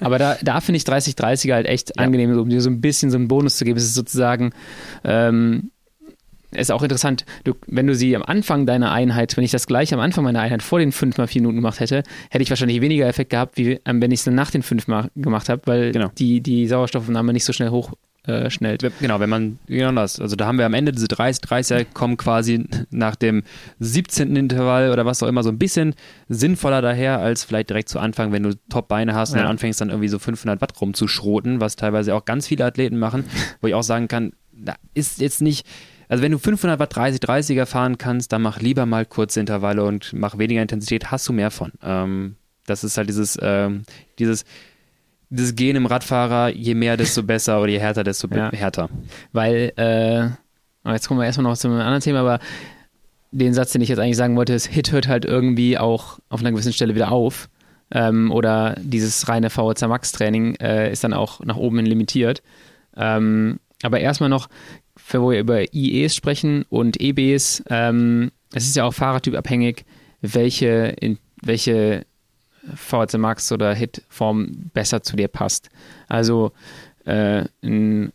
aber 0.00 0.18
da, 0.18 0.36
da 0.42 0.60
finde 0.60 0.76
ich 0.76 0.84
30-30er 0.84 1.54
halt 1.54 1.66
echt 1.66 1.92
ja. 1.96 2.04
angenehm, 2.04 2.38
um 2.38 2.48
dir 2.48 2.60
so 2.60 2.70
ein 2.70 2.80
bisschen 2.80 3.10
so 3.10 3.16
einen 3.16 3.28
Bonus 3.32 3.56
zu 3.56 3.64
geben. 3.64 3.78
Es 3.78 3.84
ist 3.84 3.94
so 3.94 4.02
sozusagen. 4.02 4.52
Ähm, 5.04 5.70
ist 6.54 6.70
auch 6.70 6.82
interessant, 6.82 7.24
du, 7.44 7.54
wenn 7.66 7.86
du 7.86 7.94
sie 7.94 8.14
am 8.14 8.22
Anfang 8.22 8.66
deiner 8.66 8.92
Einheit, 8.92 9.34
wenn 9.38 9.44
ich 9.44 9.52
das 9.52 9.66
gleich 9.66 9.94
am 9.94 10.00
Anfang 10.00 10.22
meiner 10.24 10.40
Einheit 10.40 10.62
vor 10.62 10.78
den 10.80 10.92
5 10.92 11.16
mal 11.16 11.26
4 11.26 11.40
Minuten 11.40 11.56
gemacht 11.56 11.80
hätte, 11.80 12.02
hätte 12.30 12.42
ich 12.42 12.50
wahrscheinlich 12.50 12.82
weniger 12.82 13.06
Effekt 13.06 13.30
gehabt, 13.30 13.56
wie 13.56 13.80
ähm, 13.86 14.02
wenn 14.02 14.10
ich 14.10 14.20
es 14.20 14.24
dann 14.24 14.34
nach 14.34 14.50
den 14.50 14.62
5 14.62 14.86
mal 14.86 15.10
gemacht 15.16 15.48
habe, 15.48 15.62
weil 15.64 15.92
genau. 15.92 16.10
die, 16.18 16.42
die 16.42 16.66
Sauerstoffnahme 16.66 17.32
nicht 17.32 17.44
so 17.44 17.54
schnell 17.54 17.70
hoch 17.70 17.92
äh, 18.24 18.50
schnellt. 18.50 18.84
Genau, 19.00 19.18
wenn 19.18 19.30
man, 19.30 19.58
genau 19.66 19.92
das. 19.92 20.20
Also 20.20 20.36
da 20.36 20.46
haben 20.46 20.58
wir 20.58 20.66
am 20.66 20.74
Ende 20.74 20.92
diese 20.92 21.08
30, 21.08 21.40
30 21.40 21.92
kommen 21.92 22.16
quasi 22.16 22.64
nach 22.90 23.16
dem 23.16 23.42
17. 23.80 24.36
Intervall 24.36 24.90
oder 24.92 25.04
was 25.04 25.22
auch 25.22 25.28
immer 25.28 25.42
so 25.42 25.48
ein 25.48 25.58
bisschen 25.58 25.94
sinnvoller 26.28 26.82
daher, 26.82 27.18
als 27.18 27.42
vielleicht 27.42 27.70
direkt 27.70 27.88
zu 27.88 27.98
Anfang, 27.98 28.30
wenn 28.30 28.44
du 28.44 28.54
Top-Beine 28.68 29.14
hast 29.14 29.30
und 29.30 29.38
ja. 29.38 29.42
dann 29.42 29.50
anfängst 29.50 29.80
dann 29.80 29.90
irgendwie 29.90 30.08
so 30.08 30.20
500 30.20 30.60
Watt 30.60 30.80
rumzuschroten, 30.80 31.60
was 31.60 31.74
teilweise 31.74 32.14
auch 32.14 32.24
ganz 32.24 32.46
viele 32.46 32.64
Athleten 32.64 32.98
machen, 32.98 33.24
wo 33.60 33.66
ich 33.66 33.74
auch 33.74 33.82
sagen 33.82 34.06
kann, 34.06 34.32
da 34.52 34.76
ist 34.94 35.20
jetzt 35.20 35.42
nicht, 35.42 35.66
also 36.08 36.22
wenn 36.22 36.30
du 36.30 36.38
500 36.38 36.78
Watt 36.78 36.94
30, 36.94 37.20
30er 37.20 37.66
fahren 37.66 37.98
kannst, 37.98 38.32
dann 38.32 38.42
mach 38.42 38.60
lieber 38.60 38.86
mal 38.86 39.04
kurze 39.04 39.40
Intervalle 39.40 39.82
und 39.82 40.12
mach 40.12 40.38
weniger 40.38 40.62
Intensität, 40.62 41.10
hast 41.10 41.28
du 41.28 41.32
mehr 41.32 41.50
von. 41.50 41.72
Ähm, 41.82 42.36
das 42.66 42.84
ist 42.84 42.96
halt 42.96 43.08
dieses, 43.08 43.36
ähm, 43.42 43.82
dieses, 44.20 44.44
das 45.32 45.54
Gen 45.54 45.76
im 45.76 45.86
Radfahrer, 45.86 46.50
je 46.50 46.74
mehr, 46.74 46.96
desto 46.96 47.22
besser 47.24 47.60
oder 47.60 47.70
je 47.70 47.80
härter, 47.80 48.04
desto 48.04 48.28
ja. 48.28 48.52
härter. 48.52 48.88
Weil, 49.32 49.72
äh, 49.76 50.28
jetzt 50.92 51.08
kommen 51.08 51.20
wir 51.20 51.26
erstmal 51.26 51.44
noch 51.44 51.56
zu 51.56 51.68
einem 51.68 51.78
anderen 51.78 52.00
Thema, 52.00 52.20
aber 52.20 52.38
den 53.30 53.54
Satz, 53.54 53.72
den 53.72 53.80
ich 53.80 53.88
jetzt 53.88 53.98
eigentlich 53.98 54.16
sagen 54.16 54.36
wollte, 54.36 54.52
ist, 54.52 54.66
Hit 54.66 54.92
hört 54.92 55.08
halt 55.08 55.24
irgendwie 55.24 55.78
auch 55.78 56.18
auf 56.28 56.40
einer 56.40 56.52
gewissen 56.52 56.72
Stelle 56.72 56.94
wieder 56.94 57.10
auf. 57.10 57.48
Ähm, 57.90 58.30
oder 58.30 58.76
dieses 58.78 59.28
reine 59.28 59.50
VHC 59.50 59.88
Max 59.88 60.12
Training 60.12 60.54
äh, 60.56 60.92
ist 60.92 61.04
dann 61.04 61.14
auch 61.14 61.40
nach 61.40 61.56
oben 61.56 61.78
hin 61.78 61.86
limitiert. 61.86 62.42
Ähm, 62.96 63.58
aber 63.82 64.00
erstmal 64.00 64.28
noch, 64.28 64.48
wo 65.10 65.30
wir 65.30 65.40
über 65.40 65.74
IEs 65.74 66.14
sprechen 66.14 66.64
und 66.68 67.00
EBs, 67.00 67.64
ähm, 67.68 68.32
es 68.52 68.64
ist 68.64 68.76
ja 68.76 68.84
auch 68.84 68.94
fahrertypabhängig, 68.94 69.84
welche, 70.20 70.94
in, 71.00 71.18
welche 71.42 72.04
VHC 72.74 73.18
Max 73.18 73.50
oder 73.52 73.74
Hit-Form 73.74 74.70
besser 74.72 75.02
zu 75.02 75.16
dir 75.16 75.28
passt. 75.28 75.70
Also 76.08 76.52
äh, 77.04 77.44
ein, 77.62 78.12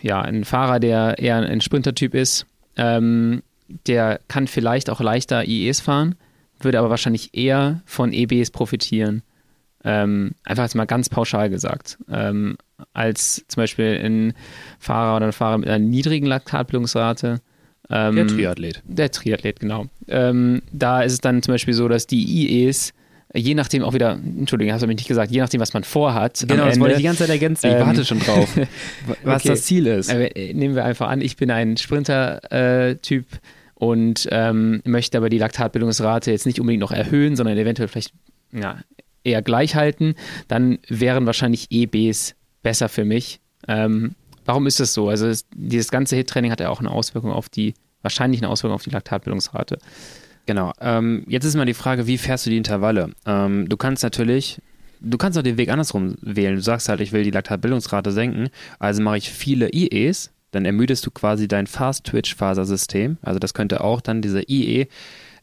ja, 0.00 0.20
ein 0.20 0.44
Fahrer, 0.44 0.80
der 0.80 1.18
eher 1.18 1.36
ein 1.36 1.60
Sprinter-Typ 1.60 2.14
ist, 2.14 2.46
ähm, 2.76 3.42
der 3.86 4.20
kann 4.28 4.46
vielleicht 4.46 4.90
auch 4.90 5.00
leichter 5.00 5.46
IEs 5.46 5.80
fahren, 5.80 6.14
würde 6.60 6.78
aber 6.78 6.90
wahrscheinlich 6.90 7.34
eher 7.34 7.80
von 7.86 8.12
EBs 8.12 8.50
profitieren. 8.50 9.22
Ähm, 9.84 10.32
einfach 10.44 10.62
jetzt 10.62 10.74
mal 10.74 10.84
ganz 10.84 11.08
pauschal 11.08 11.50
gesagt. 11.50 11.98
Ähm, 12.10 12.56
als 12.92 13.44
zum 13.48 13.62
Beispiel 13.62 14.00
ein 14.02 14.34
Fahrer 14.78 15.16
oder 15.16 15.26
ein 15.26 15.32
Fahrer 15.32 15.58
mit 15.58 15.68
einer 15.68 15.84
niedrigen 15.84 16.26
Laktatbildungsrate. 16.26 17.40
Ähm, 17.90 18.14
der 18.14 18.26
Triathlet. 18.28 18.82
Der 18.86 19.10
Triathlet, 19.10 19.58
genau. 19.58 19.86
Ähm, 20.06 20.62
da 20.72 21.02
ist 21.02 21.12
es 21.14 21.20
dann 21.20 21.42
zum 21.42 21.54
Beispiel 21.54 21.74
so, 21.74 21.88
dass 21.88 22.06
die 22.06 22.22
IEs 22.22 22.94
je 23.34 23.54
nachdem 23.54 23.82
auch 23.82 23.94
wieder, 23.94 24.12
Entschuldigung, 24.12 24.72
hast 24.72 24.82
du 24.82 24.86
mich 24.86 24.96
nicht 24.96 25.08
gesagt, 25.08 25.30
je 25.30 25.40
nachdem, 25.40 25.60
was 25.60 25.72
man 25.72 25.84
vorhat. 25.84 26.44
Genau, 26.46 26.66
das 26.66 26.78
wollte 26.78 26.94
ich 26.94 26.98
die 26.98 27.04
ganze 27.04 27.20
Zeit 27.20 27.30
ergänzen. 27.30 27.66
Ich 27.68 27.74
ähm, 27.74 27.86
warte 27.86 28.04
schon 28.04 28.18
drauf, 28.20 28.56
was 29.24 29.42
okay. 29.42 29.48
das 29.48 29.62
Ziel 29.62 29.86
ist. 29.86 30.08
Äh, 30.08 30.52
nehmen 30.54 30.74
wir 30.74 30.84
einfach 30.84 31.08
an, 31.08 31.20
ich 31.20 31.36
bin 31.36 31.50
ein 31.50 31.76
Sprinter-Typ 31.76 33.26
äh, 33.32 33.36
und 33.74 34.28
ähm, 34.30 34.82
möchte 34.84 35.18
aber 35.18 35.28
die 35.28 35.38
Laktatbildungsrate 35.38 36.30
jetzt 36.30 36.46
nicht 36.46 36.60
unbedingt 36.60 36.80
noch 36.80 36.92
erhöhen, 36.92 37.36
sondern 37.36 37.56
eventuell 37.56 37.88
vielleicht 37.88 38.12
ja, 38.52 38.78
eher 39.24 39.42
gleich 39.42 39.74
halten. 39.74 40.14
Dann 40.48 40.78
wären 40.88 41.26
wahrscheinlich 41.26 41.68
EBs 41.70 42.34
besser 42.62 42.88
für 42.88 43.04
mich. 43.04 43.40
Ähm, 43.66 44.14
warum 44.44 44.66
ist 44.66 44.80
das 44.80 44.92
so? 44.94 45.08
Also 45.08 45.26
es, 45.26 45.46
dieses 45.54 45.90
ganze 45.90 46.16
HIT-Training 46.16 46.50
hat 46.50 46.60
ja 46.60 46.68
auch 46.68 46.80
eine 46.80 46.90
Auswirkung 46.90 47.32
auf 47.32 47.48
die, 47.48 47.74
wahrscheinlich 48.02 48.40
eine 48.40 48.50
Auswirkung 48.50 48.74
auf 48.74 48.84
die 48.84 48.90
Laktatbildungsrate. 48.90 49.78
Genau. 50.46 50.72
Ähm, 50.80 51.24
jetzt 51.28 51.44
ist 51.44 51.54
mal 51.54 51.66
die 51.66 51.74
Frage, 51.74 52.06
wie 52.06 52.18
fährst 52.18 52.46
du 52.46 52.50
die 52.50 52.56
Intervalle? 52.56 53.10
Ähm, 53.26 53.68
du 53.68 53.76
kannst 53.76 54.02
natürlich, 54.02 54.60
du 55.00 55.18
kannst 55.18 55.38
auch 55.38 55.42
den 55.42 55.56
Weg 55.56 55.68
andersrum 55.68 56.16
wählen. 56.20 56.56
Du 56.56 56.62
sagst 56.62 56.88
halt, 56.88 57.00
ich 57.00 57.12
will 57.12 57.22
die 57.22 57.30
Laktatbildungsrate 57.30 58.10
senken, 58.10 58.48
also 58.78 59.02
mache 59.02 59.18
ich 59.18 59.30
viele 59.30 59.72
IEs, 59.72 60.32
dann 60.50 60.64
ermüdest 60.64 61.06
du 61.06 61.10
quasi 61.10 61.48
dein 61.48 61.66
Fast-Twitch-Fasersystem. 61.66 63.18
Also 63.22 63.38
das 63.38 63.54
könnte 63.54 63.82
auch 63.82 64.00
dann 64.00 64.20
diese 64.20 64.42
IE 64.48 64.88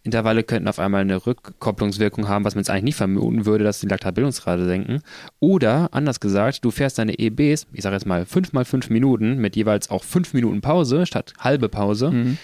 Intervalle 0.03 0.43
könnten 0.43 0.67
auf 0.67 0.79
einmal 0.79 1.01
eine 1.01 1.25
Rückkopplungswirkung 1.25 2.27
haben, 2.27 2.45
was 2.45 2.55
man 2.55 2.62
jetzt 2.62 2.69
eigentlich 2.69 2.83
nicht 2.83 2.95
vermuten 2.95 3.45
würde, 3.45 3.63
dass 3.63 3.79
die 3.79 3.88
Laktatbildungsrate 3.88 4.65
senken. 4.65 5.01
Oder, 5.39 5.89
anders 5.91 6.19
gesagt, 6.19 6.63
du 6.63 6.71
fährst 6.71 6.97
deine 6.97 7.19
EBs, 7.19 7.67
ich 7.73 7.83
sage 7.83 7.95
jetzt 7.95 8.05
mal 8.05 8.25
5 8.25 8.53
mal 8.53 8.65
5 8.65 8.89
Minuten, 8.89 9.38
mit 9.39 9.55
jeweils 9.55 9.89
auch 9.89 10.03
5 10.03 10.33
Minuten 10.33 10.62
Pause 10.62 11.05
statt 11.05 11.33
halbe 11.39 11.69
Pause. 11.69 12.12
Mhm. 12.12 12.38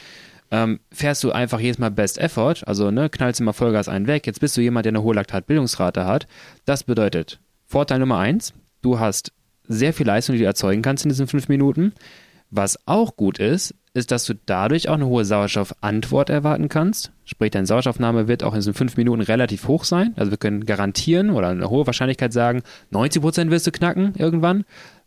Ähm, 0.51 0.79
fährst 0.91 1.23
du 1.23 1.31
einfach 1.31 1.59
jedes 1.59 1.79
Mal 1.79 1.91
Best 1.91 2.17
Effort, 2.17 2.57
also 2.65 2.91
ne, 2.91 3.09
knallst 3.09 3.39
immer 3.39 3.53
Vollgas 3.53 3.89
einen 3.89 4.07
weg. 4.07 4.27
Jetzt 4.27 4.41
bist 4.41 4.55
du 4.55 4.61
jemand, 4.61 4.85
der 4.85 4.91
eine 4.91 5.01
hohe 5.01 5.15
Laktatbildungsrate 5.15 6.05
hat. 6.05 6.27
Das 6.65 6.83
bedeutet, 6.83 7.39
Vorteil 7.65 7.99
Nummer 7.99 8.19
eins, 8.19 8.53
du 8.81 8.99
hast 8.99 9.31
sehr 9.67 9.93
viel 9.93 10.05
Leistung, 10.05 10.33
die 10.33 10.41
du 10.41 10.45
erzeugen 10.45 10.81
kannst 10.81 11.03
in 11.03 11.09
diesen 11.09 11.27
fünf 11.27 11.49
Minuten. 11.49 11.93
Was 12.51 12.77
auch 12.85 13.17
gut 13.17 13.39
ist, 13.39 13.73
ist, 13.95 14.11
dass 14.11 14.25
du 14.25 14.33
dadurch 14.45 14.89
auch 14.89 14.95
eine 14.95 15.07
hohe 15.07 15.25
Sauerstoffantwort 15.25 16.29
erwarten 16.29 16.69
kannst. 16.69 17.11
Sprich, 17.23 17.51
deine 17.51 17.65
Sauerstoffnahme 17.65 18.27
wird 18.27 18.43
auch 18.43 18.53
in 18.53 18.59
diesen 18.59 18.73
fünf 18.73 18.97
Minuten 18.97 19.21
relativ 19.21 19.67
hoch 19.67 19.83
sein. 19.83 20.13
Also 20.17 20.31
wir 20.31 20.37
können 20.37 20.65
garantieren 20.65 21.31
oder 21.31 21.47
eine 21.47 21.69
hohe 21.69 21.87
Wahrscheinlichkeit 21.87 22.33
sagen, 22.33 22.61
90 22.91 23.21
Prozent 23.21 23.51
wirst 23.51 23.65
du 23.65 23.71
knacken 23.71 24.13
irgendwann. 24.17 24.65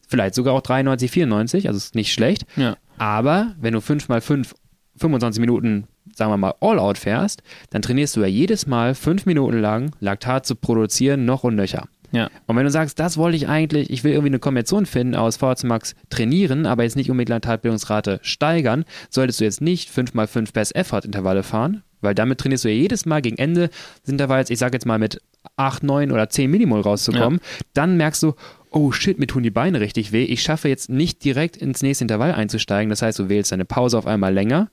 Vielleicht 0.09 0.35
sogar 0.35 0.55
auch 0.55 0.63
93, 0.63 1.11
94, 1.11 1.69
also 1.69 1.77
ist 1.77 1.95
nicht 1.95 2.13
schlecht. 2.13 2.47
Ja. 2.57 2.77
Aber 2.97 3.55
wenn 3.61 3.75
du 3.75 3.81
5 3.81 4.09
mal 4.09 4.23
5 4.23 4.55
25 4.99 5.41
Minuten, 5.41 5.87
sagen 6.15 6.31
wir 6.31 6.37
mal, 6.37 6.55
All-Out 6.61 6.99
fährst, 6.99 7.43
dann 7.71 7.83
trainierst 7.83 8.17
du 8.17 8.21
ja 8.21 8.27
jedes 8.27 8.67
Mal 8.67 8.95
fünf 8.95 9.27
Minuten 9.27 9.61
lang 9.61 9.93
Laktat 10.01 10.47
zu 10.47 10.55
produzieren, 10.55 11.25
noch 11.25 11.45
und 11.45 11.55
nöcher. 11.55 11.89
Ja. 12.11 12.31
Und 12.47 12.57
wenn 12.57 12.65
du 12.65 12.71
sagst, 12.71 12.99
das 12.99 13.19
wollte 13.19 13.37
ich 13.37 13.49
eigentlich, 13.49 13.91
ich 13.91 14.03
will 14.03 14.13
irgendwie 14.13 14.31
eine 14.31 14.39
Kombination 14.39 14.87
finden 14.87 15.15
aus 15.15 15.37
VHC 15.37 15.65
Max 15.65 15.95
trainieren, 16.09 16.67
aber 16.67 16.85
jetzt 16.85 16.97
nicht 16.97 17.11
unbedingt 17.11 17.29
Laktatbildungsrate 17.29 18.21
steigern, 18.23 18.85
solltest 19.11 19.41
du 19.41 19.45
jetzt 19.45 19.61
nicht 19.61 19.91
5x5 19.91 20.53
Best 20.53 20.75
Effort 20.75 21.05
Intervalle 21.05 21.43
fahren, 21.43 21.83
weil 22.01 22.15
damit 22.15 22.39
trainierst 22.41 22.65
du 22.65 22.69
ja 22.69 22.75
jedes 22.75 23.05
Mal 23.05 23.21
gegen 23.21 23.37
Ende 23.37 23.69
des 24.03 24.09
Intervalls, 24.11 24.51
ich 24.51 24.59
sage 24.59 24.75
jetzt 24.75 24.87
mal 24.87 24.99
mit 24.99 25.21
8, 25.57 25.83
9 25.83 26.11
oder 26.11 26.31
10 26.31 26.51
Millimol 26.51 26.81
rauszukommen, 26.81 27.41
ja. 27.43 27.65
dann 27.75 27.97
merkst 27.97 28.23
du, 28.23 28.35
oh 28.71 28.93
shit, 28.93 29.19
mir 29.19 29.27
tun 29.27 29.43
die 29.43 29.51
Beine 29.51 29.81
richtig 29.81 30.13
weh, 30.13 30.25
ich 30.25 30.43
schaffe 30.43 30.69
jetzt 30.69 30.91
nicht 30.91 31.25
direkt 31.25 31.57
ins 31.57 31.83
nächste 31.83 32.05
Intervall 32.05 32.33
einzusteigen, 32.33 32.91
das 32.91 33.03
heißt, 33.03 33.19
du 33.19 33.29
wählst 33.29 33.53
deine 33.53 33.65
Pause 33.65 33.99
auf 33.99 34.07
einmal 34.07 34.33
länger, 34.33 34.69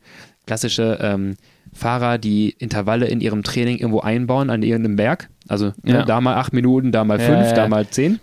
klassische 0.46 1.00
ähm, 1.02 1.36
Fahrer, 1.74 2.18
die 2.18 2.56
Intervalle 2.58 3.08
in 3.08 3.20
ihrem 3.20 3.44
Training 3.44 3.78
irgendwo 3.78 4.00
einbauen 4.00 4.50
an 4.50 4.64
irgendeinem 4.64 4.96
Berg. 4.96 5.30
Also 5.48 5.68
ne, 5.68 5.74
ja. 5.84 6.00
ne, 6.00 6.06
da 6.06 6.22
mal 6.22 6.36
acht 6.36 6.54
Minuten, 6.54 6.92
da 6.92 7.04
mal 7.04 7.20
fünf, 7.20 7.48
ja, 7.48 7.54
da 7.54 7.68
mal 7.68 7.88
zehn 7.88 8.20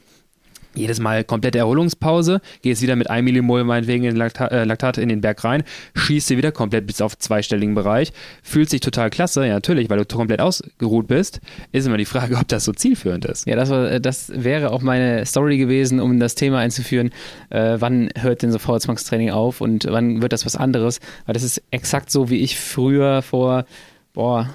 jedes 0.75 1.01
Mal 1.01 1.25
komplette 1.25 1.59
Erholungspause, 1.59 2.41
gehst 2.63 2.83
wieder 2.83 2.97
mit 2.97 3.11
1 3.11 3.25
Millimol 3.25 3.65
meinetwegen 3.65 4.05
in 4.05 4.17
Laktat, 4.17 4.53
äh, 4.53 4.65
Laktat 4.65 4.99
in 4.99 5.09
den 5.09 5.21
Berg 5.21 5.43
rein, 5.45 5.63
schießt 5.95 6.29
sie 6.29 6.37
wieder 6.37 6.53
komplett 6.53 6.87
bis 6.87 7.01
auf 7.01 7.19
zweistelligen 7.19 7.75
Bereich, 7.75 8.13
fühlt 8.43 8.71
sich 8.71 8.81
total 8.81 9.11
klasse, 9.11 9.47
ja 9.47 9.55
natürlich, 9.55 9.91
weil 9.91 9.99
du 9.99 10.05
komplett 10.05 10.41
ausgeruht 10.41 11.09
bist, 11.09 11.41
ist 11.73 11.87
immer 11.87 11.99
die 11.99 12.05
Frage, 12.05 12.37
ob 12.37 12.49
das 12.49 12.65
so 12.65 12.73
zielführend 12.73 13.25
ist. 13.25 13.47
Ja, 13.47 13.57
das, 13.57 13.71
war, 13.71 13.91
äh, 13.91 14.01
das 14.01 14.33
wäre 14.35 14.71
auch 14.71 14.83
meine 14.83 15.27
Story 15.27 15.59
gewesen, 15.59 16.01
um 16.01 16.19
das 16.21 16.35
Thema 16.35 16.59
einzuführen, 16.59 17.11
äh, 17.51 17.77
wann 17.79 18.11
hört 18.19 18.43
denn 18.43 18.53
so 18.53 18.59
Vorwärtsmax-Training 18.59 19.31
auf 19.31 19.61
und 19.61 19.87
wann 19.89 20.23
wird 20.23 20.33
das 20.33 20.47
was 20.47 20.57
anderes, 20.57 21.01
weil 21.27 21.35
das 21.35 21.43
ist 21.43 21.63
exakt 21.71 22.11
so, 22.11 22.31
wie 22.31 22.39
ich 22.39 22.59
früher 22.59 23.23
vor, 23.23 23.65
boah, 24.13 24.51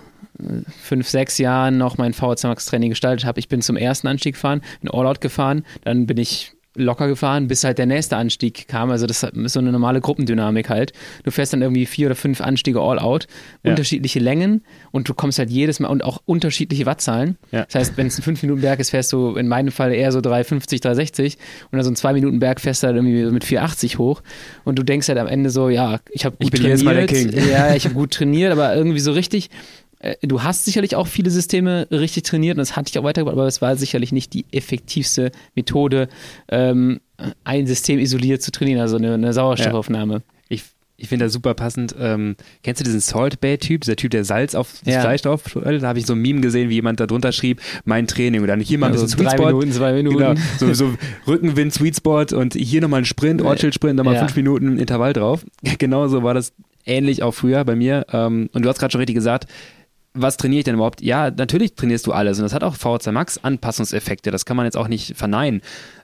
fünf, 0.82 1.08
sechs 1.08 1.38
Jahren 1.38 1.78
noch 1.78 1.98
mein 1.98 2.14
VHC 2.14 2.48
Max 2.48 2.66
Training 2.66 2.92
gestaltet 2.92 3.26
habe. 3.26 3.40
Ich 3.40 3.48
bin 3.48 3.62
zum 3.62 3.78
ersten 3.78 4.08
Anstieg 4.08 4.36
gefahren, 4.36 4.62
bin 4.82 4.92
All-Out 4.92 5.22
gefahren, 5.22 5.64
dann 5.84 6.06
bin 6.06 6.18
ich 6.18 6.54
locker 6.78 7.08
gefahren, 7.08 7.48
bis 7.48 7.64
halt 7.64 7.78
der 7.78 7.86
nächste 7.86 8.16
Anstieg 8.16 8.68
kam. 8.68 8.92
Also 8.92 9.08
das 9.08 9.24
ist 9.24 9.54
so 9.54 9.60
eine 9.60 9.72
normale 9.72 10.00
Gruppendynamik 10.00 10.70
halt. 10.70 10.94
Du 11.24 11.32
fährst 11.32 11.54
dann 11.54 11.62
irgendwie 11.62 11.86
vier 11.86 12.08
oder 12.08 12.16
fünf 12.16 12.40
Anstiege 12.40 12.80
all 12.80 13.00
out, 13.00 13.28
ja. 13.64 13.72
unterschiedliche 13.72 14.20
Längen 14.20 14.64
und 14.92 15.10
du 15.10 15.14
kommst 15.14 15.40
halt 15.40 15.50
jedes 15.50 15.80
Mal 15.80 15.90
und 15.90 16.04
auch 16.04 16.22
unterschiedliche 16.26 16.86
Wattzahlen. 16.86 17.38
Ja. 17.52 17.66
Das 17.66 17.76
heißt, 17.76 17.98
wenn 17.98 18.08
es 18.08 18.18
ein 18.18 18.22
5 18.22 18.44
Minuten 18.44 18.62
Berg 18.62 18.80
ist, 18.80 18.92
fährst 18.92 19.12
du 19.12 19.36
in 19.36 19.48
meinem 19.48 19.72
Fall 19.72 19.92
eher 19.92 20.12
so 20.12 20.22
350, 20.22 20.82
360 20.82 21.38
und 21.72 21.78
dann 21.78 21.84
so 21.84 21.92
ein 21.92 21.96
2 21.96 22.14
Minuten 22.14 22.40
Berg 22.40 22.62
fährst 22.62 22.84
du 22.84 22.88
halt 22.88 22.96
irgendwie 22.96 23.26
mit 23.26 23.44
480 23.44 23.98
hoch 23.98 24.22
und 24.64 24.78
du 24.78 24.84
denkst 24.84 25.08
halt 25.08 25.18
am 25.18 25.28
Ende 25.28 25.50
so, 25.50 25.70
ja, 25.70 26.00
ich 26.12 26.26
habe 26.26 26.38
gut 26.38 26.46
ich 26.46 26.52
bin 26.52 26.62
trainiert. 26.62 26.80
Jetzt 26.80 26.86
mal 26.86 26.96
der 26.96 27.08
King. 27.08 27.50
Ja, 27.52 27.76
ich 27.76 27.86
habe 27.86 27.96
gut 27.96 28.12
trainiert, 28.12 28.52
aber 28.52 28.76
irgendwie 28.76 29.00
so 29.00 29.12
richtig 29.12 29.50
du 30.22 30.44
hast 30.44 30.66
sicherlich 30.66 30.96
auch 30.96 31.08
viele 31.08 31.32
Systeme 31.32 31.88
richtig 31.92 32.24
trainiert 32.24 32.56
und 32.56 32.60
das 32.60 32.76
hat 32.76 32.88
dich 32.88 33.00
auch 33.00 33.04
weitergebracht, 33.04 33.38
aber 33.38 33.48
es 33.48 33.62
war 33.62 33.76
sicherlich 33.76 34.12
nicht 34.12 34.34
die 34.34 34.46
effektivste 34.52 35.32
Methode, 35.56 36.08
ähm, 36.50 37.00
ein 37.44 37.66
System 37.66 38.00
isoliert 38.00 38.42
zu 38.42 38.52
trainieren, 38.52 38.80
also 38.80 38.98
eine, 38.98 39.16
eine 39.16 39.34
Sauerstoffaufnahme. 39.34 40.14
Ja. 40.14 40.22
Ich, 40.50 40.64
ich 40.98 41.10
finde 41.10 41.26
das 41.26 41.34
super 41.34 41.56
passend. 41.56 41.96
Ähm, 42.00 42.36
kennst 42.62 42.80
du 42.80 42.84
diesen 42.84 43.00
Salt 43.00 43.42
Bay 43.42 43.58
Typ, 43.58 43.82
dieser 43.82 43.96
Typ, 43.96 44.12
der 44.12 44.24
Salz 44.24 44.54
auf 44.54 44.82
das 44.84 44.94
ja. 44.94 45.02
Fleisch 45.02 45.24
drauf? 45.24 45.44
Da 45.54 45.88
habe 45.88 45.98
ich 45.98 46.06
so 46.06 46.14
ein 46.14 46.20
Meme 46.20 46.42
gesehen, 46.42 46.70
wie 46.70 46.76
jemand 46.76 47.00
da 47.00 47.08
drunter 47.08 47.32
schrieb, 47.32 47.62
mein 47.86 48.06
Training 48.06 48.42
und 48.42 48.48
dann 48.48 48.60
hier 48.60 48.78
mal 48.78 48.88
ein 48.88 48.92
bisschen 48.92 49.08
also 49.08 49.18
Sweet 49.18 49.32
Spot. 49.32 49.46
Minuten, 49.48 49.72
zwei 49.72 49.94
Minuten. 49.94 50.18
Genau, 50.18 50.36
so, 50.60 50.74
so 50.74 50.94
Rückenwind, 51.26 51.74
Sweet 51.74 51.98
Spot 51.98 52.26
und 52.36 52.54
hier 52.54 52.82
nochmal 52.82 53.02
ein 53.02 53.06
Sprint, 53.06 53.42
Ortschild 53.42 53.74
Sprint, 53.74 53.98
nochmal 53.98 54.14
ja. 54.14 54.20
fünf 54.20 54.36
Minuten 54.36 54.78
Intervall 54.78 55.14
drauf. 55.14 55.44
Genauso 55.80 56.22
war 56.22 56.36
das 56.36 56.54
ähnlich 56.86 57.24
auch 57.24 57.34
früher 57.34 57.64
bei 57.66 57.76
mir. 57.76 58.06
Ähm, 58.12 58.50
und 58.54 58.64
du 58.64 58.70
hast 58.70 58.80
gerade 58.80 58.92
schon 58.92 59.00
richtig 59.00 59.16
gesagt, 59.16 59.48
was 60.22 60.38
trainiere 60.38 60.60
ich 60.60 60.66
denn 60.66 60.76
überhaupt? 60.76 61.02
Ja, 61.02 61.32
natürlich 61.32 61.76
trainierst 61.76 62.08
du 62.08 62.12
alles 62.12 62.38
und 62.38 62.44
das 62.44 62.54
hat 62.54 62.64
auch 62.64 62.76
VHC 62.76 63.12
Max 63.12 63.38
Anpassungseffekte, 63.38 64.32
das 64.32 64.46
kann 64.46 64.58
man 64.58 64.66
jetzt 64.66 64.78
auch 64.78 64.88
nicht 64.88 65.16
verneinen. 65.16 65.62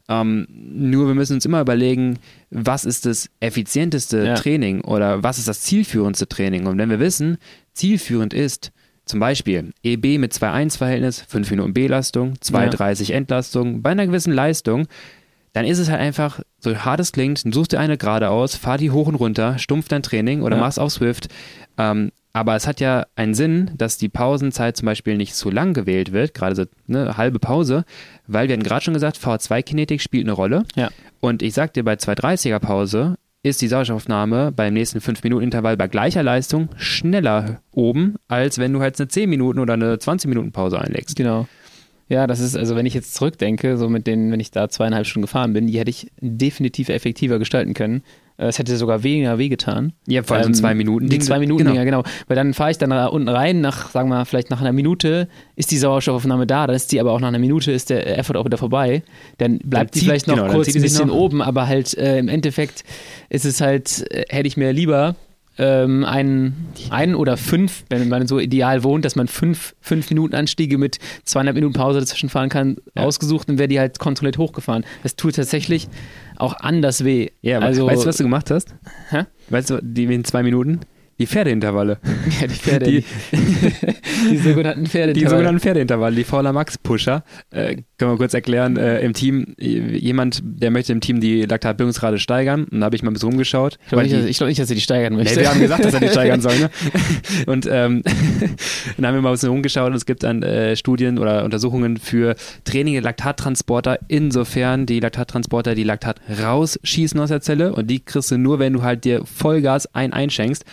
Ähm, 0.10 0.48
nur 0.50 1.08
wir 1.08 1.16
müssen 1.16 1.36
uns 1.36 1.46
immer 1.46 1.62
überlegen, 1.62 2.20
was 2.50 2.86
ist 2.86 3.06
das 3.06 3.30
effizienteste 3.40 4.26
ja. 4.26 4.36
Training 4.36 4.82
oder 4.82 5.24
was 5.24 5.38
ist 5.38 5.48
das 5.48 5.62
zielführendste 5.62 6.28
Training? 6.28 6.68
Und 6.68 6.78
wenn 6.78 6.90
wir 6.90 7.00
wissen, 7.00 7.38
zielführend 7.74 8.34
ist 8.34 8.72
zum 9.06 9.20
Beispiel 9.20 9.74
EB 9.84 10.18
mit 10.18 10.34
2-1-Verhältnis, 10.34 11.22
5 11.28 11.52
Minuten 11.52 11.74
Belastung, 11.74 12.34
2,30 12.36 13.10
ja. 13.10 13.16
Entlastung, 13.16 13.82
bei 13.82 13.92
einer 13.92 14.06
gewissen 14.06 14.34
Leistung, 14.34 14.88
dann 15.54 15.66
ist 15.66 15.80
es 15.80 15.90
halt 15.90 16.02
einfach, 16.02 16.42
so 16.60 16.76
hart 16.76 17.00
es 17.00 17.12
klingt, 17.12 17.44
such 17.54 17.68
dir 17.68 17.80
eine 17.80 17.98
gerade 17.98 18.30
aus, 18.30 18.56
fahr 18.56 18.78
die 18.78 18.92
hoch 18.92 19.08
und 19.08 19.16
runter, 19.16 19.60
stumpf 19.60 19.88
dein 19.88 20.04
Training 20.04 20.42
oder 20.42 20.56
ja. 20.56 20.62
mach's 20.62 20.80
auf 20.80 20.92
Swift. 20.92 21.28
Ähm, 21.78 22.12
aber 22.34 22.56
es 22.56 22.66
hat 22.68 22.80
ja 22.80 23.06
einen 23.16 23.36
Sinn, 23.36 23.72
dass 23.78 23.98
die 23.98 24.10
Pausenzeit 24.10 24.76
zum 24.76 24.88
Beispiel 24.88 25.18
nicht 25.18 25.36
zu 25.36 25.52
lang 25.52 25.74
gewählt 25.74 26.12
wird, 26.12 26.34
gerade 26.34 26.56
so 26.56 26.66
eine 26.90 27.16
halbe 27.16 27.40
Pause, 27.40 27.86
weil 28.28 28.48
wir 28.48 28.54
hatten 28.54 28.64
gerade 28.64 28.84
schon 28.84 28.96
gesagt, 28.96 29.18
V2-Kinetik 29.18 30.02
spielt 30.02 30.26
eine 30.26 30.34
Rolle. 30.34 30.66
Ja. 30.76 30.90
Und 31.20 31.44
ich 31.44 31.54
sag 31.54 31.74
dir, 31.74 31.84
bei 31.84 31.94
230er 31.94 32.60
Pause 32.60 33.18
ist 33.44 33.62
die 33.62 33.68
Sauerstoffaufnahme 33.68 34.52
beim 34.52 34.74
nächsten 34.74 35.00
5-Minuten-Intervall 35.00 35.78
bei 35.78 35.88
gleicher 35.88 36.24
Leistung 36.24 36.70
schneller 36.78 37.62
oben, 37.72 38.16
als 38.28 38.58
wenn 38.58 38.74
du 38.74 38.80
halt 38.80 39.00
eine 39.00 39.10
10 39.10 39.30
Minuten 39.30 39.60
oder 39.60 39.74
eine 39.74 40.00
20 40.00 40.28
Minuten 40.30 40.52
Pause 40.52 40.80
einlegst. 40.80 41.16
Genau. 41.16 41.48
Ja, 42.10 42.26
das 42.26 42.40
ist, 42.40 42.58
also 42.58 42.76
wenn 42.76 42.86
ich 42.86 42.94
jetzt 42.94 43.14
zurückdenke, 43.16 43.78
so 43.78 43.90
mit 43.90 44.08
denen, 44.08 44.32
wenn 44.32 44.40
ich 44.40 44.52
da 44.52 44.70
zweieinhalb 44.70 45.06
Stunden 45.06 45.26
gefahren 45.26 45.54
bin, 45.54 45.68
die 45.68 45.78
hätte 45.78 45.90
ich 45.90 46.12
definitiv 46.20 46.90
effektiver 46.90 47.38
gestalten 47.38 47.74
können. 47.74 48.02
Äh, 48.38 48.48
es 48.48 48.60
hätte 48.60 48.76
sogar 48.78 49.04
weniger 49.04 49.38
wehgetan. 49.38 49.94
Ja, 50.08 50.24
vor 50.24 50.38
allem 50.38 50.48
ähm, 50.48 50.54
zwei 50.54 50.74
Minuten. 50.74 51.10
Die 51.10 51.20
zwei 51.20 51.40
Minuten, 51.40 51.66
genau. 51.66 51.84
genau. 51.84 52.04
Weil 52.28 52.36
dann 52.36 52.54
fahre 52.54 52.72
ich 52.72 52.78
dann 52.78 52.90
da 52.90 53.08
unten 53.08 53.30
rein, 53.30 53.62
nach, 53.62 53.92
sagen 53.92 54.10
wir 54.10 54.16
mal, 54.16 54.26
vielleicht 54.26 54.50
nach 54.50 54.62
einer 54.62 54.74
Minute 54.74 55.28
ist 55.56 55.72
die 55.72 55.78
Sauerstoffaufnahme 55.78 56.48
da, 56.48 56.68
dann 56.68 56.76
ist 56.76 56.92
die 56.92 57.00
aber 57.00 57.12
auch 57.12 57.20
nach 57.20 57.28
einer 57.28 57.40
Minute 57.40 57.72
ist 57.72 57.90
der 57.90 58.18
Effort 58.18 58.38
auch 58.38 58.46
wieder 58.46 58.58
vorbei. 58.58 59.04
Dann 59.38 59.60
bleibt 59.60 59.96
dann 59.96 60.00
die 60.00 60.06
vielleicht 60.06 60.28
noch 60.28 60.36
genau, 60.36 60.52
kurz 60.52 60.76
ein 60.76 60.82
bisschen 60.82 61.10
oben, 61.10 61.42
aber 61.42 61.68
halt 61.68 61.96
äh, 61.98 62.18
im 62.18 62.28
Endeffekt 62.28 62.84
ist 63.30 63.46
es 63.46 63.62
halt, 63.62 64.06
äh, 64.12 64.26
hätte 64.30 64.48
ich 64.48 64.58
mir 64.58 64.74
lieber 64.74 65.16
ähm, 65.58 66.04
einen, 66.04 66.70
einen 66.90 67.16
oder 67.16 67.38
fünf, 67.38 67.84
wenn 67.90 68.10
man 68.10 68.28
so 68.28 68.40
ideal 68.40 68.84
wohnt, 68.84 69.06
dass 69.06 69.16
man 69.16 69.28
fünf, 69.28 69.76
fünf 69.82 70.10
Minuten 70.10 70.36
Anstiege 70.36 70.78
mit 70.78 71.00
zweieinhalb 71.24 71.56
Minuten 71.56 71.74
Pause 71.74 72.00
dazwischen 72.00 72.30
fahren 72.30 72.50
kann, 72.50 72.78
ja. 72.96 73.04
ausgesucht 73.04 73.50
und 73.50 73.58
wäre 73.58 73.68
die 73.68 73.80
halt 73.80 74.00
kontrolliert 74.00 74.38
hochgefahren. 74.38 74.86
Das 75.04 75.16
tut 75.16 75.36
tatsächlich 75.36 75.88
auch 76.38 76.56
anders 76.60 77.04
weh. 77.04 77.30
Ja, 77.42 77.60
also, 77.60 77.86
weißt 77.86 78.04
du, 78.04 78.08
was 78.08 78.18
du 78.18 78.24
gemacht 78.24 78.50
hast? 78.52 78.74
Hä? 79.10 79.26
Weißt 79.50 79.70
du, 79.70 79.80
die 79.82 80.04
in 80.06 80.24
zwei 80.24 80.44
Minuten? 80.44 80.82
Die 81.20 81.28
Pferdeintervalle. 81.28 82.00
Ja, 82.42 82.48
die 82.48 82.54
Pferde. 82.54 82.86
Die, 82.86 83.04
die, 84.30 84.38
sogenannten 84.44 84.88
Pferdeintervalle. 84.88 85.14
Die 85.14 85.28
sogenannten 85.28 85.60
Pferdeintervalle, 85.60 86.16
die 86.16 86.24
Fauler 86.24 86.54
Max 86.54 86.78
Pusher. 86.78 87.24
Äh, 87.52 87.84
können 87.98 88.12
wir 88.12 88.18
kurz 88.18 88.34
erklären, 88.34 88.78
äh, 88.78 89.02
im 89.02 89.14
Team, 89.14 89.54
jemand, 89.58 90.42
der 90.44 90.72
möchte 90.72 90.92
im 90.94 91.02
Team 91.02 91.20
die 91.20 91.44
Laktatbildungsrate 91.44 92.18
steigern. 92.18 92.64
Und 92.66 92.80
da 92.80 92.86
habe 92.86 92.96
ich 92.96 93.04
mal 93.04 93.12
ein 93.12 93.14
bisschen 93.14 93.30
rumgeschaut. 93.30 93.78
Ich 93.84 93.90
glaube 93.90 94.08
nicht, 94.08 94.38
glaub 94.38 94.48
nicht, 94.48 94.60
dass 94.60 94.70
er 94.70 94.76
die 94.76 94.82
steigern 94.82 95.16
möchte. 95.16 95.36
Nee, 95.36 95.42
wir 95.42 95.50
haben 95.50 95.60
gesagt, 95.60 95.86
dass 95.86 95.94
er 95.94 96.00
die 96.00 96.08
steigern 96.10 96.42
soll. 96.42 96.58
Ne? 96.58 96.70
Und 97.46 97.68
ähm, 97.70 98.04
dann 98.98 99.06
haben 99.06 99.16
wir 99.16 99.22
mal 99.22 99.30
ein 99.30 99.34
bisschen 99.34 99.50
rumgeschaut 99.50 99.90
und 99.90 99.96
es 99.96 100.06
gibt 100.06 100.24
dann 100.24 100.42
äh, 100.44 100.76
Studien 100.76 101.20
oder 101.20 101.44
Untersuchungen 101.44 101.98
für 101.98 102.36
Training 102.64 102.94
der 102.94 103.04
Laktattransporter, 103.04 104.00
insofern 104.08 104.86
die 104.86 105.00
Laktattransporter 105.00 105.76
die 105.76 105.84
Laktat 105.84 106.20
rausschießen 106.42 107.20
aus 107.20 107.30
der 107.30 107.42
Zelle 107.42 107.74
und 107.74 107.88
die 107.88 108.00
kriegst 108.00 108.32
du 108.32 108.38
nur, 108.38 108.60
wenn 108.60 108.74
du 108.74 108.82
halt 108.82 109.06
dir 109.06 109.24
Vollgas 109.26 109.94
ein 109.94 110.14
einschenkst. 110.14 110.66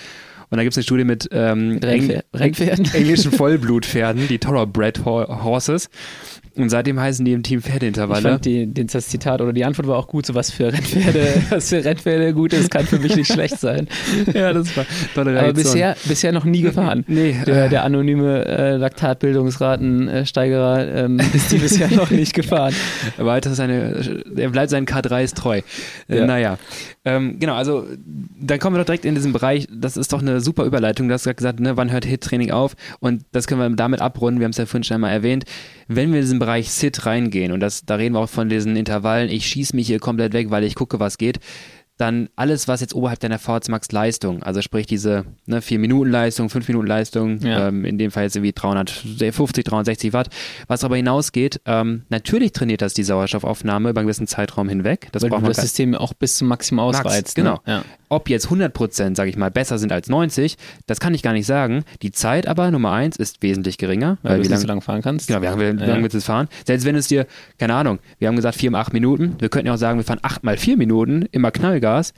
Und 0.51 0.57
da 0.57 0.64
gibt 0.64 0.72
es 0.72 0.78
eine 0.78 0.84
Studie 0.84 1.05
mit 1.05 1.28
ähm, 1.32 1.80
Eng 1.82 2.22
englischen 2.32 3.30
Vollblutpferden, 3.30 4.26
die 4.28 4.38
Thoroughbred 4.38 5.05
Horses. 5.05 5.88
Und 6.62 6.68
seitdem 6.68 7.00
heißen 7.00 7.24
die 7.24 7.32
im 7.32 7.42
Team 7.42 7.62
Pferdeintervalle. 7.62 8.20
Ich 8.20 8.26
fand 8.26 8.44
die, 8.44 8.72
das 8.72 9.08
Zitat 9.08 9.40
oder 9.40 9.52
die 9.52 9.64
Antwort 9.64 9.88
war 9.88 9.96
auch 9.96 10.06
gut, 10.06 10.26
so 10.26 10.34
was 10.34 10.50
für 10.50 10.72
Rennpferde, 10.72 11.42
was 11.50 11.70
für 11.70 11.84
Rennpferde 11.84 12.34
gut 12.34 12.52
ist, 12.52 12.70
kann 12.70 12.86
für 12.86 12.98
mich 12.98 13.16
nicht 13.16 13.32
schlecht 13.32 13.58
sein. 13.58 13.88
ja, 14.32 14.52
das 14.52 14.76
war 14.76 14.84
tolle 15.14 15.32
Reaktion. 15.32 15.50
Aber 15.50 15.52
bisher, 15.52 15.96
bisher 16.06 16.32
noch 16.32 16.44
nie 16.44 16.62
gefahren. 16.62 17.04
Nee. 17.20 17.34
Der, 17.44 17.68
der 17.68 17.84
anonyme 17.84 18.46
äh, 18.46 18.76
Laktatbildungsratensteigerer 18.76 20.94
ähm, 20.94 21.20
ist 21.34 21.50
die 21.50 21.58
bisher 21.58 21.90
noch 21.90 22.11
nicht 22.11 22.34
gefahren. 22.34 22.72
Aber 23.18 23.30
weiter 23.30 23.54
seine, 23.54 24.22
er 24.36 24.50
bleibt 24.50 24.70
seinen 24.70 24.86
K3s 24.86 25.34
treu. 25.34 25.61
Äh, 26.08 26.18
ja. 26.18 26.26
Naja. 26.26 26.58
Ähm, 27.04 27.38
genau, 27.38 27.54
also 27.54 27.86
dann 28.38 28.58
kommen 28.58 28.76
wir 28.76 28.80
doch 28.80 28.86
direkt 28.86 29.04
in 29.04 29.14
diesen 29.14 29.32
Bereich, 29.32 29.66
das 29.72 29.96
ist 29.96 30.12
doch 30.12 30.20
eine 30.20 30.40
super 30.40 30.64
Überleitung. 30.64 31.08
Du 31.08 31.14
hast 31.14 31.24
gerade 31.24 31.36
gesagt, 31.36 31.61
ne, 31.61 31.76
wann 31.76 31.90
hört 31.90 32.04
Hit-Training 32.04 32.50
auf? 32.50 32.74
Und 33.00 33.24
das 33.32 33.46
können 33.46 33.61
wir 33.61 33.76
damit 33.76 34.00
abrunden, 34.00 34.40
wir 34.40 34.44
haben 34.44 34.50
es 34.50 34.58
ja 34.58 34.66
vorhin 34.66 34.84
schon 34.84 34.96
einmal 34.96 35.12
erwähnt. 35.12 35.44
Wenn 35.93 36.12
wir 36.12 36.20
in 36.20 36.24
diesen 36.24 36.38
Bereich 36.38 36.70
Sit 36.70 37.05
reingehen, 37.05 37.51
und 37.51 37.59
das, 37.59 37.84
da 37.84 37.97
reden 37.97 38.14
wir 38.14 38.20
auch 38.20 38.28
von 38.28 38.49
diesen 38.49 38.76
Intervallen, 38.76 39.28
ich 39.28 39.45
schieße 39.45 39.74
mich 39.74 39.88
hier 39.88 39.99
komplett 39.99 40.32
weg, 40.32 40.49
weil 40.51 40.62
ich 40.62 40.76
gucke, 40.76 41.01
was 41.01 41.18
geht, 41.18 41.41
dann 42.01 42.28
alles, 42.36 42.68
was 42.68 42.80
jetzt 42.80 42.94
oberhalb 42.94 43.20
deiner 43.20 43.38
VHS 43.38 43.68
Max 43.68 43.92
Leistung, 43.92 44.42
also 44.42 44.62
sprich 44.62 44.86
diese 44.86 45.24
ne, 45.46 45.61
4 45.61 45.78
Minuten 45.78 46.11
Leistung, 46.11 46.48
5 46.48 46.68
Minuten 46.68 46.86
Leistung, 46.86 47.40
ja. 47.40 47.68
ähm, 47.68 47.84
in 47.84 47.98
dem 47.98 48.11
Fall 48.11 48.24
jetzt 48.24 48.36
irgendwie 48.36 48.53
350, 48.53 49.64
360 49.64 50.12
Watt, 50.12 50.28
was 50.66 50.80
darüber 50.80 50.96
hinausgeht, 50.96 51.61
ähm, 51.66 52.03
natürlich 52.09 52.53
trainiert 52.53 52.82
das 52.82 52.94
die 52.94 53.03
Sauerstoffaufnahme 53.03 53.90
über 53.90 54.01
einen 54.01 54.07
gewissen 54.07 54.26
Zeitraum 54.26 54.68
hinweg. 54.68 55.09
Das 55.12 55.22
Weil 55.22 55.30
braucht 55.30 55.42
man 55.42 55.51
das 55.51 55.61
System 55.61 55.94
auch 55.94 56.14
bis 56.14 56.36
zum 56.36 56.48
Maximum 56.48 56.80
ausreizt. 56.80 57.36
Ne? 57.36 57.44
Genau. 57.44 57.61
Ja. 57.66 57.84
Ob 58.09 58.28
jetzt 58.28 58.46
100 58.46 58.72
Prozent, 58.72 59.16
sage 59.16 59.30
ich 59.30 59.36
mal, 59.36 59.51
besser 59.51 59.78
sind 59.78 59.92
als 59.92 60.09
90, 60.09 60.57
das 60.86 60.98
kann 60.98 61.14
ich 61.14 61.22
gar 61.22 61.32
nicht 61.32 61.46
sagen. 61.46 61.84
Die 62.03 62.11
Zeit 62.11 62.48
aber, 62.48 62.70
Nummer 62.70 62.92
eins, 62.92 63.16
ist 63.16 63.42
wesentlich 63.42 63.78
geringer. 63.78 64.18
Weil, 64.22 64.32
weil 64.32 64.42
du 64.42 64.48
nicht 64.48 64.61
so 64.61 64.66
lange 64.66 64.80
fahren 64.80 65.03
kannst. 65.03 65.28
Genau, 65.28 65.42
wie 65.42 65.46
lange, 65.46 65.80
wie 65.80 65.84
lange 65.84 66.03
willst 66.03 66.14
du 66.14 66.18
es 66.18 66.24
fahren? 66.24 66.48
Selbst 66.66 66.84
wenn 66.84 66.96
es 66.96 67.07
dir, 67.07 67.26
keine 67.59 67.74
Ahnung, 67.74 68.01
wir 68.18 68.26
haben 68.26 68.36
gesagt 68.36 68.57
4 68.57 68.70
mal 68.72 68.80
8 68.80 68.92
Minuten, 68.92 69.36
wir 69.38 69.48
könnten 69.48 69.68
ja 69.68 69.74
auch 69.74 69.78
sagen, 69.78 69.98
wir 69.98 70.05
fahren 70.05 70.20
8 70.22 70.42
mal 70.42 70.57
4 70.57 70.76
Minuten, 70.76 71.26
immer 71.30 71.51
Knallgas 71.91 72.12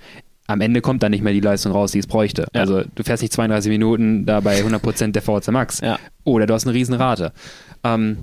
am 0.49 0.61
Ende 0.61 0.81
kommt 0.81 1.03
dann 1.03 1.13
nicht 1.13 1.23
mehr 1.23 1.33
die 1.33 1.41
Leistung 1.41 1.73
raus, 1.73 1.93
die 1.93 1.99
es 1.99 2.07
bräuchte. 2.07 2.47
Ja. 2.53 2.61
Also 2.61 2.83
du 2.95 3.03
fährst 3.05 3.23
nicht 3.23 3.33
32 3.33 3.71
Minuten 3.71 4.27
da 4.27 4.41
bei 4.41 4.61
100% 4.61 5.13
der 5.13 5.23
VZ 5.23 5.49
Max. 5.49 5.81
Ja. 5.81 5.99
Oder 6.25 6.47
du 6.47 6.55
hast 6.55 6.67
eine 6.67 6.75
Riesenrate. 6.75 7.33
Ähm, 7.85 8.19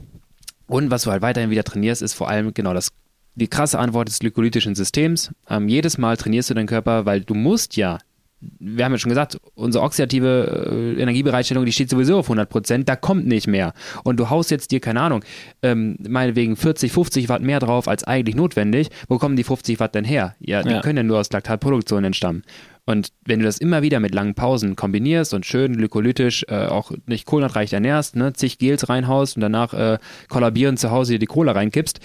und 0.67 0.91
was 0.91 1.03
du 1.03 1.11
halt 1.11 1.21
weiterhin 1.21 1.49
wieder 1.49 1.63
trainierst, 1.63 2.01
ist 2.01 2.13
vor 2.13 2.29
allem 2.29 2.53
genau 2.53 2.73
das 2.73 2.89
die 3.35 3.47
krasse 3.47 3.79
Antwort 3.79 4.09
des 4.09 4.19
glykolytischen 4.19 4.75
Systems. 4.75 5.31
Ähm, 5.49 5.69
jedes 5.69 5.97
Mal 5.97 6.17
trainierst 6.17 6.49
du 6.49 6.53
deinen 6.53 6.67
Körper, 6.67 7.05
weil 7.05 7.21
du 7.21 7.33
musst 7.33 7.77
ja 7.77 7.97
wir 8.41 8.85
haben 8.85 8.93
ja 8.93 8.97
schon 8.97 9.09
gesagt, 9.09 9.39
unsere 9.55 9.83
oxidative 9.83 10.69
äh, 10.71 11.01
Energiebereitstellung, 11.01 11.65
die 11.65 11.71
steht 11.71 11.89
sowieso 11.89 12.19
auf 12.19 12.25
100 12.25 12.49
Prozent, 12.49 12.89
da 12.89 12.95
kommt 12.95 13.27
nicht 13.27 13.47
mehr. 13.47 13.73
Und 14.03 14.17
du 14.17 14.29
haust 14.29 14.51
jetzt 14.51 14.71
dir, 14.71 14.79
keine 14.79 15.01
Ahnung, 15.01 15.23
ähm, 15.61 15.97
meinetwegen 16.07 16.55
40, 16.55 16.91
50 16.91 17.29
Watt 17.29 17.41
mehr 17.41 17.59
drauf 17.59 17.87
als 17.87 18.03
eigentlich 18.03 18.35
notwendig. 18.35 18.89
Wo 19.07 19.17
kommen 19.17 19.35
die 19.35 19.43
50 19.43 19.79
Watt 19.79 19.95
denn 19.95 20.05
her? 20.05 20.35
Ja, 20.39 20.63
die 20.63 20.71
ja. 20.71 20.81
können 20.81 20.97
ja 20.97 21.03
nur 21.03 21.19
aus 21.19 21.31
Laktatproduktion 21.31 22.03
entstammen. 22.03 22.43
Und 22.85 23.09
wenn 23.25 23.39
du 23.39 23.45
das 23.45 23.59
immer 23.59 23.81
wieder 23.83 23.99
mit 23.99 24.15
langen 24.15 24.33
Pausen 24.33 24.75
kombinierst 24.75 25.33
und 25.33 25.45
schön 25.45 25.77
glykolytisch 25.77 26.45
äh, 26.47 26.65
auch 26.65 26.91
nicht 27.05 27.25
kohlenhydratreich 27.25 27.73
ernährst, 27.73 28.15
ne, 28.15 28.33
zig 28.33 28.57
Gels 28.57 28.89
reinhaust 28.89 29.35
und 29.35 29.41
danach 29.41 29.73
äh, 29.73 29.99
kollabierend 30.27 30.79
zu 30.79 30.89
Hause 30.89 31.13
dir 31.13 31.19
die 31.19 31.27
Cola 31.27 31.51
reinkippst, 31.51 31.99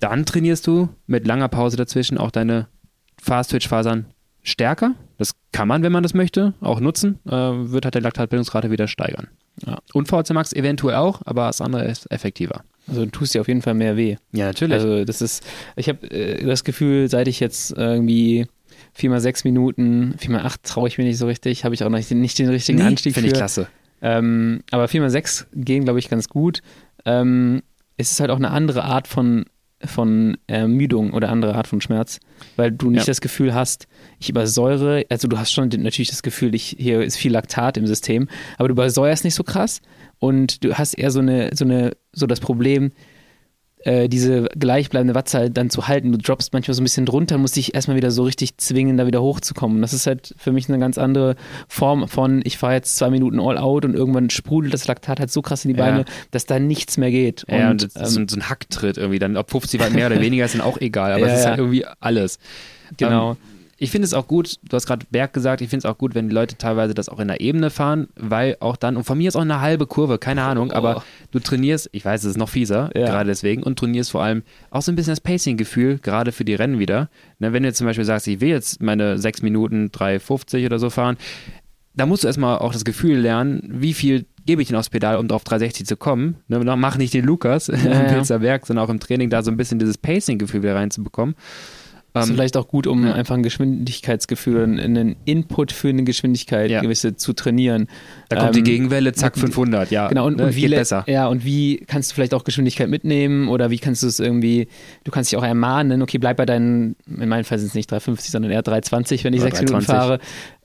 dann 0.00 0.26
trainierst 0.26 0.66
du 0.66 0.88
mit 1.06 1.26
langer 1.26 1.48
Pause 1.48 1.76
dazwischen 1.76 2.18
auch 2.18 2.30
deine 2.30 2.66
Fast-Twitch-Fasern 3.22 4.06
stärker. 4.42 4.94
Das 5.18 5.34
kann 5.52 5.68
man, 5.68 5.82
wenn 5.82 5.92
man 5.92 6.02
das 6.02 6.14
möchte, 6.14 6.54
auch 6.60 6.80
nutzen. 6.80 7.18
Äh, 7.26 7.30
wird 7.30 7.84
halt 7.84 7.94
der 7.94 8.02
Laktatbildungsrate 8.02 8.70
wieder 8.70 8.88
steigern. 8.88 9.28
Ja. 9.64 9.78
Und 9.92 10.08
VC 10.08 10.30
Max 10.30 10.52
eventuell 10.52 10.96
auch, 10.96 11.22
aber 11.24 11.46
das 11.46 11.60
andere 11.60 11.84
ist 11.84 12.10
effektiver. 12.10 12.64
Also 12.86 13.04
du 13.04 13.10
tust 13.10 13.34
dir 13.34 13.40
auf 13.40 13.48
jeden 13.48 13.62
Fall 13.62 13.74
mehr 13.74 13.96
weh. 13.96 14.16
Ja, 14.32 14.46
natürlich. 14.46 14.74
Also 14.74 15.04
das 15.04 15.22
ist, 15.22 15.44
ich 15.76 15.88
habe 15.88 16.10
äh, 16.10 16.44
das 16.44 16.64
Gefühl, 16.64 17.08
seit 17.08 17.28
ich 17.28 17.40
jetzt 17.40 17.72
irgendwie 17.72 18.46
4 18.94 19.10
mal 19.10 19.20
6 19.20 19.44
Minuten, 19.44 20.14
4 20.18 20.30
mal 20.30 20.42
8 20.42 20.62
traue 20.62 20.88
ich 20.88 20.98
mir 20.98 21.04
nicht 21.04 21.18
so 21.18 21.26
richtig, 21.26 21.64
habe 21.64 21.74
ich 21.74 21.84
auch 21.84 21.88
noch 21.88 21.98
nicht, 21.98 22.10
nicht 22.10 22.38
den 22.38 22.48
richtigen 22.48 22.78
nee, 22.78 22.84
Anstieg 22.84 23.14
Finde 23.14 23.28
ich 23.28 23.34
klasse. 23.34 23.68
Ähm, 24.02 24.62
aber 24.70 24.88
4 24.88 25.00
mal 25.00 25.10
6 25.10 25.46
gehen, 25.54 25.84
glaube 25.84 25.98
ich, 25.98 26.10
ganz 26.10 26.28
gut. 26.28 26.60
Ähm, 27.04 27.62
es 27.96 28.10
ist 28.10 28.20
halt 28.20 28.30
auch 28.30 28.36
eine 28.36 28.50
andere 28.50 28.84
Art 28.84 29.08
von 29.08 29.46
von 29.84 30.36
Ermüdung 30.46 31.12
oder 31.12 31.28
andere 31.28 31.54
Art 31.54 31.66
von 31.66 31.80
Schmerz, 31.80 32.20
weil 32.56 32.72
du 32.72 32.90
nicht 32.90 33.02
ja. 33.02 33.06
das 33.06 33.20
Gefühl 33.20 33.54
hast, 33.54 33.86
ich 34.18 34.30
übersäure, 34.30 35.04
also 35.10 35.28
du 35.28 35.38
hast 35.38 35.52
schon 35.52 35.68
natürlich 35.68 36.10
das 36.10 36.22
Gefühl, 36.22 36.54
ich, 36.54 36.76
hier 36.78 37.02
ist 37.02 37.16
viel 37.16 37.32
Laktat 37.32 37.76
im 37.76 37.86
System, 37.86 38.28
aber 38.56 38.68
du 38.68 38.72
übersäuerst 38.72 39.24
nicht 39.24 39.34
so 39.34 39.44
krass 39.44 39.80
und 40.18 40.64
du 40.64 40.74
hast 40.74 40.94
eher 40.94 41.10
so 41.10 41.20
eine, 41.20 41.50
so 41.54 41.64
eine, 41.64 41.92
so 42.12 42.26
das 42.26 42.40
Problem, 42.40 42.92
äh, 43.84 44.08
diese 44.08 44.44
gleichbleibende 44.58 45.14
Wattzahl 45.14 45.50
dann 45.50 45.70
zu 45.70 45.88
halten. 45.88 46.10
Du 46.10 46.18
droppst 46.18 46.52
manchmal 46.52 46.74
so 46.74 46.80
ein 46.80 46.84
bisschen 46.84 47.06
drunter, 47.06 47.38
musst 47.38 47.56
dich 47.56 47.74
erstmal 47.74 47.96
wieder 47.96 48.10
so 48.10 48.22
richtig 48.24 48.56
zwingen, 48.56 48.96
da 48.96 49.06
wieder 49.06 49.22
hochzukommen. 49.22 49.82
Das 49.82 49.92
ist 49.92 50.06
halt 50.06 50.34
für 50.38 50.52
mich 50.52 50.68
eine 50.68 50.78
ganz 50.78 50.98
andere 50.98 51.36
Form 51.68 52.08
von, 52.08 52.40
ich 52.44 52.58
fahre 52.58 52.74
jetzt 52.74 52.96
zwei 52.96 53.10
Minuten 53.10 53.40
all 53.40 53.58
out 53.58 53.84
und 53.84 53.94
irgendwann 53.94 54.30
sprudelt 54.30 54.72
das 54.72 54.86
Laktat 54.86 55.20
halt 55.20 55.30
so 55.30 55.42
krass 55.42 55.64
in 55.64 55.68
die 55.68 55.78
Beine, 55.78 55.98
ja. 55.98 56.04
dass 56.30 56.46
da 56.46 56.58
nichts 56.58 56.96
mehr 56.96 57.10
geht. 57.10 57.44
Ja, 57.48 57.70
und, 57.70 57.82
und 57.82 57.92
ähm, 57.96 58.28
so, 58.28 58.36
ein 58.36 58.48
Hacktritt 58.48 58.96
irgendwie, 58.96 59.18
dann 59.18 59.36
ob 59.36 59.50
50 59.50 59.80
Watt 59.80 59.92
mehr 59.92 60.06
oder 60.06 60.20
weniger 60.20 60.44
ist 60.44 60.54
dann 60.54 60.62
auch 60.62 60.78
egal, 60.78 61.12
aber 61.12 61.26
es 61.26 61.40
ist 61.40 61.46
halt 61.46 61.58
irgendwie 61.58 61.84
alles. 62.00 62.38
Genau. 62.96 63.32
Ähm, 63.32 63.36
ich 63.76 63.90
finde 63.90 64.06
es 64.06 64.14
auch 64.14 64.26
gut, 64.28 64.56
du 64.62 64.76
hast 64.76 64.86
gerade 64.86 65.06
Berg 65.10 65.32
gesagt, 65.32 65.60
ich 65.60 65.68
finde 65.68 65.86
es 65.86 65.92
auch 65.92 65.98
gut, 65.98 66.14
wenn 66.14 66.28
die 66.28 66.34
Leute 66.34 66.56
teilweise 66.56 66.94
das 66.94 67.08
auch 67.08 67.20
in 67.20 67.28
der 67.28 67.40
Ebene 67.40 67.70
fahren, 67.70 68.08
weil 68.16 68.56
auch 68.60 68.76
dann, 68.76 68.96
und 68.96 69.04
von 69.04 69.18
mir 69.18 69.28
ist 69.28 69.36
auch 69.36 69.42
eine 69.42 69.60
halbe 69.60 69.86
Kurve, 69.86 70.18
keine 70.18 70.42
Ahnung, 70.42 70.70
oh. 70.72 70.76
aber 70.76 71.04
du 71.30 71.38
trainierst, 71.40 71.88
ich 71.92 72.04
weiß, 72.04 72.22
es 72.24 72.30
ist 72.30 72.36
noch 72.36 72.48
fieser, 72.48 72.90
ja. 72.94 73.06
gerade 73.06 73.26
deswegen, 73.26 73.62
und 73.62 73.78
trainierst 73.78 74.10
vor 74.10 74.22
allem 74.22 74.42
auch 74.70 74.82
so 74.82 74.92
ein 74.92 74.96
bisschen 74.96 75.12
das 75.12 75.20
Pacing-Gefühl, 75.20 75.98
gerade 75.98 76.32
für 76.32 76.44
die 76.44 76.54
Rennen 76.54 76.78
wieder. 76.78 77.08
Ne, 77.38 77.52
wenn 77.52 77.62
du 77.62 77.68
jetzt 77.68 77.78
zum 77.78 77.86
Beispiel 77.86 78.04
sagst, 78.04 78.28
ich 78.28 78.40
will 78.40 78.48
jetzt 78.48 78.82
meine 78.82 79.18
6 79.18 79.42
Minuten 79.42 79.88
3,50 79.88 80.66
oder 80.66 80.78
so 80.78 80.90
fahren, 80.90 81.16
da 81.96 82.06
musst 82.06 82.24
du 82.24 82.26
erstmal 82.26 82.58
auch 82.58 82.72
das 82.72 82.84
Gefühl 82.84 83.18
lernen, 83.18 83.62
wie 83.72 83.94
viel 83.94 84.26
gebe 84.46 84.60
ich 84.60 84.68
denn 84.68 84.76
aufs 84.76 84.90
Pedal, 84.90 85.16
um 85.16 85.30
auf 85.30 85.44
360 85.44 85.86
zu 85.86 85.96
kommen. 85.96 86.36
Ne, 86.48 86.58
mach 86.76 86.96
nicht 86.96 87.14
den 87.14 87.24
Lukas 87.24 87.66
ja, 87.68 87.74
am 87.74 88.06
Pilzer 88.06 88.40
Berg, 88.40 88.66
sondern 88.66 88.84
auch 88.84 88.90
im 88.90 89.00
Training 89.00 89.30
da 89.30 89.42
so 89.42 89.50
ein 89.50 89.56
bisschen 89.56 89.78
dieses 89.78 89.98
Pacing-Gefühl 89.98 90.62
wieder 90.62 90.74
reinzubekommen. 90.74 91.34
Das 92.14 92.26
ist 92.26 92.30
ähm, 92.30 92.36
vielleicht 92.36 92.56
auch 92.56 92.68
gut, 92.68 92.86
um 92.86 93.04
ja. 93.04 93.12
einfach 93.12 93.34
ein 93.34 93.42
Geschwindigkeitsgefühl, 93.42 94.62
einen 94.62 95.16
Input 95.24 95.72
für 95.72 95.88
eine 95.88 96.04
Geschwindigkeit 96.04 96.70
ja. 96.70 96.80
gewisse 96.80 97.16
zu 97.16 97.32
trainieren. 97.32 97.88
Da 98.28 98.36
kommt 98.36 98.56
ähm, 98.56 98.64
die 98.64 98.70
Gegenwelle, 98.70 99.12
zack, 99.14 99.36
500, 99.36 99.90
ja. 99.90 100.06
Genau, 100.06 100.28
und, 100.28 100.36
ne, 100.36 100.44
und 100.44 100.54
wie, 100.54 100.68
besser. 100.68 101.02
Ja, 101.08 101.26
und 101.26 101.44
wie 101.44 101.78
kannst 101.78 102.12
du 102.12 102.14
vielleicht 102.14 102.32
auch 102.32 102.44
Geschwindigkeit 102.44 102.88
mitnehmen 102.88 103.48
oder 103.48 103.70
wie 103.70 103.80
kannst 103.80 104.04
du 104.04 104.06
es 104.06 104.20
irgendwie, 104.20 104.68
du 105.02 105.10
kannst 105.10 105.32
dich 105.32 105.36
auch 105.36 105.42
ermahnen, 105.42 106.02
okay, 106.02 106.18
bleib 106.18 106.36
bei 106.36 106.46
deinen, 106.46 106.94
in 107.08 107.28
meinem 107.28 107.44
Fall 107.44 107.58
sind 107.58 107.66
es 107.66 107.74
nicht 107.74 107.90
350, 107.90 108.30
sondern 108.30 108.52
eher 108.52 108.62
320, 108.62 109.24
wenn 109.24 109.32
ich 109.32 109.40
oder 109.40 109.50
sechs 109.50 109.58
320. 109.58 109.72
Minuten 109.72 109.86
fahre. 109.86 110.20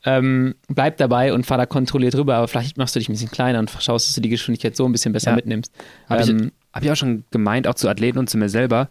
Ähm, 0.06 0.54
bleib 0.68 0.98
dabei 0.98 1.34
und 1.34 1.48
fahr 1.48 1.58
da 1.58 1.66
kontrolliert 1.66 2.14
rüber, 2.14 2.36
aber 2.36 2.48
vielleicht 2.48 2.78
machst 2.78 2.96
du 2.96 3.00
dich 3.00 3.10
ein 3.10 3.14
bisschen 3.14 3.32
kleiner 3.32 3.58
und 3.58 3.72
schaust, 3.80 4.08
dass 4.08 4.14
du 4.14 4.22
die 4.22 4.30
Geschwindigkeit 4.30 4.76
so 4.76 4.86
ein 4.86 4.92
bisschen 4.92 5.14
besser 5.14 5.32
ja. 5.32 5.36
mitnimmst. 5.36 5.74
Habe 6.10 6.22
ähm, 6.30 6.38
ich, 6.38 6.76
hab 6.76 6.84
ich 6.84 6.92
auch 6.92 6.96
schon 6.96 7.24
gemeint, 7.32 7.66
auch 7.66 7.74
zu 7.74 7.90
Athleten 7.90 8.20
und 8.20 8.30
zu 8.30 8.38
mir 8.38 8.50
selber, 8.50 8.88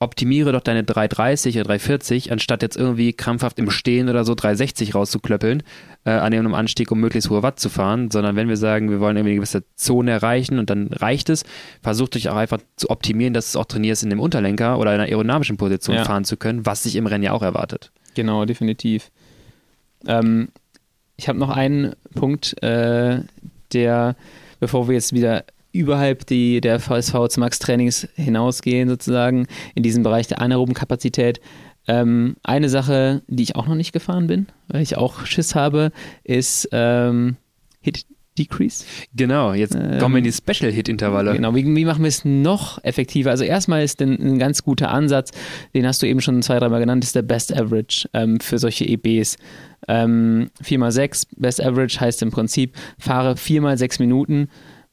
optimiere 0.00 0.52
doch 0.52 0.62
deine 0.62 0.82
330 0.82 1.56
oder 1.56 1.64
340, 1.64 2.32
anstatt 2.32 2.62
jetzt 2.62 2.76
irgendwie 2.76 3.12
krampfhaft 3.12 3.58
im 3.58 3.70
Stehen 3.70 4.08
oder 4.08 4.24
so 4.24 4.34
360 4.34 4.94
rauszuklöppeln 4.94 5.62
äh, 6.04 6.10
an 6.10 6.32
einem 6.32 6.54
Anstieg, 6.54 6.90
um 6.90 7.00
möglichst 7.00 7.28
hohe 7.28 7.42
Watt 7.42 7.60
zu 7.60 7.68
fahren, 7.68 8.10
sondern 8.10 8.34
wenn 8.34 8.48
wir 8.48 8.56
sagen, 8.56 8.90
wir 8.90 8.98
wollen 8.98 9.16
irgendwie 9.16 9.32
eine 9.32 9.36
gewisse 9.36 9.62
Zone 9.76 10.10
erreichen 10.10 10.58
und 10.58 10.70
dann 10.70 10.88
reicht 10.88 11.28
es, 11.28 11.44
versucht 11.82 12.14
dich 12.14 12.30
auch 12.30 12.36
einfach 12.36 12.60
zu 12.76 12.88
optimieren, 12.88 13.34
dass 13.34 13.52
du 13.52 13.58
es 13.58 13.62
auch 13.62 13.66
trainierst, 13.66 14.02
in 14.02 14.10
dem 14.10 14.20
Unterlenker 14.20 14.78
oder 14.78 14.94
in 14.94 15.00
einer 15.00 15.10
aerodynamischen 15.10 15.58
Position 15.58 15.96
ja. 15.96 16.04
fahren 16.04 16.24
zu 16.24 16.38
können, 16.38 16.64
was 16.64 16.82
sich 16.82 16.96
im 16.96 17.06
Rennen 17.06 17.24
ja 17.24 17.32
auch 17.32 17.42
erwartet. 17.42 17.92
Genau, 18.14 18.46
definitiv. 18.46 19.10
Ähm, 20.06 20.48
ich 21.18 21.28
habe 21.28 21.38
noch 21.38 21.50
einen 21.50 21.94
Punkt, 22.14 22.60
äh, 22.62 23.20
der, 23.74 24.16
bevor 24.60 24.88
wir 24.88 24.94
jetzt 24.94 25.12
wieder 25.12 25.44
überhalb 25.72 26.26
die, 26.26 26.60
der 26.60 26.80
VSV 26.80 27.28
zum 27.28 27.42
Max-Trainings 27.42 28.08
hinausgehen, 28.14 28.88
sozusagen, 28.88 29.46
in 29.74 29.82
diesem 29.82 30.02
Bereich 30.02 30.26
der 30.26 30.40
anaeroben 30.40 30.74
Kapazität. 30.74 31.40
Ähm, 31.88 32.36
eine 32.42 32.68
Sache, 32.68 33.22
die 33.26 33.42
ich 33.42 33.56
auch 33.56 33.66
noch 33.66 33.74
nicht 33.74 33.92
gefahren 33.92 34.26
bin, 34.26 34.46
weil 34.68 34.82
ich 34.82 34.96
auch 34.96 35.26
Schiss 35.26 35.54
habe, 35.54 35.92
ist 36.24 36.68
ähm, 36.72 37.36
Hit 37.80 38.04
Decrease. 38.38 38.84
Genau, 39.14 39.52
jetzt 39.52 39.74
ähm, 39.74 39.98
kommen 39.98 40.14
wir 40.14 40.18
in 40.18 40.24
die 40.24 40.32
Special-Hit-Intervalle. 40.32 41.34
Genau, 41.34 41.54
wie, 41.54 41.64
wie, 41.64 41.84
machen 41.84 42.02
wir 42.02 42.08
es 42.08 42.24
noch 42.24 42.82
effektiver? 42.84 43.30
Also 43.30 43.44
erstmal 43.44 43.82
ist 43.82 44.00
ein, 44.00 44.18
ein, 44.20 44.38
ganz 44.38 44.62
guter 44.62 44.90
Ansatz, 44.90 45.32
den 45.74 45.86
hast 45.86 46.02
du 46.02 46.06
eben 46.06 46.20
schon 46.20 46.40
zwei, 46.42 46.58
dreimal 46.58 46.80
genannt, 46.80 47.04
ist 47.04 47.14
der 47.14 47.22
Best 47.22 47.54
Average 47.54 48.08
ähm, 48.14 48.40
für 48.40 48.58
solche 48.58 48.86
EBs. 48.86 49.36
Ähm, 49.88 50.50
4x6, 50.62 51.26
Best 51.36 51.62
Average 51.62 52.00
heißt 52.00 52.22
im 52.22 52.30
Prinzip, 52.30 52.76
fahre 52.98 53.34
4x6 53.34 54.00
Minuten 54.00 54.48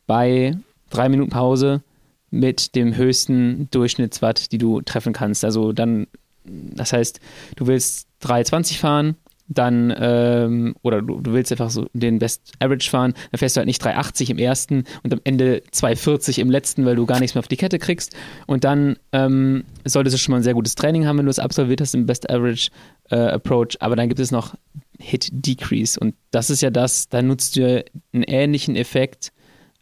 bei 0.07 0.57
3 0.89 1.09
Minuten 1.09 1.29
Pause 1.29 1.81
mit 2.29 2.75
dem 2.75 2.95
höchsten 2.95 3.69
Durchschnittswatt, 3.71 4.51
die 4.51 4.57
du 4.57 4.81
treffen 4.81 5.13
kannst. 5.13 5.45
Also 5.45 5.71
dann, 5.71 6.07
das 6.43 6.93
heißt, 6.93 7.19
du 7.55 7.67
willst 7.67 8.07
3,20 8.23 8.79
fahren, 8.79 9.15
dann, 9.49 9.93
ähm, 9.97 10.75
oder 10.81 11.01
du, 11.01 11.21
du, 11.21 11.31
willst 11.31 11.51
einfach 11.51 11.69
so 11.69 11.87
den 11.93 12.19
Best 12.19 12.51
Average 12.59 12.89
fahren, 12.89 13.13
dann 13.31 13.39
fährst 13.39 13.55
du 13.55 13.59
halt 13.59 13.67
nicht 13.67 13.81
3,80 13.81 14.31
im 14.31 14.37
ersten 14.37 14.83
und 15.03 15.13
am 15.13 15.21
Ende 15.23 15.63
2,40 15.71 16.39
im 16.39 16.51
letzten, 16.51 16.85
weil 16.85 16.95
du 16.95 17.05
gar 17.05 17.19
nichts 17.19 17.33
mehr 17.33 17.39
auf 17.39 17.47
die 17.47 17.55
Kette 17.55 17.79
kriegst. 17.79 18.15
Und 18.45 18.65
dann 18.65 18.97
ähm, 19.13 19.63
solltest 19.85 20.15
du 20.15 20.19
schon 20.19 20.33
mal 20.33 20.37
ein 20.37 20.43
sehr 20.43 20.53
gutes 20.53 20.75
Training 20.75 21.05
haben, 21.05 21.17
wenn 21.17 21.25
du 21.25 21.31
es 21.31 21.39
absolviert 21.39 21.79
hast 21.79 21.95
im 21.95 22.05
Best 22.05 22.29
Average 22.29 22.71
äh, 23.09 23.15
Approach. 23.15 23.77
Aber 23.79 23.95
dann 23.95 24.09
gibt 24.09 24.19
es 24.19 24.31
noch 24.31 24.55
Hit 24.99 25.29
Decrease 25.31 25.99
und 25.99 26.15
das 26.31 26.49
ist 26.49 26.61
ja 26.61 26.69
das, 26.69 27.07
da 27.07 27.21
nutzt 27.21 27.55
du 27.55 27.85
einen 28.13 28.23
ähnlichen 28.23 28.75
Effekt 28.75 29.31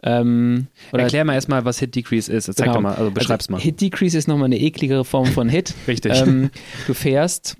ähm, 0.06 0.68
Erklär 0.92 1.26
mal 1.26 1.34
erstmal, 1.34 1.66
was 1.66 1.80
Hit 1.80 1.96
Decrease 1.96 2.32
ist. 2.32 2.46
Zeig 2.46 2.58
genau. 2.58 2.74
doch 2.74 2.82
mal, 2.82 2.94
also 2.94 3.10
beschreib's 3.10 3.46
also, 3.46 3.54
mal. 3.54 3.62
Hit 3.62 3.82
Decrease 3.82 4.16
ist 4.18 4.28
nochmal 4.28 4.46
eine 4.46 4.60
ekligere 4.60 5.04
Form 5.04 5.26
von 5.26 5.50
Hit. 5.50 5.74
Richtig. 5.88 6.14
Ähm, 6.16 6.52
du 6.88 6.94
fährst 6.94 7.58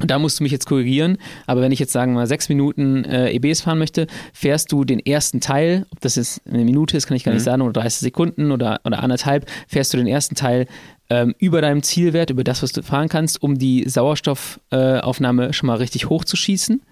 und 0.00 0.10
da 0.10 0.18
musst 0.18 0.38
du 0.38 0.42
mich 0.42 0.52
jetzt 0.52 0.66
korrigieren, 0.66 1.18
aber 1.46 1.60
wenn 1.60 1.70
ich 1.70 1.78
jetzt 1.78 1.92
sagen 1.92 2.14
mal 2.14 2.26
sechs 2.26 2.48
Minuten 2.48 3.04
äh, 3.04 3.30
EBs 3.30 3.60
fahren 3.60 3.78
möchte, 3.78 4.08
fährst 4.32 4.72
du 4.72 4.84
den 4.84 4.98
ersten 4.98 5.40
Teil, 5.40 5.86
ob 5.90 6.00
das 6.00 6.16
jetzt 6.16 6.42
eine 6.48 6.64
Minute 6.64 6.96
ist, 6.96 7.06
kann 7.06 7.16
ich 7.16 7.22
gar 7.22 7.30
mhm. 7.30 7.36
nicht 7.36 7.44
sagen, 7.44 7.62
oder 7.62 7.80
30 7.80 8.00
Sekunden 8.00 8.50
oder, 8.50 8.80
oder 8.84 9.02
anderthalb, 9.02 9.48
fährst 9.68 9.92
du 9.92 9.98
den 9.98 10.08
ersten 10.08 10.34
Teil 10.34 10.66
ähm, 11.10 11.34
über 11.38 11.60
deinem 11.60 11.84
Zielwert, 11.84 12.30
über 12.30 12.42
das, 12.42 12.62
was 12.62 12.72
du 12.72 12.82
fahren 12.82 13.08
kannst, 13.08 13.40
um 13.40 13.56
die 13.56 13.88
Sauerstoffaufnahme 13.88 15.48
äh, 15.48 15.52
schon 15.52 15.68
mal 15.68 15.76
richtig 15.76 16.08
hochzuschießen 16.08 16.82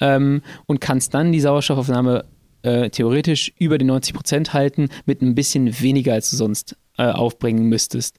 ähm, 0.00 0.42
und 0.66 0.80
kannst 0.80 1.12
dann 1.14 1.32
die 1.32 1.40
Sauerstoffaufnahme 1.40 2.24
äh, 2.64 2.90
theoretisch 2.90 3.52
über 3.58 3.78
die 3.78 3.84
90 3.84 4.14
Prozent 4.14 4.52
halten 4.52 4.88
mit 5.06 5.22
ein 5.22 5.34
bisschen 5.34 5.80
weniger, 5.80 6.14
als 6.14 6.30
du 6.30 6.36
sonst 6.36 6.76
äh, 6.98 7.04
aufbringen 7.04 7.66
müsstest. 7.68 8.16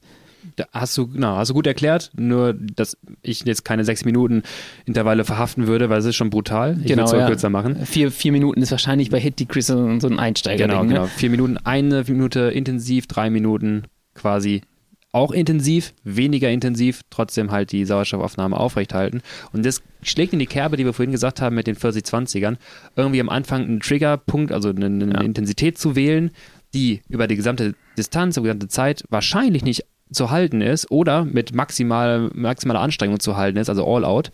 Da 0.54 0.66
hast 0.72 0.96
du, 0.96 1.08
genau, 1.08 1.36
hast 1.36 1.48
du 1.48 1.54
gut 1.54 1.66
erklärt, 1.66 2.12
nur 2.16 2.54
dass 2.54 2.96
ich 3.20 3.44
jetzt 3.44 3.64
keine 3.64 3.84
sechs 3.84 4.04
Minuten 4.04 4.42
Intervalle 4.86 5.24
verhaften 5.24 5.66
würde, 5.66 5.90
weil 5.90 5.98
es 5.98 6.06
ist 6.06 6.16
schon 6.16 6.30
brutal. 6.30 6.78
Ich 6.80 6.86
genau, 6.86 7.02
würde 7.02 7.16
es 7.16 7.20
ja. 7.20 7.26
kürzer 7.26 7.50
machen. 7.50 7.84
Vier, 7.84 8.10
vier 8.10 8.32
Minuten 8.32 8.62
ist 8.62 8.70
wahrscheinlich 8.70 9.10
bei 9.10 9.20
Hit 9.20 9.38
Decrease 9.40 9.72
so, 9.72 10.00
so 10.00 10.06
ein 10.06 10.18
Einsteiger. 10.18 10.66
Genau, 10.66 10.82
ne? 10.84 10.88
genau. 10.88 11.06
Vier 11.06 11.30
Minuten, 11.30 11.58
eine 11.58 12.04
Minute 12.06 12.40
intensiv, 12.40 13.06
drei 13.06 13.28
Minuten 13.28 13.82
quasi 14.14 14.62
auch 15.16 15.30
intensiv, 15.30 15.94
weniger 16.04 16.50
intensiv, 16.50 17.00
trotzdem 17.08 17.50
halt 17.50 17.72
die 17.72 17.86
Sauerstoffaufnahme 17.86 18.54
aufrechthalten. 18.54 19.22
Und 19.54 19.64
das 19.64 19.82
schlägt 20.02 20.34
in 20.34 20.38
die 20.38 20.46
Kerbe, 20.46 20.76
die 20.76 20.84
wir 20.84 20.92
vorhin 20.92 21.10
gesagt 21.10 21.40
haben 21.40 21.56
mit 21.56 21.66
den 21.66 21.74
40-20ern, 21.74 22.58
irgendwie 22.96 23.20
am 23.20 23.30
Anfang 23.30 23.62
einen 23.62 23.80
Triggerpunkt, 23.80 24.52
also 24.52 24.68
eine, 24.68 24.84
eine 24.84 25.14
ja. 25.14 25.20
Intensität 25.22 25.78
zu 25.78 25.96
wählen, 25.96 26.32
die 26.74 27.00
über 27.08 27.26
die 27.26 27.36
gesamte 27.36 27.74
Distanz, 27.96 28.36
über 28.36 28.44
die 28.44 28.48
gesamte 28.48 28.68
Zeit 28.68 29.04
wahrscheinlich 29.08 29.64
nicht 29.64 29.86
zu 30.12 30.30
halten 30.30 30.60
ist 30.60 30.90
oder 30.90 31.24
mit 31.24 31.54
maximal, 31.54 32.30
maximaler 32.34 32.80
Anstrengung 32.80 33.18
zu 33.18 33.38
halten 33.38 33.56
ist, 33.56 33.70
also 33.70 33.86
all 33.86 34.04
out. 34.04 34.30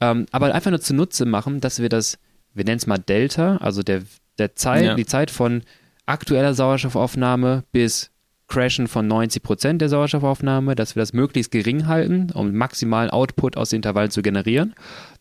Ähm, 0.00 0.24
aber 0.32 0.54
einfach 0.54 0.70
nur 0.70 0.80
zunutze 0.80 1.26
machen, 1.26 1.60
dass 1.60 1.80
wir 1.80 1.90
das, 1.90 2.18
wir 2.54 2.64
nennen 2.64 2.78
es 2.78 2.86
mal 2.86 2.96
Delta, 2.96 3.58
also 3.58 3.82
der, 3.82 4.02
der 4.38 4.56
Zeit, 4.56 4.84
ja. 4.84 4.94
die 4.94 5.06
Zeit 5.06 5.30
von 5.30 5.64
aktueller 6.06 6.54
Sauerstoffaufnahme 6.54 7.64
bis 7.72 8.10
Crashen 8.48 8.88
von 8.88 9.06
90 9.06 9.42
Prozent 9.42 9.80
der 9.80 9.88
Sauerstoffaufnahme, 9.88 10.74
dass 10.74 10.96
wir 10.96 11.02
das 11.02 11.12
möglichst 11.12 11.52
gering 11.52 11.86
halten, 11.86 12.30
um 12.32 12.54
maximalen 12.54 13.10
Output 13.10 13.56
aus 13.56 13.70
den 13.70 13.76
Intervallen 13.76 14.10
zu 14.10 14.22
generieren. 14.22 14.74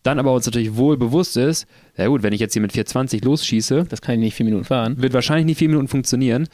Dann 0.04 0.18
aber 0.18 0.34
uns 0.34 0.46
natürlich 0.46 0.76
wohl 0.78 0.98
bewusst 0.98 1.36
ist, 1.38 1.68
ja 1.98 2.08
gut, 2.08 2.24
wenn 2.24 2.34
ich 2.34 2.40
jetzt 2.40 2.54
hier 2.54 2.62
mit 2.62 2.72
420 2.72 3.24
losschieße, 3.24 3.86
das 3.90 4.02
kann 4.02 4.16
ich 4.16 4.22
nicht 4.22 4.36
vier 4.36 4.46
Minuten 4.46 4.64
fahren, 4.64 5.02
wird 5.02 5.14
wahrscheinlich 5.14 5.46
nicht 5.46 5.58
vier 5.58 5.68
Minuten 5.68 5.90
funktionieren. 5.90 6.48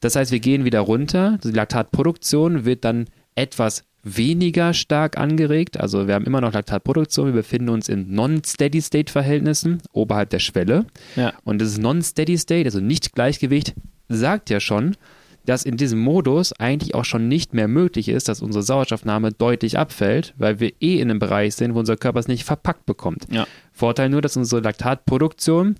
Das 0.00 0.16
heißt, 0.16 0.30
wir 0.30 0.40
gehen 0.40 0.64
wieder 0.64 0.80
runter. 0.80 1.38
Die 1.42 1.50
Laktatproduktion 1.50 2.64
wird 2.64 2.84
dann 2.84 3.06
etwas 3.34 3.84
weniger 4.04 4.74
stark 4.74 5.18
angeregt. 5.18 5.80
Also 5.80 6.06
wir 6.06 6.14
haben 6.14 6.24
immer 6.24 6.40
noch 6.40 6.52
Laktatproduktion. 6.52 7.26
Wir 7.26 7.32
befinden 7.32 7.70
uns 7.70 7.88
in 7.88 8.14
Non-Steady-State-Verhältnissen 8.14 9.82
oberhalb 9.92 10.30
der 10.30 10.38
Schwelle. 10.38 10.86
Ja. 11.16 11.32
Und 11.44 11.60
das 11.60 11.78
Non-Steady-State, 11.78 12.66
also 12.66 12.80
Nicht-Gleichgewicht, 12.80 13.74
sagt 14.08 14.50
ja 14.50 14.60
schon, 14.60 14.96
dass 15.48 15.64
in 15.64 15.78
diesem 15.78 15.98
Modus 15.98 16.52
eigentlich 16.52 16.94
auch 16.94 17.06
schon 17.06 17.26
nicht 17.26 17.54
mehr 17.54 17.68
möglich 17.68 18.08
ist, 18.08 18.28
dass 18.28 18.42
unsere 18.42 18.62
Sauerstoffnahme 18.62 19.32
deutlich 19.32 19.78
abfällt, 19.78 20.34
weil 20.36 20.60
wir 20.60 20.72
eh 20.80 21.00
in 21.00 21.10
einem 21.10 21.18
Bereich 21.18 21.54
sind, 21.54 21.74
wo 21.74 21.78
unser 21.78 21.96
Körper 21.96 22.20
es 22.20 22.28
nicht 22.28 22.44
verpackt 22.44 22.84
bekommt. 22.84 23.26
Ja. 23.30 23.46
Vorteil 23.72 24.10
nur, 24.10 24.20
dass 24.20 24.36
unsere 24.36 24.60
Laktatproduktion 24.60 25.76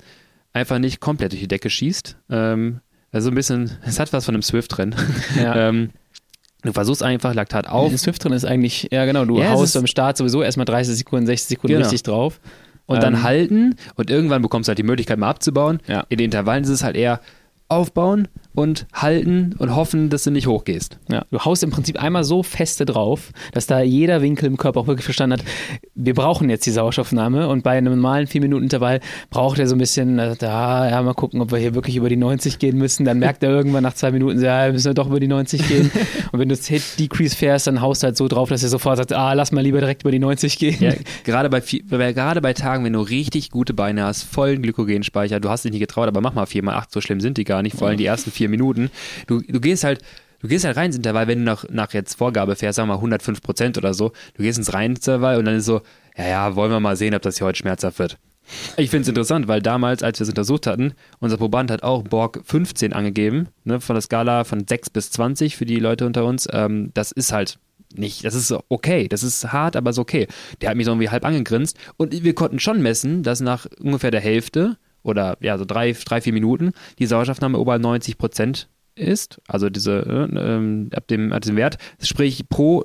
einfach 0.54 0.78
nicht 0.78 1.00
komplett 1.00 1.32
durch 1.32 1.42
die 1.42 1.48
Decke 1.48 1.68
schießt. 1.68 2.16
Ähm, 2.30 2.80
also 3.12 3.28
ein 3.28 3.34
bisschen, 3.34 3.72
es 3.84 4.00
hat 4.00 4.12
was 4.14 4.24
von 4.24 4.34
einem 4.34 4.42
Swift-Rennen. 4.42 4.94
Ja. 5.36 5.68
ähm, 5.68 5.90
Du 6.62 6.72
versuchst 6.72 7.04
einfach 7.04 7.34
Laktat 7.34 7.68
auf. 7.68 7.92
Das 7.92 8.00
Swift 8.00 8.24
drin 8.24 8.32
ist 8.32 8.44
eigentlich, 8.44 8.88
ja 8.90 9.04
genau, 9.04 9.24
du 9.24 9.38
ja, 9.38 9.50
haust 9.50 9.76
am 9.76 9.86
Start 9.86 10.16
sowieso 10.16 10.42
erstmal 10.42 10.66
30 10.66 10.96
Sekunden, 10.96 11.24
60 11.24 11.50
Sekunden 11.50 11.74
genau. 11.74 11.86
richtig 11.86 12.02
drauf. 12.02 12.40
Und 12.86 12.96
ähm, 12.96 13.02
dann 13.02 13.22
halten 13.22 13.76
und 13.94 14.10
irgendwann 14.10 14.42
bekommst 14.42 14.66
du 14.66 14.70
halt 14.70 14.78
die 14.78 14.82
Möglichkeit 14.82 15.18
mal 15.18 15.28
abzubauen. 15.28 15.78
Ja. 15.86 16.04
In 16.08 16.18
den 16.18 16.24
Intervallen 16.24 16.64
ist 16.64 16.70
es 16.70 16.82
halt 16.82 16.96
eher 16.96 17.20
aufbauen, 17.68 18.28
und 18.58 18.86
halten 18.92 19.54
und 19.58 19.76
hoffen, 19.76 20.10
dass 20.10 20.24
du 20.24 20.32
nicht 20.32 20.48
hochgehst. 20.48 20.98
Ja, 21.08 21.24
du 21.30 21.38
haust 21.38 21.62
im 21.62 21.70
Prinzip 21.70 22.02
einmal 22.02 22.24
so 22.24 22.42
feste 22.42 22.84
drauf, 22.84 23.30
dass 23.52 23.68
da 23.68 23.80
jeder 23.80 24.20
Winkel 24.20 24.46
im 24.46 24.56
Körper 24.56 24.80
auch 24.80 24.86
wirklich 24.88 25.04
verstanden 25.04 25.34
hat, 25.34 25.44
wir 25.94 26.12
brauchen 26.12 26.50
jetzt 26.50 26.66
die 26.66 26.72
Sauerstoffnahme 26.72 27.48
und 27.48 27.62
bei 27.62 27.78
einem 27.78 27.94
normalen 27.94 28.26
4-Minuten-Intervall 28.26 28.98
braucht 29.30 29.60
er 29.60 29.68
so 29.68 29.76
ein 29.76 29.78
bisschen, 29.78 30.18
äh, 30.18 30.34
da, 30.36 30.90
ja, 30.90 31.00
mal 31.02 31.14
gucken, 31.14 31.40
ob 31.40 31.52
wir 31.52 31.58
hier 31.58 31.76
wirklich 31.76 31.94
über 31.94 32.08
die 32.08 32.16
90 32.16 32.58
gehen 32.58 32.76
müssen. 32.76 33.04
Dann 33.04 33.20
merkt 33.20 33.44
er 33.44 33.50
irgendwann 33.50 33.84
nach 33.84 33.94
zwei 33.94 34.10
Minuten, 34.10 34.42
ja, 34.42 34.72
müssen 34.72 34.86
wir 34.86 34.94
doch 34.94 35.06
über 35.06 35.20
die 35.20 35.28
90 35.28 35.68
gehen. 35.68 35.92
und 36.32 36.40
wenn 36.40 36.48
du 36.48 36.56
Hit 36.56 36.82
Decrease 36.98 37.36
fährst, 37.36 37.68
dann 37.68 37.80
haust 37.80 38.02
du 38.02 38.06
halt 38.06 38.16
so 38.16 38.26
drauf, 38.26 38.48
dass 38.48 38.64
er 38.64 38.70
sofort 38.70 38.96
sagt, 38.96 39.12
ah, 39.12 39.34
lass 39.34 39.52
mal 39.52 39.60
lieber 39.60 39.78
direkt 39.78 40.02
über 40.02 40.10
die 40.10 40.18
90 40.18 40.58
gehen. 40.58 40.76
Ja, 40.80 40.94
gerade 41.22 41.48
bei, 41.48 41.60
gerade 41.60 42.40
bei 42.40 42.54
Tagen, 42.54 42.84
wenn 42.84 42.94
du 42.94 43.00
richtig 43.00 43.50
gute 43.50 43.72
Beine 43.72 44.02
hast, 44.02 44.24
vollen 44.24 44.62
Glykogenspeicher, 44.62 45.38
du 45.38 45.48
hast 45.48 45.64
dich 45.64 45.70
nicht 45.70 45.80
getraut, 45.80 46.08
aber 46.08 46.20
mach 46.20 46.34
mal 46.34 46.46
4 46.46 46.64
mal 46.64 46.74
8, 46.74 46.90
so 46.90 47.00
schlimm 47.00 47.20
sind 47.20 47.38
die 47.38 47.44
gar 47.44 47.62
nicht, 47.62 47.76
vor 47.76 47.86
allem 47.86 47.98
die 47.98 48.06
ersten 48.06 48.32
vier 48.32 48.47
vier 48.48 48.50
Minuten. 48.50 48.90
Du, 49.26 49.40
du 49.40 49.60
gehst 49.60 49.84
halt, 49.84 50.00
du 50.40 50.48
gehst 50.48 50.64
halt 50.64 50.76
rein 50.76 50.86
ins 50.86 50.96
Intervall, 50.96 51.28
wenn 51.28 51.38
du 51.38 51.44
nach, 51.44 51.64
nach 51.70 51.92
jetzt 51.92 52.14
Vorgabe 52.14 52.56
fährst, 52.56 52.76
sagen 52.76 52.88
wir 52.88 52.94
mal 52.94 52.98
105 52.98 53.42
Prozent 53.42 53.78
oder 53.78 53.94
so, 53.94 54.12
du 54.34 54.42
gehst 54.42 54.58
ins 54.58 54.72
rein 54.72 54.92
Intervall 54.92 55.38
und 55.38 55.44
dann 55.44 55.56
ist 55.56 55.66
so, 55.66 55.82
ja, 56.16 56.26
ja, 56.26 56.56
wollen 56.56 56.70
wir 56.70 56.80
mal 56.80 56.96
sehen, 56.96 57.14
ob 57.14 57.22
das 57.22 57.38
hier 57.38 57.46
heute 57.46 57.58
schmerzhaft 57.58 57.98
wird. 57.98 58.18
Ich 58.78 58.88
finde 58.88 59.02
es 59.02 59.08
interessant, 59.08 59.46
weil 59.46 59.60
damals, 59.60 60.02
als 60.02 60.18
wir 60.18 60.22
es 60.22 60.30
untersucht 60.30 60.66
hatten, 60.66 60.94
unser 61.20 61.36
Proband 61.36 61.70
hat 61.70 61.82
auch 61.82 62.02
Borg 62.02 62.40
15 62.44 62.94
angegeben, 62.94 63.48
ne, 63.64 63.78
von 63.80 63.94
der 63.94 64.00
Skala 64.00 64.44
von 64.44 64.66
6 64.66 64.90
bis 64.90 65.10
20 65.10 65.54
für 65.56 65.66
die 65.66 65.76
Leute 65.76 66.06
unter 66.06 66.24
uns. 66.24 66.48
Ähm, 66.50 66.90
das 66.94 67.12
ist 67.12 67.30
halt 67.32 67.58
nicht, 67.94 68.24
das 68.24 68.34
ist 68.34 68.54
okay, 68.68 69.08
das 69.08 69.22
ist 69.22 69.52
hart, 69.52 69.76
aber 69.76 69.90
ist 69.90 69.98
okay. 69.98 70.28
Der 70.60 70.70
hat 70.70 70.76
mich 70.76 70.86
so 70.86 70.92
irgendwie 70.92 71.10
halb 71.10 71.24
angegrinst 71.24 71.76
und 71.96 72.22
wir 72.24 72.34
konnten 72.34 72.58
schon 72.58 72.82
messen, 72.82 73.22
dass 73.22 73.40
nach 73.40 73.66
ungefähr 73.80 74.10
der 74.10 74.20
Hälfte 74.20 74.76
oder 75.08 75.36
ja, 75.40 75.58
so 75.58 75.64
drei, 75.64 75.92
drei 75.92 76.20
vier 76.20 76.32
Minuten 76.32 76.72
die 76.98 77.06
Sauerstoffnahme 77.06 77.58
oberhalb 77.58 77.82
90 77.82 78.18
Prozent 78.18 78.68
ist. 78.94 79.40
Also 79.48 79.70
diese, 79.70 80.00
äh, 80.00 80.38
ähm, 80.38 80.90
ab, 80.94 81.06
dem, 81.08 81.32
ab 81.32 81.42
dem 81.42 81.56
Wert. 81.56 81.78
Sprich, 82.00 82.48
pro 82.48 82.84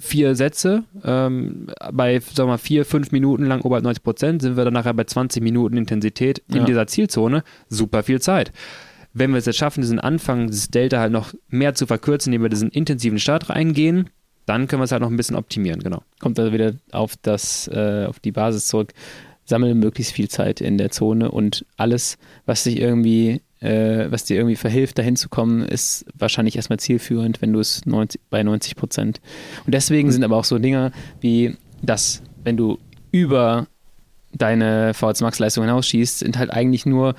vier 0.00 0.34
Sätze, 0.34 0.84
ähm, 1.04 1.66
bei, 1.92 2.20
sagen 2.20 2.48
wir 2.48 2.52
mal, 2.52 2.58
vier, 2.58 2.84
fünf 2.84 3.12
Minuten 3.12 3.44
lang 3.44 3.60
oberhalb 3.60 3.84
90 3.84 4.02
Prozent, 4.02 4.42
sind 4.42 4.56
wir 4.56 4.64
dann 4.64 4.72
nachher 4.72 4.94
bei 4.94 5.04
20 5.04 5.42
Minuten 5.42 5.76
Intensität 5.76 6.42
in 6.48 6.58
ja. 6.58 6.64
dieser 6.64 6.86
Zielzone. 6.86 7.42
Super 7.68 8.02
viel 8.02 8.20
Zeit. 8.20 8.52
Wenn 9.12 9.30
wir 9.32 9.38
es 9.38 9.46
jetzt 9.46 9.58
schaffen, 9.58 9.82
diesen 9.82 9.98
Anfang, 9.98 10.46
dieses 10.46 10.70
Delta 10.70 11.00
halt 11.00 11.12
noch 11.12 11.34
mehr 11.48 11.74
zu 11.74 11.86
verkürzen, 11.86 12.32
indem 12.32 12.44
wir 12.44 12.48
diesen 12.48 12.70
intensiven 12.70 13.18
Start 13.18 13.50
reingehen, 13.50 14.08
dann 14.46 14.68
können 14.68 14.80
wir 14.80 14.84
es 14.84 14.92
halt 14.92 15.02
noch 15.02 15.10
ein 15.10 15.16
bisschen 15.16 15.36
optimieren, 15.36 15.80
genau. 15.80 16.02
Kommt 16.18 16.38
also 16.38 16.52
wieder 16.52 16.74
auf 16.92 17.14
das, 17.20 17.68
äh, 17.68 18.06
auf 18.08 18.20
die 18.20 18.32
Basis 18.32 18.68
zurück 18.68 18.92
sammle 19.50 19.74
möglichst 19.74 20.12
viel 20.12 20.28
Zeit 20.28 20.62
in 20.62 20.78
der 20.78 20.90
Zone 20.90 21.30
und 21.30 21.66
alles, 21.76 22.16
was 22.46 22.64
dich 22.64 22.80
irgendwie, 22.80 23.42
äh, 23.60 24.06
was 24.10 24.24
dir 24.24 24.36
irgendwie 24.36 24.56
verhilft, 24.56 24.96
dahin 24.96 25.16
zu 25.16 25.28
kommen, 25.28 25.62
ist 25.62 26.06
wahrscheinlich 26.14 26.56
erstmal 26.56 26.78
zielführend, 26.78 27.42
wenn 27.42 27.52
du 27.52 27.60
es 27.60 27.84
90, 27.84 28.20
bei 28.30 28.42
90 28.42 28.76
Prozent. 28.76 29.20
Und 29.66 29.74
deswegen 29.74 30.10
sind 30.10 30.24
aber 30.24 30.36
auch 30.36 30.44
so 30.44 30.58
Dinge 30.58 30.92
wie, 31.20 31.56
dass, 31.82 32.22
wenn 32.42 32.56
du 32.56 32.78
über 33.12 33.66
deine 34.32 34.94
VHC 34.94 35.22
Max 35.22 35.38
Leistung 35.38 35.64
hinausschießt, 35.64 36.20
sind 36.20 36.38
halt 36.38 36.50
eigentlich 36.50 36.86
nur, 36.86 37.14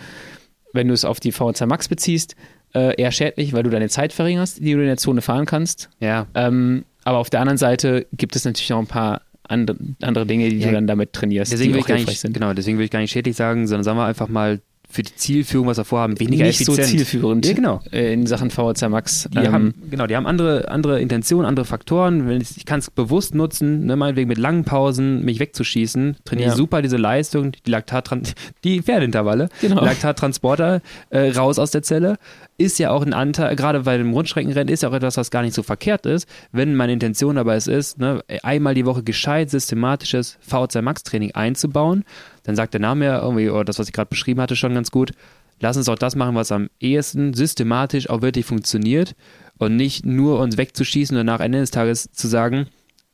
wenn 0.73 0.87
du 0.87 0.93
es 0.93 1.05
auf 1.05 1.19
die 1.19 1.31
VHC 1.31 1.67
Max 1.67 1.87
beziehst, 1.87 2.35
äh, 2.73 2.95
eher 2.99 3.11
schädlich, 3.11 3.53
weil 3.53 3.63
du 3.63 3.69
deine 3.69 3.89
Zeit 3.89 4.13
verringerst, 4.13 4.59
die 4.59 4.73
du 4.73 4.79
in 4.79 4.87
der 4.87 4.97
Zone 4.97 5.21
fahren 5.21 5.45
kannst. 5.45 5.89
Ja. 5.99 6.27
Ähm, 6.33 6.85
aber 7.03 7.17
auf 7.17 7.29
der 7.29 7.41
anderen 7.41 7.57
Seite 7.57 8.07
gibt 8.13 8.35
es 8.35 8.45
natürlich 8.45 8.71
auch 8.73 8.79
ein 8.79 8.87
paar 8.87 9.21
andere, 9.51 9.77
andere 10.01 10.25
Dinge, 10.25 10.49
die 10.49 10.59
ja, 10.59 10.67
du 10.67 10.73
dann 10.73 10.87
damit 10.87 11.13
trainierst. 11.13 11.51
Deswegen 11.51 11.73
will 11.73 11.81
ich 11.81 11.85
gar 11.85 11.95
nicht, 11.95 12.19
sind. 12.19 12.33
Genau, 12.33 12.53
deswegen 12.53 12.77
will 12.77 12.85
ich 12.85 12.91
gar 12.91 12.99
nicht 12.99 13.11
schädlich 13.11 13.35
sagen, 13.35 13.67
sondern 13.67 13.83
sagen 13.83 13.97
wir 13.97 14.05
einfach 14.05 14.27
mal 14.27 14.61
für 14.91 15.03
die 15.03 15.15
Zielführung, 15.15 15.67
was 15.67 15.77
wir 15.77 15.85
vorhaben, 15.85 16.19
weniger 16.19 16.43
nicht 16.43 16.61
effizient. 16.61 16.87
so 16.87 16.97
zielführend 16.97 17.45
ja, 17.45 17.53
genau. 17.53 17.81
Äh, 17.91 18.13
in 18.13 18.27
Sachen 18.27 18.51
VHC 18.51 18.89
Max. 18.89 19.29
Die 19.33 19.37
ähm, 19.37 19.51
haben, 19.51 19.73
genau, 19.89 20.05
die 20.05 20.15
haben 20.15 20.27
andere, 20.27 20.69
andere 20.69 20.99
Intentionen, 20.99 21.45
andere 21.45 21.65
Faktoren. 21.65 22.29
Ich 22.29 22.65
kann 22.65 22.79
es 22.79 22.91
bewusst 22.91 23.33
nutzen, 23.33 23.85
ne, 23.85 23.95
meinetwegen 23.95 24.27
mit 24.27 24.37
langen 24.37 24.65
Pausen 24.65 25.23
mich 25.23 25.39
wegzuschießen, 25.39 26.17
trainiere 26.25 26.49
ja. 26.49 26.55
super 26.55 26.81
diese 26.81 26.97
Leistung, 26.97 27.53
die 27.53 27.71
Laktat, 27.71 28.11
die 28.63 28.81
Pferdeintervalle, 28.81 29.49
genau. 29.61 29.83
Laktattransporter 29.83 30.81
äh, 31.09 31.29
raus 31.29 31.57
aus 31.57 31.71
der 31.71 31.83
Zelle, 31.83 32.17
ist 32.61 32.79
ja 32.79 32.91
auch 32.91 33.01
ein 33.01 33.13
Anteil, 33.13 33.55
gerade 33.55 33.81
bei 33.81 33.97
dem 33.97 34.13
Rundstreckenrennen 34.13 34.73
ist 34.73 34.83
ja 34.83 34.89
auch 34.89 34.93
etwas, 34.93 35.17
was 35.17 35.31
gar 35.31 35.41
nicht 35.41 35.53
so 35.53 35.63
verkehrt 35.63 36.05
ist, 36.05 36.27
wenn 36.51 36.75
meine 36.75 36.93
Intention 36.93 37.37
aber 37.37 37.55
es 37.55 37.67
ist, 37.67 37.99
ne, 37.99 38.23
einmal 38.43 38.75
die 38.75 38.85
Woche 38.85 39.03
gescheit 39.03 39.49
systematisches 39.49 40.37
VHC 40.41 40.81
Max 40.81 41.03
Training 41.03 41.31
einzubauen 41.31 42.03
dann 42.43 42.55
sagt 42.55 42.73
der 42.73 42.81
Name 42.81 43.05
ja 43.05 43.21
irgendwie, 43.21 43.49
oder 43.49 43.65
das, 43.65 43.79
was 43.79 43.87
ich 43.87 43.93
gerade 43.93 44.09
beschrieben 44.09 44.41
hatte, 44.41 44.55
schon 44.55 44.73
ganz 44.73 44.91
gut. 44.91 45.11
Lass 45.59 45.77
uns 45.77 45.89
auch 45.89 45.95
das 45.95 46.15
machen, 46.15 46.35
was 46.35 46.51
am 46.51 46.69
ehesten 46.79 47.33
systematisch 47.33 48.09
auch 48.09 48.21
wirklich 48.21 48.45
funktioniert 48.45 49.15
und 49.59 49.75
nicht 49.75 50.05
nur 50.05 50.39
uns 50.39 50.57
wegzuschießen 50.57 51.15
und 51.15 51.25
nach 51.25 51.39
Ende 51.39 51.59
des 51.59 51.71
Tages 51.71 52.11
zu 52.11 52.27
sagen, 52.27 52.67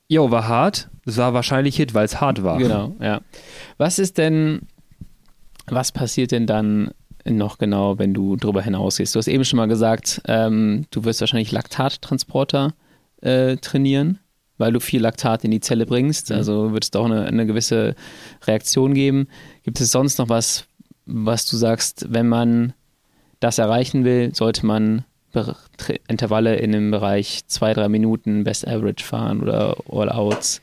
jo, 0.07 0.31
war 0.31 0.47
hart, 0.47 0.89
es 1.05 1.17
war 1.17 1.33
wahrscheinlich 1.33 1.75
Hit, 1.75 1.93
weil 1.93 2.05
es 2.05 2.21
hart 2.21 2.43
war. 2.43 2.57
Genau, 2.57 2.95
ja. 3.01 3.19
Was 3.77 3.99
ist 3.99 4.17
denn, 4.17 4.61
was 5.65 5.91
passiert 5.91 6.31
denn 6.31 6.47
dann 6.47 6.91
noch 7.29 7.57
genau, 7.57 7.99
wenn 7.99 8.13
du 8.13 8.35
drüber 8.35 8.61
hinausgehst? 8.61 9.13
Du 9.13 9.19
hast 9.19 9.27
eben 9.27 9.45
schon 9.45 9.57
mal 9.57 9.67
gesagt, 9.67 10.21
ähm, 10.27 10.85
du 10.91 11.03
wirst 11.03 11.21
wahrscheinlich 11.21 11.51
Laktattransporter 11.51 12.73
äh, 13.21 13.57
trainieren 13.57 14.19
weil 14.57 14.73
du 14.73 14.79
viel 14.79 15.01
Laktat 15.01 15.43
in 15.43 15.51
die 15.51 15.59
Zelle 15.59 15.85
bringst. 15.85 16.29
Mhm. 16.29 16.35
Also 16.37 16.73
wird 16.73 16.83
es 16.83 16.91
doch 16.91 17.05
eine, 17.05 17.25
eine 17.25 17.45
gewisse 17.45 17.95
Reaktion 18.45 18.93
geben. 18.93 19.27
Gibt 19.63 19.79
es 19.79 19.91
sonst 19.91 20.17
noch 20.19 20.29
was, 20.29 20.65
was 21.05 21.45
du 21.45 21.57
sagst, 21.57 22.07
wenn 22.09 22.27
man 22.27 22.73
das 23.39 23.59
erreichen 23.59 24.03
will, 24.03 24.33
sollte 24.33 24.65
man 24.65 25.05
Intervalle 26.07 26.55
in 26.55 26.71
dem 26.71 26.89
Bereich 26.89 27.41
zwei, 27.47 27.73
drei 27.73 27.89
Minuten 27.89 28.43
Best 28.43 28.67
Average 28.67 29.03
fahren 29.03 29.41
oder 29.41 29.77
All-Outs? 29.89 30.61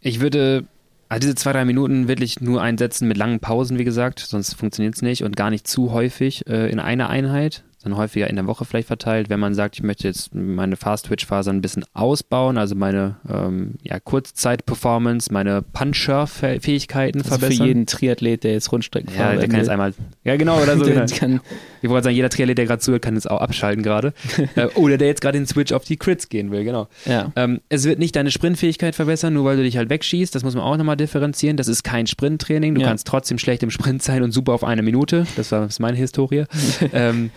Ich 0.00 0.20
würde 0.20 0.64
also 1.08 1.20
diese 1.26 1.34
zwei, 1.34 1.52
drei 1.52 1.64
Minuten 1.64 2.08
wirklich 2.08 2.40
nur 2.40 2.62
einsetzen 2.62 3.08
mit 3.08 3.16
langen 3.16 3.40
Pausen, 3.40 3.78
wie 3.78 3.84
gesagt, 3.84 4.20
sonst 4.20 4.54
funktioniert 4.54 4.94
es 4.94 5.02
nicht 5.02 5.24
und 5.24 5.36
gar 5.36 5.50
nicht 5.50 5.66
zu 5.66 5.92
häufig 5.92 6.46
äh, 6.48 6.70
in 6.70 6.80
einer 6.80 7.08
Einheit 7.08 7.64
dann 7.84 7.96
häufiger 7.96 8.28
in 8.28 8.36
der 8.36 8.46
Woche 8.46 8.64
vielleicht 8.64 8.88
verteilt. 8.88 9.28
Wenn 9.28 9.40
man 9.40 9.54
sagt, 9.54 9.76
ich 9.76 9.82
möchte 9.82 10.08
jetzt 10.08 10.34
meine 10.34 10.76
Fast-Twitch-Phase 10.76 11.50
ein 11.50 11.60
bisschen 11.60 11.84
ausbauen, 11.92 12.58
also 12.58 12.74
meine 12.74 13.16
ähm, 13.28 13.74
ja, 13.82 14.00
Kurzzeit-Performance, 14.00 15.32
meine 15.32 15.62
Puncher-Fähigkeiten 15.62 17.18
also 17.18 17.30
verbessern. 17.30 17.56
Für 17.56 17.64
jeden 17.64 17.86
Triathlet, 17.86 18.44
der 18.44 18.52
jetzt 18.52 18.72
Rundstrecken 18.72 19.14
Ja, 19.16 19.34
der 19.34 19.48
kann 19.48 19.58
jetzt 19.58 19.68
einmal, 19.68 19.94
ja 20.24 20.36
genau, 20.36 20.60
oder 20.60 20.78
so. 20.78 20.84
Genau. 20.84 21.04
kann, 21.14 21.40
ich 21.82 21.90
wollte 21.90 22.04
sagen, 22.04 22.16
jeder 22.16 22.30
Triathlet, 22.30 22.58
der 22.58 22.66
gerade 22.66 22.80
zuhört, 22.80 23.02
kann 23.02 23.14
jetzt 23.14 23.30
auch 23.30 23.40
abschalten 23.40 23.82
gerade. 23.82 24.14
äh, 24.56 24.66
oder 24.74 24.96
der 24.96 25.08
jetzt 25.08 25.20
gerade 25.20 25.38
den 25.38 25.46
Switch 25.46 25.72
auf 25.72 25.84
die 25.84 25.96
Crits 25.96 26.28
gehen 26.28 26.50
will, 26.50 26.64
genau. 26.64 26.88
Ja. 27.04 27.32
Ähm, 27.36 27.60
es 27.68 27.84
wird 27.84 27.98
nicht 27.98 28.16
deine 28.16 28.30
Sprintfähigkeit 28.30 28.94
verbessern, 28.94 29.34
nur 29.34 29.44
weil 29.44 29.56
du 29.56 29.62
dich 29.62 29.76
halt 29.76 29.90
wegschießt. 29.90 30.34
Das 30.34 30.42
muss 30.42 30.54
man 30.54 30.64
auch 30.64 30.76
nochmal 30.76 30.96
differenzieren. 30.96 31.56
Das 31.56 31.68
ist 31.68 31.84
kein 31.84 32.06
Sprinttraining. 32.06 32.74
Du 32.74 32.80
ja. 32.80 32.88
kannst 32.88 33.06
trotzdem 33.06 33.38
schlecht 33.38 33.62
im 33.62 33.70
Sprint 33.70 34.02
sein 34.02 34.22
und 34.22 34.32
super 34.32 34.52
auf 34.54 34.64
eine 34.64 34.82
Minute. 34.82 35.26
Das 35.36 35.52
war 35.52 35.60
das 35.60 35.74
ist 35.74 35.80
meine 35.80 35.96
Historie. 35.96 36.44
ähm, 36.92 37.30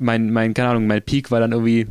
mein, 0.00 0.30
mein, 0.30 0.54
keine 0.54 0.70
Ahnung, 0.70 0.86
mein 0.86 1.02
Peak 1.02 1.30
war 1.30 1.40
dann 1.40 1.52
irgendwie 1.52 1.86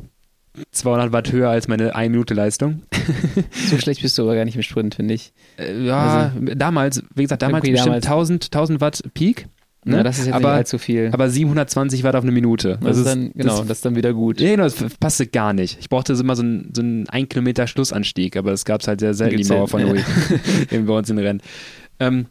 200 0.71 1.11
Watt 1.11 1.31
höher 1.31 1.49
als 1.49 1.67
meine 1.67 1.95
1 1.95 2.11
Minute 2.11 2.33
Leistung. 2.33 2.83
so 3.69 3.77
schlecht 3.77 4.01
bist 4.01 4.17
du 4.17 4.23
aber 4.23 4.35
gar 4.35 4.45
nicht 4.45 4.55
im 4.55 4.63
Sprint, 4.63 4.95
finde 4.95 5.13
ich. 5.13 5.33
Äh, 5.57 5.85
ja, 5.85 6.31
also, 6.35 6.55
damals, 6.55 7.03
wie 7.15 7.23
gesagt, 7.23 7.41
damals 7.41 7.63
okay, 7.63 7.71
bestimmt 7.71 8.05
damals. 8.05 8.05
1000, 8.05 8.45
1000 8.45 8.81
Watt 8.81 9.03
Peak. 9.13 9.47
Ne? 9.85 9.97
Ja, 9.97 10.03
das 10.03 10.19
ist 10.19 10.25
jetzt 10.25 10.35
aber, 10.35 10.49
nicht 10.49 10.57
allzu 10.57 10.77
viel. 10.77 11.09
Aber 11.13 11.29
720 11.29 12.03
Watt 12.03 12.15
auf 12.15 12.23
eine 12.23 12.33
Minute. 12.33 12.77
Das, 12.81 12.89
das 12.89 12.97
ist 12.97 13.07
dann, 13.07 13.31
genau, 13.33 13.57
das, 13.59 13.67
das, 13.67 13.77
ist 13.77 13.85
dann 13.85 13.95
wieder 13.95 14.13
gut. 14.13 14.41
Ja, 14.41 14.51
genau, 14.51 14.63
das 14.63 14.75
passte 14.99 15.27
gar 15.27 15.53
nicht. 15.53 15.77
Ich 15.79 15.87
brauchte 15.87 16.13
immer 16.13 16.35
so 16.35 16.43
einen, 16.43 16.71
so 16.75 16.81
einen 16.81 17.07
1 17.07 17.29
Kilometer 17.29 17.65
Schlussanstieg, 17.65 18.35
aber 18.35 18.51
das 18.51 18.65
gab 18.65 18.81
es 18.81 18.87
halt 18.89 18.99
sehr 18.99 19.13
selten, 19.13 19.37
die 19.37 19.45
Mauer 19.45 19.69
von 19.69 19.85
Ui, 19.85 20.03
bei 20.85 20.93
uns 20.93 21.09
in 21.09 21.15
den 21.15 21.25
Rennen. 21.25 21.41
Ähm, 21.99 22.25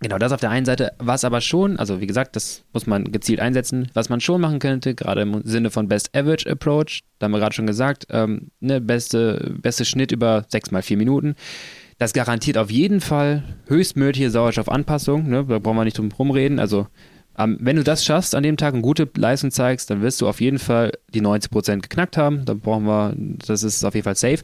Genau, 0.00 0.18
das 0.18 0.32
auf 0.32 0.40
der 0.40 0.50
einen 0.50 0.66
Seite, 0.66 0.92
was 0.98 1.24
aber 1.24 1.40
schon, 1.40 1.78
also 1.78 2.02
wie 2.02 2.06
gesagt, 2.06 2.36
das 2.36 2.64
muss 2.74 2.86
man 2.86 3.10
gezielt 3.12 3.40
einsetzen, 3.40 3.90
was 3.94 4.10
man 4.10 4.20
schon 4.20 4.42
machen 4.42 4.58
könnte, 4.58 4.94
gerade 4.94 5.22
im 5.22 5.40
Sinne 5.44 5.70
von 5.70 5.88
Best 5.88 6.14
Average 6.14 6.50
Approach, 6.50 7.00
da 7.18 7.24
haben 7.24 7.32
wir 7.32 7.38
gerade 7.38 7.54
schon 7.54 7.66
gesagt, 7.66 8.06
ähm, 8.10 8.50
ne, 8.60 8.82
beste, 8.82 9.54
beste 9.58 9.86
Schnitt 9.86 10.12
über 10.12 10.44
6 10.48 10.70
mal 10.70 10.82
4 10.82 10.98
Minuten. 10.98 11.34
Das 11.96 12.12
garantiert 12.12 12.58
auf 12.58 12.70
jeden 12.70 13.00
Fall 13.00 13.42
höchstmögliche 13.68 14.30
Sauerstoffanpassung, 14.30 15.30
ne, 15.30 15.46
da 15.48 15.58
brauchen 15.58 15.78
wir 15.78 15.84
nicht 15.84 15.96
drum 15.96 16.12
rumreden, 16.12 16.58
also 16.58 16.88
ähm, 17.38 17.58
wenn 17.60 17.76
du 17.76 17.84
das 17.84 18.04
schaffst, 18.04 18.34
an 18.34 18.42
dem 18.42 18.56
Tag 18.56 18.74
eine 18.74 18.82
gute 18.82 19.08
Leistung 19.16 19.50
zeigst, 19.50 19.90
dann 19.90 20.00
wirst 20.00 20.20
du 20.20 20.28
auf 20.28 20.40
jeden 20.40 20.58
Fall 20.58 20.92
die 21.12 21.20
90% 21.20 21.80
geknackt 21.80 22.16
haben. 22.16 22.44
Da 22.44 22.54
brauchen 22.54 22.86
wir, 22.86 23.14
das 23.16 23.62
ist 23.62 23.84
auf 23.84 23.94
jeden 23.94 24.04
Fall 24.04 24.16
safe. 24.16 24.38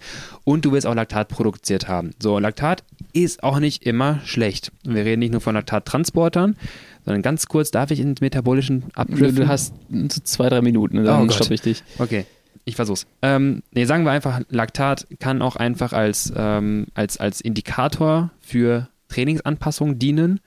Und 0.45 0.65
du 0.65 0.73
wirst 0.73 0.87
auch 0.87 0.95
Laktat 0.95 1.29
produziert 1.29 1.89
haben. 1.89 2.11
So, 2.19 2.39
Laktat 2.39 2.85
ist 3.13 3.43
auch 3.43 3.59
nicht 3.59 3.85
immer 3.85 4.21
schlecht. 4.25 4.73
Wir 4.85 5.05
reden 5.05 5.21
nicht 5.21 5.33
nur 5.33 5.41
von 5.41 5.55
Laktattransportern, 5.55 6.57
sondern 7.05 7.23
ganz 7.23 7.47
kurz, 7.47 7.71
darf 7.71 7.91
ich 7.91 8.01
in 8.01 8.15
metabolischen 8.21 8.85
abdriften? 8.95 9.37
Du 9.37 9.49
hast 9.49 9.75
zwei, 10.25 10.49
drei 10.49 10.61
Minuten, 10.61 11.05
dann 11.05 11.29
oh 11.29 11.33
stoppe 11.33 11.55
ich 11.55 11.63
dich. 11.63 11.83
Okay. 11.99 12.27
Ich 12.65 12.77
versuch's. 12.77 13.07
Ähm, 13.23 13.63
nee, 13.73 13.87
sagen 13.87 14.05
wir 14.05 14.13
einfach, 14.13 14.41
Laktat 14.49 15.07
kann 15.19 15.43
auch 15.43 15.57
einfach 15.57 15.93
als, 15.93 16.33
ähm, 16.37 16.87
als, 16.95 17.17
als 17.19 17.41
Indikator 17.41 18.31
für 18.41 18.89
Trainingsanpassung 19.09 19.99
dienen 19.99 20.41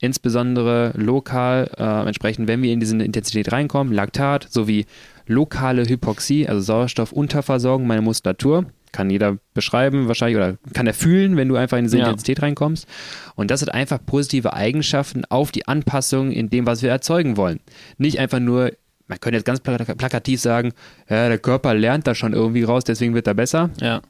insbesondere 0.00 0.92
lokal, 0.94 1.70
äh, 1.76 2.06
entsprechend, 2.06 2.48
wenn 2.48 2.62
wir 2.62 2.72
in 2.72 2.80
diese 2.80 2.96
Intensität 2.96 3.52
reinkommen, 3.52 3.92
Laktat 3.92 4.46
sowie 4.50 4.86
lokale 5.26 5.84
Hypoxie, 5.88 6.48
also 6.48 6.60
Sauerstoffunterversorgung 6.60 7.86
meiner 7.86 8.02
Muskulatur. 8.02 8.66
Kann 8.92 9.10
jeder 9.10 9.36
beschreiben, 9.52 10.08
wahrscheinlich, 10.08 10.36
oder 10.36 10.56
kann 10.72 10.86
er 10.86 10.94
fühlen, 10.94 11.36
wenn 11.36 11.48
du 11.48 11.56
einfach 11.56 11.76
in 11.76 11.84
diese 11.84 11.98
ja. 11.98 12.04
Intensität 12.04 12.40
reinkommst. 12.40 12.86
Und 13.34 13.50
das 13.50 13.60
hat 13.60 13.74
einfach 13.74 13.98
positive 14.04 14.54
Eigenschaften 14.54 15.24
auf 15.26 15.50
die 15.50 15.68
Anpassung 15.68 16.30
in 16.30 16.48
dem, 16.48 16.66
was 16.66 16.82
wir 16.82 16.90
erzeugen 16.90 17.36
wollen. 17.36 17.60
Nicht 17.98 18.18
einfach 18.20 18.38
nur, 18.38 18.72
man 19.06 19.20
könnte 19.20 19.36
jetzt 19.36 19.44
ganz 19.44 19.60
plakativ 19.60 20.40
sagen, 20.40 20.72
ja, 21.10 21.28
der 21.28 21.38
Körper 21.38 21.74
lernt 21.74 22.06
da 22.06 22.14
schon 22.14 22.32
irgendwie 22.32 22.62
raus, 22.62 22.84
deswegen 22.84 23.14
wird 23.14 23.26
er 23.26 23.34
besser. 23.34 23.70
Ja. 23.80 24.00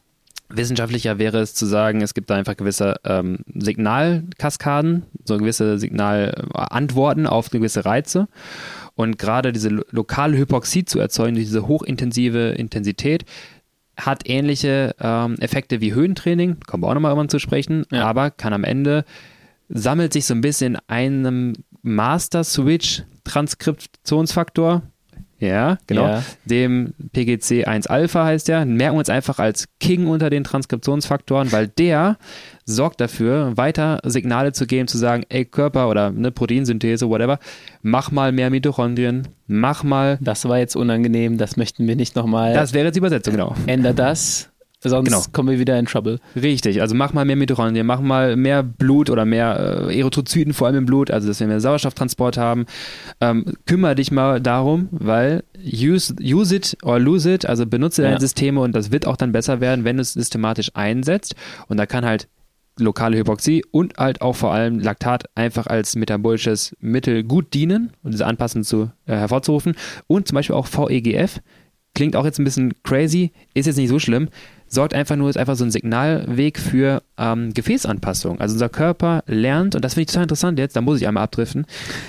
Wissenschaftlicher 0.49 1.19
wäre 1.19 1.41
es 1.41 1.55
zu 1.55 1.67
sagen, 1.67 2.03
es 2.03 2.15
gibt 2.15 2.31
da 2.31 2.37
einfach 2.37 2.57
gewisse 2.57 2.95
ähm, 3.05 3.41
Signalkaskaden, 3.55 5.03
so 5.25 5.39
gewisse 5.39 5.79
Signalantworten 5.79 7.27
auf 7.27 7.51
gewisse 7.51 7.85
Reize. 7.85 8.29
Und 8.95 9.19
gerade 9.19 9.53
diese 9.53 9.69
lokale 9.69 10.39
Hypoxie 10.39 10.85
zu 10.85 11.01
erzeugen, 11.01 11.35
diese 11.37 11.67
hochintensive 11.67 12.51
Intensität, 12.51 13.25
hat 13.97 14.29
ähnliche 14.29 14.95
ähm, 15.01 15.37
Effekte 15.39 15.81
wie 15.81 15.95
Höhentraining, 15.95 16.61
kommen 16.67 16.83
wir 16.83 16.89
auch 16.89 16.95
nochmal 16.95 17.13
irgendwann 17.13 17.31
zu 17.31 17.39
sprechen, 17.39 17.87
ja. 17.91 18.05
aber 18.05 18.31
kann 18.31 18.53
am 18.53 18.65
Ende, 18.65 19.07
sammelt 19.69 20.13
sich 20.13 20.27
so 20.27 20.35
ein 20.35 20.43
bisschen 20.43 20.75
in 20.75 20.81
einem 20.87 21.55
Master-Switch-Transkriptionsfaktor, 21.83 24.83
ja, 25.39 25.79
genau. 25.87 26.07
Ja. 26.07 26.23
Dem 26.45 26.95
PGC 27.13 27.67
1 27.67 27.87
Alpha 27.87 28.25
heißt 28.25 28.49
der. 28.49 28.65
Merken 28.65 28.95
wir 28.95 29.01
uns 29.01 29.11
einfach 29.11 29.39
als 29.39 29.67
King 29.81 30.07
unter 30.07 30.31
den 30.31 30.45
Transkriptionsfaktoren, 30.45 31.53
weil 31.53 31.69
der 31.69 32.17
sorgt 32.65 33.01
dafür, 33.01 33.57
weiter 33.57 34.01
Signale 34.05 34.53
zu 34.53 34.67
geben, 34.67 34.89
zu 34.89 34.99
sagen, 34.99 35.25
ey 35.29 35.45
Körper 35.45 35.89
oder 35.89 36.07
eine 36.07 36.31
Proteinsynthese, 36.31 37.09
whatever, 37.09 37.39
mach 37.83 38.11
mal 38.11 38.33
mehr 38.33 38.51
Mitochondrien, 38.51 39.29
mach 39.47 39.85
mal. 39.85 40.19
Das 40.21 40.49
war 40.49 40.59
jetzt 40.59 40.75
unangenehm, 40.75 41.39
das 41.39 41.57
möchten 41.57 41.87
wir 41.87 41.97
nicht 41.97 42.17
nochmal. 42.17 42.55
Das 42.55 42.73
wäre 42.73 42.87
jetzt 42.87 42.95
die 42.95 43.01
Übersetzung, 43.01 43.35
genau. 43.35 43.55
Änder 43.67 43.93
das 43.93 44.51
Sonst 44.81 45.09
genau. 45.09 45.23
kommen 45.33 45.49
wir 45.49 45.59
wieder 45.59 45.79
in 45.79 45.87
Trouble. 45.87 46.21
Richtig, 46.35 46.83
also 46.83 46.95
mach 46.95 47.15
mal 47.15 47.25
mehr 47.25 47.37
Mitochondrien, 47.37 47.87
mach 47.87 48.01
mal 48.01 48.37
mehr 48.37 48.63
Blut 48.63 49.09
oder 49.09 49.25
mehr 49.25 49.89
äh, 49.89 49.99
Erythrozyten 49.99 50.53
vor 50.53 50.67
allem 50.67 50.77
im 50.77 50.87
Blut, 50.87 51.11
also 51.11 51.29
dass 51.29 51.41
wir 51.41 51.47
mehr 51.47 51.61
Sauerstofftransport 51.61 52.37
haben. 52.37 52.67
Ähm, 53.21 53.47
kümmere 53.65 53.95
dich 53.95 54.13
mal 54.13 54.41
darum, 54.41 54.89
weil 54.91 55.45
use, 55.59 56.15
use 56.23 56.55
it 56.55 56.77
or 56.83 56.99
lose 56.99 57.33
it, 57.33 57.47
also 57.47 57.65
benutze 57.65 58.03
ja. 58.03 58.09
deine 58.09 58.21
Systeme 58.21 58.61
und 58.61 58.75
das 58.77 58.93
wird 58.93 59.07
auch 59.07 59.17
dann 59.17 59.33
besser 59.33 59.61
werden, 59.61 59.85
wenn 59.85 59.97
du 59.97 60.03
es 60.03 60.13
systematisch 60.13 60.71
einsetzt. 60.75 61.35
Und 61.69 61.79
da 61.79 61.87
kann 61.87 62.05
halt 62.05 62.29
lokale 62.79 63.17
Hypoxie 63.17 63.65
und 63.71 63.97
halt 63.97 64.21
auch 64.21 64.37
vor 64.37 64.53
allem 64.53 64.79
Laktat 64.79 65.25
einfach 65.35 65.67
als 65.67 65.97
metabolisches 65.97 66.77
Mittel 66.81 67.25
gut 67.25 67.55
dienen, 67.55 67.93
um 68.03 68.11
diese 68.11 68.27
Anpassung 68.27 68.63
zu, 68.63 68.91
äh, 69.07 69.15
hervorzurufen. 69.15 69.75
Und 70.07 70.29
zum 70.29 70.35
Beispiel 70.35 70.55
auch 70.55 70.69
VEGF 70.69 71.41
klingt 71.95 72.15
auch 72.15 72.27
jetzt 72.27 72.39
ein 72.39 72.45
bisschen 72.45 72.75
crazy, 72.83 73.33
ist 73.55 73.67
jetzt 73.67 73.79
nicht 73.79 73.89
so 73.89 73.99
schlimm, 73.99 74.29
sorgt 74.69 74.95
einfach 74.95 75.17
nur, 75.17 75.31
ist 75.31 75.37
einfach 75.37 75.57
so 75.57 75.65
ein 75.65 75.71
Signalweg 75.71 76.59
für 76.59 77.03
ähm, 77.19 77.55
Gefäßanpassung. 77.55 78.41
Also 78.41 78.55
unser 78.55 78.69
Körper 78.69 79.23
lernt, 79.27 79.75
und 79.75 79.85
das 79.85 79.95
finde 79.95 80.03
ich 80.03 80.07
total 80.09 80.25
interessant 80.25 80.59
jetzt, 80.59 80.77
da 80.77 80.81
muss 80.81 81.01
ich 81.01 81.07
einmal 81.07 81.25
abdriften, 81.25 81.67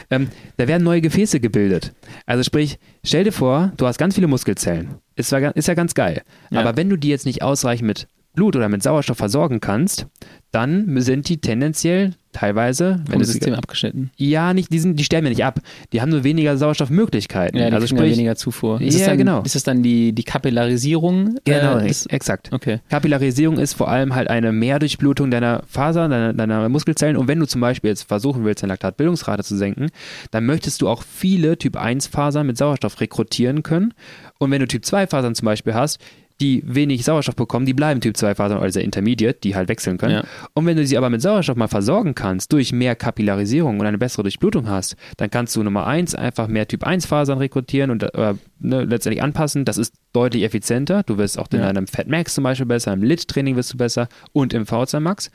ähm, 0.10 0.30
da 0.58 0.68
werden 0.68 0.84
neue 0.84 1.01
Gefäße 1.01 1.39
gebildet. 1.39 1.93
Also 2.26 2.43
sprich, 2.43 2.80
stell 3.03 3.24
dir 3.24 3.32
vor, 3.32 3.72
du 3.78 3.88
hast 3.88 3.97
ganz 3.97 4.16
viele 4.16 4.28
Muskelzellen. 4.28 4.95
Ist, 5.16 5.34
ist 5.34 5.68
ja 5.68 5.74
ganz 5.74 5.93
geil. 5.93 6.22
Ja. 6.51 6.62
Aber 6.62 6.78
wenn 6.78 6.89
du 6.89 6.97
die 6.97 7.10
jetzt 7.10 7.26
nicht 7.26 7.41
ausreichend 7.41 7.88
mit 7.88 8.08
Blut 8.38 8.56
oder 8.56 8.70
mit 8.70 8.84
Sauerstoff 8.84 9.18
versorgen 9.18 9.60
kannst, 9.60 10.06
dann 10.52 11.02
sind 11.02 11.28
die 11.28 11.42
tendenziell 11.42 12.14
teilweise 12.34 13.02
wenn 13.10 13.18
das 13.18 13.30
System 13.30 13.56
abgeschnitten. 13.56 14.12
Ja, 14.16 14.54
nicht, 14.54 14.72
die, 14.72 14.78
sind, 14.78 15.00
die 15.00 15.04
sterben 15.04 15.26
ja 15.26 15.30
nicht 15.32 15.44
ab. 15.44 15.60
Die 15.92 16.02
haben 16.02 16.10
nur 16.10 16.24
weniger 16.24 16.56
Sauerstoffmöglichkeiten. 16.56 17.60
Ja, 17.60 17.70
also 17.70 17.88
sprich, 17.88 18.12
ja 18.12 18.18
weniger 18.18 18.36
Zufuhr. 18.36 18.80
Ist 18.80 19.00
ja, 19.00 19.08
dann, 19.08 19.18
genau. 19.18 19.42
Ist 19.42 19.56
das 19.56 19.64
dann 19.64 19.82
die, 19.82 20.14
die 20.14 20.24
Kapillarisierung? 20.24 21.40
Genau, 21.46 21.80
äh, 21.80 21.92
exakt. 22.10 22.54
Okay. 22.54 22.80
Kapillarisierung 22.90 23.58
ist 23.58 23.74
vor 23.74 23.90
allem 23.90 24.14
halt 24.14 24.30
eine 24.30 24.52
Mehrdurchblutung 24.52 25.32
deiner 25.32 25.64
Fasern, 25.68 26.12
deiner, 26.12 26.34
deiner 26.34 26.70
Muskelzellen. 26.70 27.18
Und 27.18 27.28
wenn 27.28 27.40
du 27.40 27.48
zum 27.48 27.60
Beispiel 27.60 27.90
jetzt 27.90 28.04
versuchen 28.04 28.46
willst, 28.46 28.62
deine 28.62 28.74
Laktatbildungsrate 28.74 29.44
zu 29.44 29.58
senken, 29.58 29.88
dann 30.30 30.46
möchtest 30.46 30.84
du 30.84 30.90
auch 30.90 31.02
viele 31.02 31.58
Typ 31.58 31.76
1 31.76 32.06
Fasern 32.06 32.46
mit 32.46 32.58
Sauerstoff 32.58 33.02
rekrutieren 33.02 33.64
können. 33.64 33.96
Und 34.38 34.52
wenn 34.52 34.60
du 34.60 34.68
Typ 34.68 34.86
2 34.86 35.08
Fasern 35.08 35.34
zum 35.34 35.48
Beispiel 35.48 35.74
hast, 35.74 36.00
die 36.40 36.64
wenig 36.66 37.04
Sauerstoff 37.04 37.36
bekommen, 37.36 37.66
die 37.66 37.74
bleiben 37.74 38.00
Typ 38.00 38.16
2 38.16 38.36
Fasern, 38.36 38.60
also 38.60 38.80
Intermediate, 38.80 39.40
die 39.44 39.56
halt 39.56 39.70
wechseln 39.70 39.98
können. 39.98 40.14
Ja. 40.14 40.24
Und 40.54 40.66
wenn 40.66 40.78
du 40.78 40.86
sie 40.86 40.98
aber 40.98 41.10
mit 41.10 41.22
Sauerstoff 41.22 41.58
mal 41.58 41.68
versorgen 41.68 42.14
kannst, 42.16 42.54
durch 42.54 42.72
mehr 42.72 42.96
Kapillarisierung 42.96 43.80
und 43.80 43.86
eine 43.86 43.98
bessere 43.98 44.24
Durchblutung 44.24 44.70
hast, 44.70 44.96
dann 45.18 45.32
kannst 45.32 45.56
du 45.56 45.64
Nummer 45.64 45.88
1 45.88 46.16
einfach 46.16 46.48
mehr 46.48 46.68
Typ 46.68 46.84
1 46.84 47.08
Fasern 47.08 47.40
rekrutieren 47.40 47.90
und 47.90 48.04
äh, 48.04 48.36
ne, 48.60 48.84
letztendlich 48.84 49.24
anpassen. 49.24 49.66
Das 49.66 49.78
ist 49.78 49.96
deutlich 50.14 50.44
effizienter. 50.44 51.04
Du 51.04 51.18
wirst 51.18 51.40
auch 51.40 51.48
in 51.52 51.60
ja. 51.60 51.68
einem 51.68 51.88
Fat 51.88 52.08
Max 52.08 52.36
zum 52.36 52.44
Beispiel 52.44 52.68
besser, 52.68 52.94
im 52.94 53.02
Lit-Training 53.02 53.56
wirst 53.56 53.74
du 53.74 53.78
besser 53.78 54.08
und 54.32 54.54
im 54.54 54.66
VZ 54.66 55.00
Max. 55.00 55.32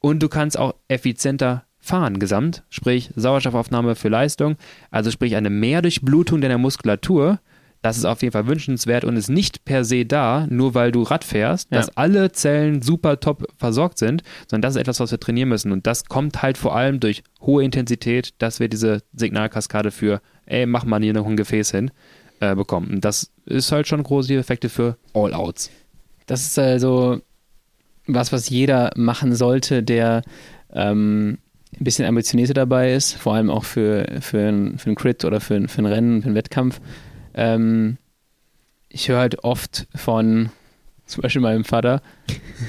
Und 0.00 0.22
du 0.22 0.28
kannst 0.28 0.58
auch 0.58 0.74
effizienter 0.88 1.64
fahren 1.78 2.18
gesamt, 2.20 2.62
sprich 2.70 3.10
Sauerstoffaufnahme 3.16 3.96
für 3.96 4.08
Leistung, 4.08 4.56
also 4.90 5.10
sprich 5.10 5.34
eine 5.36 5.50
Mehrdurchblutung 5.50 6.40
deiner 6.40 6.58
Muskulatur 6.58 7.40
das 7.82 7.98
ist 7.98 8.04
auf 8.04 8.22
jeden 8.22 8.32
Fall 8.32 8.46
wünschenswert 8.46 9.04
und 9.04 9.16
ist 9.16 9.28
nicht 9.28 9.64
per 9.64 9.84
se 9.84 10.06
da, 10.06 10.46
nur 10.48 10.74
weil 10.74 10.92
du 10.92 11.02
Rad 11.02 11.24
fährst, 11.24 11.70
ja. 11.70 11.78
dass 11.78 11.96
alle 11.96 12.30
Zellen 12.30 12.80
super 12.80 13.18
top 13.18 13.46
versorgt 13.58 13.98
sind, 13.98 14.22
sondern 14.48 14.62
das 14.62 14.76
ist 14.76 14.80
etwas, 14.80 15.00
was 15.00 15.10
wir 15.10 15.18
trainieren 15.18 15.48
müssen. 15.48 15.72
Und 15.72 15.86
das 15.86 16.04
kommt 16.04 16.42
halt 16.42 16.58
vor 16.58 16.76
allem 16.76 17.00
durch 17.00 17.24
hohe 17.40 17.64
Intensität, 17.64 18.34
dass 18.38 18.60
wir 18.60 18.68
diese 18.68 19.02
Signalkaskade 19.14 19.90
für, 19.90 20.20
ey, 20.46 20.64
mach 20.64 20.84
mal 20.84 21.02
hier 21.02 21.12
noch 21.12 21.26
ein 21.26 21.36
Gefäß 21.36 21.72
hin, 21.72 21.90
äh, 22.38 22.54
bekommen. 22.54 22.88
Und 22.94 23.04
das 23.04 23.32
ist 23.46 23.72
halt 23.72 23.88
schon 23.88 24.02
große 24.02 24.34
Effekte 24.34 24.68
für 24.68 24.96
All-Outs. 25.12 25.70
Das 26.26 26.42
ist 26.42 26.58
also 26.58 27.20
was, 28.06 28.32
was 28.32 28.48
jeder 28.48 28.90
machen 28.96 29.34
sollte, 29.34 29.82
der 29.82 30.22
ähm, 30.72 31.38
ein 31.78 31.84
bisschen 31.84 32.04
ambitionierter 32.04 32.54
dabei 32.54 32.94
ist, 32.94 33.14
vor 33.14 33.34
allem 33.34 33.50
auch 33.50 33.64
für, 33.64 34.06
für, 34.20 34.48
ein, 34.48 34.78
für 34.78 34.86
einen 34.86 34.94
Crit 34.94 35.24
oder 35.24 35.40
für, 35.40 35.68
für 35.68 35.82
ein 35.82 35.86
Rennen, 35.86 36.22
für 36.22 36.26
einen 36.26 36.36
Wettkampf 36.36 36.80
ähm, 37.34 37.98
ich 38.88 39.08
höre 39.08 39.18
halt 39.18 39.44
oft 39.44 39.86
von 39.94 40.50
zum 41.06 41.22
Beispiel 41.22 41.42
meinem 41.42 41.64
Vater, 41.64 42.00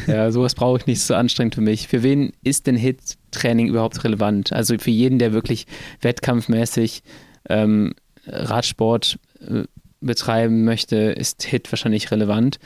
ja, 0.08 0.32
sowas 0.32 0.56
brauche 0.56 0.80
ich 0.80 0.86
nicht, 0.86 1.02
so 1.02 1.16
anstrengend 1.16 1.56
für 1.56 1.62
mich. 1.62 1.88
Für 1.88 2.04
wen 2.04 2.34
ist 2.44 2.68
denn 2.68 2.76
Hit-Training 2.76 3.68
überhaupt 3.68 4.04
relevant? 4.04 4.52
Also 4.52 4.78
für 4.78 4.92
jeden, 4.92 5.20
der 5.20 5.34
wirklich 5.34 5.66
wettkampfmäßig 6.02 7.04
ähm, 7.50 7.94
Radsport 8.28 9.20
äh, 9.40 9.64
betreiben 10.02 10.66
möchte, 10.66 10.98
ist 10.98 11.44
Hit 11.44 11.72
wahrscheinlich 11.72 12.12
relevant. 12.12 12.60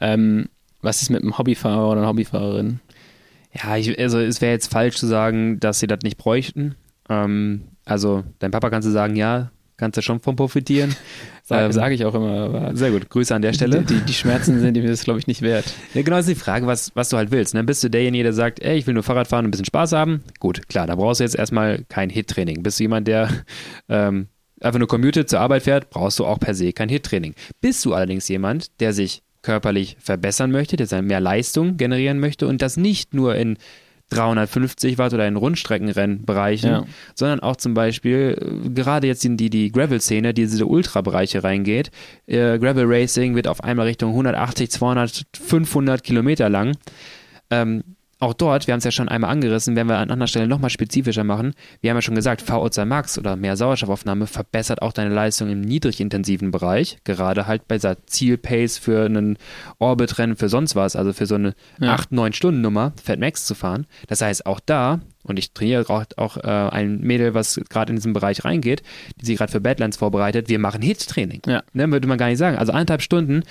Ähm, 0.00 0.48
was 0.82 1.02
ist 1.02 1.10
mit 1.10 1.22
einem 1.22 1.38
Hobbyfahrer 1.38 1.90
oder 1.90 2.00
einer 2.00 2.08
Hobbyfahrerin? 2.08 2.80
Ja, 3.54 3.76
ich, 3.76 3.98
also 3.98 4.18
es 4.18 4.40
wäre 4.40 4.52
jetzt 4.52 4.70
falsch 4.72 4.96
zu 4.96 5.06
sagen, 5.06 5.60
dass 5.60 5.80
sie 5.80 5.86
das 5.86 6.00
nicht 6.02 6.18
bräuchten. 6.18 6.74
Ähm, 7.08 7.68
also 7.84 8.24
dein 8.38 8.50
Papa 8.50 8.70
kannst 8.70 8.88
du 8.88 8.92
sagen, 8.92 9.16
ja, 9.16 9.50
kannst 9.82 9.96
du 9.96 10.02
schon 10.02 10.20
von 10.20 10.36
profitieren. 10.36 10.94
Sage 11.42 11.64
ähm, 11.64 11.72
sag 11.72 11.90
ich 11.90 12.04
auch 12.04 12.14
immer. 12.14 12.76
sehr 12.76 12.92
gut, 12.92 13.10
Grüße 13.10 13.34
an 13.34 13.42
der 13.42 13.52
Stelle. 13.52 13.82
Die, 13.82 13.98
die 13.98 14.12
Schmerzen 14.12 14.60
sind 14.60 14.76
mir 14.76 14.86
das, 14.86 15.02
glaube 15.02 15.18
ich, 15.18 15.26
nicht 15.26 15.42
wert. 15.42 15.64
Ja, 15.92 16.02
genau, 16.02 16.18
das 16.18 16.28
ist 16.28 16.36
die 16.36 16.40
Frage, 16.40 16.68
was, 16.68 16.92
was 16.94 17.08
du 17.08 17.16
halt 17.16 17.32
willst. 17.32 17.52
Ne? 17.54 17.64
Bist 17.64 17.82
du 17.82 17.90
derjenige, 17.90 18.22
der 18.22 18.32
sagt, 18.32 18.60
ey, 18.60 18.78
ich 18.78 18.86
will 18.86 18.94
nur 18.94 19.02
Fahrrad 19.02 19.26
fahren 19.26 19.44
und 19.44 19.48
ein 19.48 19.50
bisschen 19.50 19.64
Spaß 19.64 19.90
haben? 19.90 20.22
Gut, 20.38 20.68
klar, 20.68 20.86
da 20.86 20.94
brauchst 20.94 21.18
du 21.18 21.24
jetzt 21.24 21.34
erstmal 21.34 21.82
kein 21.88 22.10
Hit-Training. 22.10 22.62
Bist 22.62 22.78
du 22.78 22.84
jemand, 22.84 23.08
der 23.08 23.28
ähm, 23.88 24.28
einfach 24.60 24.78
nur 24.78 24.86
commuted 24.86 25.28
zur 25.28 25.40
Arbeit 25.40 25.64
fährt, 25.64 25.90
brauchst 25.90 26.20
du 26.20 26.26
auch 26.26 26.38
per 26.38 26.54
se 26.54 26.72
kein 26.72 26.88
Hit-Training. 26.88 27.34
Bist 27.60 27.84
du 27.84 27.92
allerdings 27.92 28.28
jemand, 28.28 28.80
der 28.80 28.92
sich 28.92 29.22
körperlich 29.42 29.96
verbessern 29.98 30.52
möchte, 30.52 30.76
der 30.76 31.02
mehr 31.02 31.18
Leistung 31.18 31.76
generieren 31.76 32.20
möchte 32.20 32.46
und 32.46 32.62
das 32.62 32.76
nicht 32.76 33.14
nur 33.14 33.34
in 33.34 33.58
350 34.12 34.98
Watt 34.98 35.14
oder 35.14 35.26
in 35.26 35.36
Rundstreckenrennbereichen, 35.36 36.70
ja. 36.70 36.84
sondern 37.14 37.40
auch 37.40 37.56
zum 37.56 37.74
Beispiel, 37.74 38.64
äh, 38.66 38.70
gerade 38.70 39.06
jetzt 39.06 39.24
in 39.24 39.36
die, 39.36 39.50
die 39.50 39.72
Gravel-Szene, 39.72 40.34
die 40.34 40.42
diese 40.42 40.66
Ultra-Bereiche 40.66 41.42
reingeht. 41.42 41.90
Äh, 42.26 42.58
Gravel 42.58 42.84
Racing 42.86 43.34
wird 43.34 43.48
auf 43.48 43.62
einmal 43.64 43.86
Richtung 43.86 44.10
180, 44.10 44.70
200, 44.70 45.24
500 45.34 46.02
Kilometer 46.02 46.48
lang. 46.48 46.76
Ähm, 47.50 47.82
auch 48.22 48.34
dort, 48.34 48.66
wir 48.66 48.72
haben 48.72 48.78
es 48.78 48.84
ja 48.84 48.90
schon 48.92 49.08
einmal 49.08 49.30
angerissen, 49.30 49.74
werden 49.74 49.88
wir 49.88 49.98
an 49.98 50.10
anderer 50.10 50.28
Stelle 50.28 50.46
nochmal 50.46 50.70
spezifischer 50.70 51.24
machen. 51.24 51.54
Wir 51.80 51.90
haben 51.90 51.96
ja 51.96 52.02
schon 52.02 52.14
gesagt, 52.14 52.42
VO2 52.42 52.84
Max 52.84 53.18
oder 53.18 53.36
mehr 53.36 53.56
Sauerstoffaufnahme 53.56 54.26
verbessert 54.26 54.80
auch 54.80 54.92
deine 54.92 55.12
Leistung 55.12 55.50
im 55.50 55.60
niedrigintensiven 55.60 56.52
Bereich, 56.52 56.98
gerade 57.04 57.46
halt 57.46 57.66
bei 57.66 57.76
dieser 57.76 58.06
Zielpace 58.06 58.78
für 58.78 59.04
einen 59.04 59.38
Orbitrennen, 59.78 60.36
für 60.36 60.48
sonst 60.48 60.76
was, 60.76 60.94
also 60.94 61.12
für 61.12 61.26
so 61.26 61.34
eine 61.34 61.54
ja. 61.80 61.96
8-9 61.96 62.32
Stunden 62.34 62.60
Nummer, 62.60 62.92
Fat 63.02 63.18
Max 63.18 63.44
zu 63.44 63.54
fahren. 63.54 63.86
Das 64.06 64.20
heißt, 64.20 64.46
auch 64.46 64.60
da, 64.60 65.00
und 65.32 65.38
ich 65.38 65.52
trainiere 65.52 65.88
auch, 65.88 66.04
auch 66.16 66.36
äh, 66.36 66.40
ein 66.40 67.00
Mädel, 67.00 67.34
was 67.34 67.60
gerade 67.68 67.90
in 67.90 67.96
diesen 67.96 68.12
Bereich 68.12 68.44
reingeht, 68.44 68.82
die 69.20 69.26
sich 69.26 69.38
gerade 69.38 69.50
für 69.50 69.60
Badlands 69.60 69.96
vorbereitet, 69.96 70.48
wir 70.48 70.58
machen 70.58 70.82
Hit-Training. 70.82 71.42
Ja. 71.46 71.62
Ne, 71.72 71.90
würde 71.90 72.06
man 72.06 72.18
gar 72.18 72.28
nicht 72.28 72.38
sagen. 72.38 72.56
Also 72.56 72.72
eineinhalb 72.72 73.02
Stunden 73.02 73.42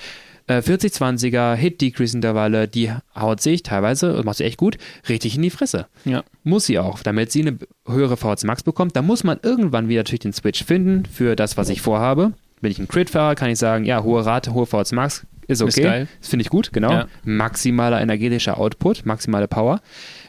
40-20er 0.48 1.54
äh, 1.54 1.56
Hit-Decrease-Intervalle, 1.56 2.68
die 2.68 2.90
haut 3.18 3.40
sich 3.40 3.62
teilweise, 3.62 4.22
macht 4.24 4.38
sie 4.38 4.44
echt 4.44 4.58
gut, 4.58 4.76
richtig 5.08 5.36
in 5.36 5.42
die 5.42 5.50
Fresse. 5.50 5.86
Ja. 6.04 6.24
Muss 6.44 6.66
sie 6.66 6.78
auch. 6.78 7.02
Damit 7.02 7.30
sie 7.32 7.42
eine 7.42 7.58
höhere 7.86 8.16
VHC 8.16 8.44
Max 8.44 8.62
bekommt, 8.62 8.96
da 8.96 9.02
muss 9.02 9.24
man 9.24 9.38
irgendwann 9.42 9.88
wieder 9.88 10.00
natürlich 10.00 10.20
den 10.20 10.32
Switch 10.32 10.64
finden 10.64 11.04
für 11.06 11.36
das, 11.36 11.56
was 11.56 11.68
ich 11.68 11.80
vorhabe. 11.80 12.32
Bin 12.60 12.70
ich 12.70 12.78
ein 12.78 12.88
Crit-Fahrer, 12.88 13.34
kann 13.34 13.50
ich 13.50 13.58
sagen, 13.58 13.84
ja, 13.84 14.02
hohe 14.02 14.24
Rate, 14.24 14.52
hohe 14.54 14.66
VHC 14.66 14.94
Max 14.94 15.26
ist 15.48 15.62
okay. 15.62 16.02
Ist 16.02 16.08
das 16.20 16.28
finde 16.28 16.42
ich 16.42 16.50
gut, 16.50 16.72
genau. 16.72 16.92
Ja. 16.92 17.08
Maximaler 17.24 18.00
energetischer 18.00 18.58
Output, 18.58 19.04
maximale 19.06 19.48
Power. 19.48 19.80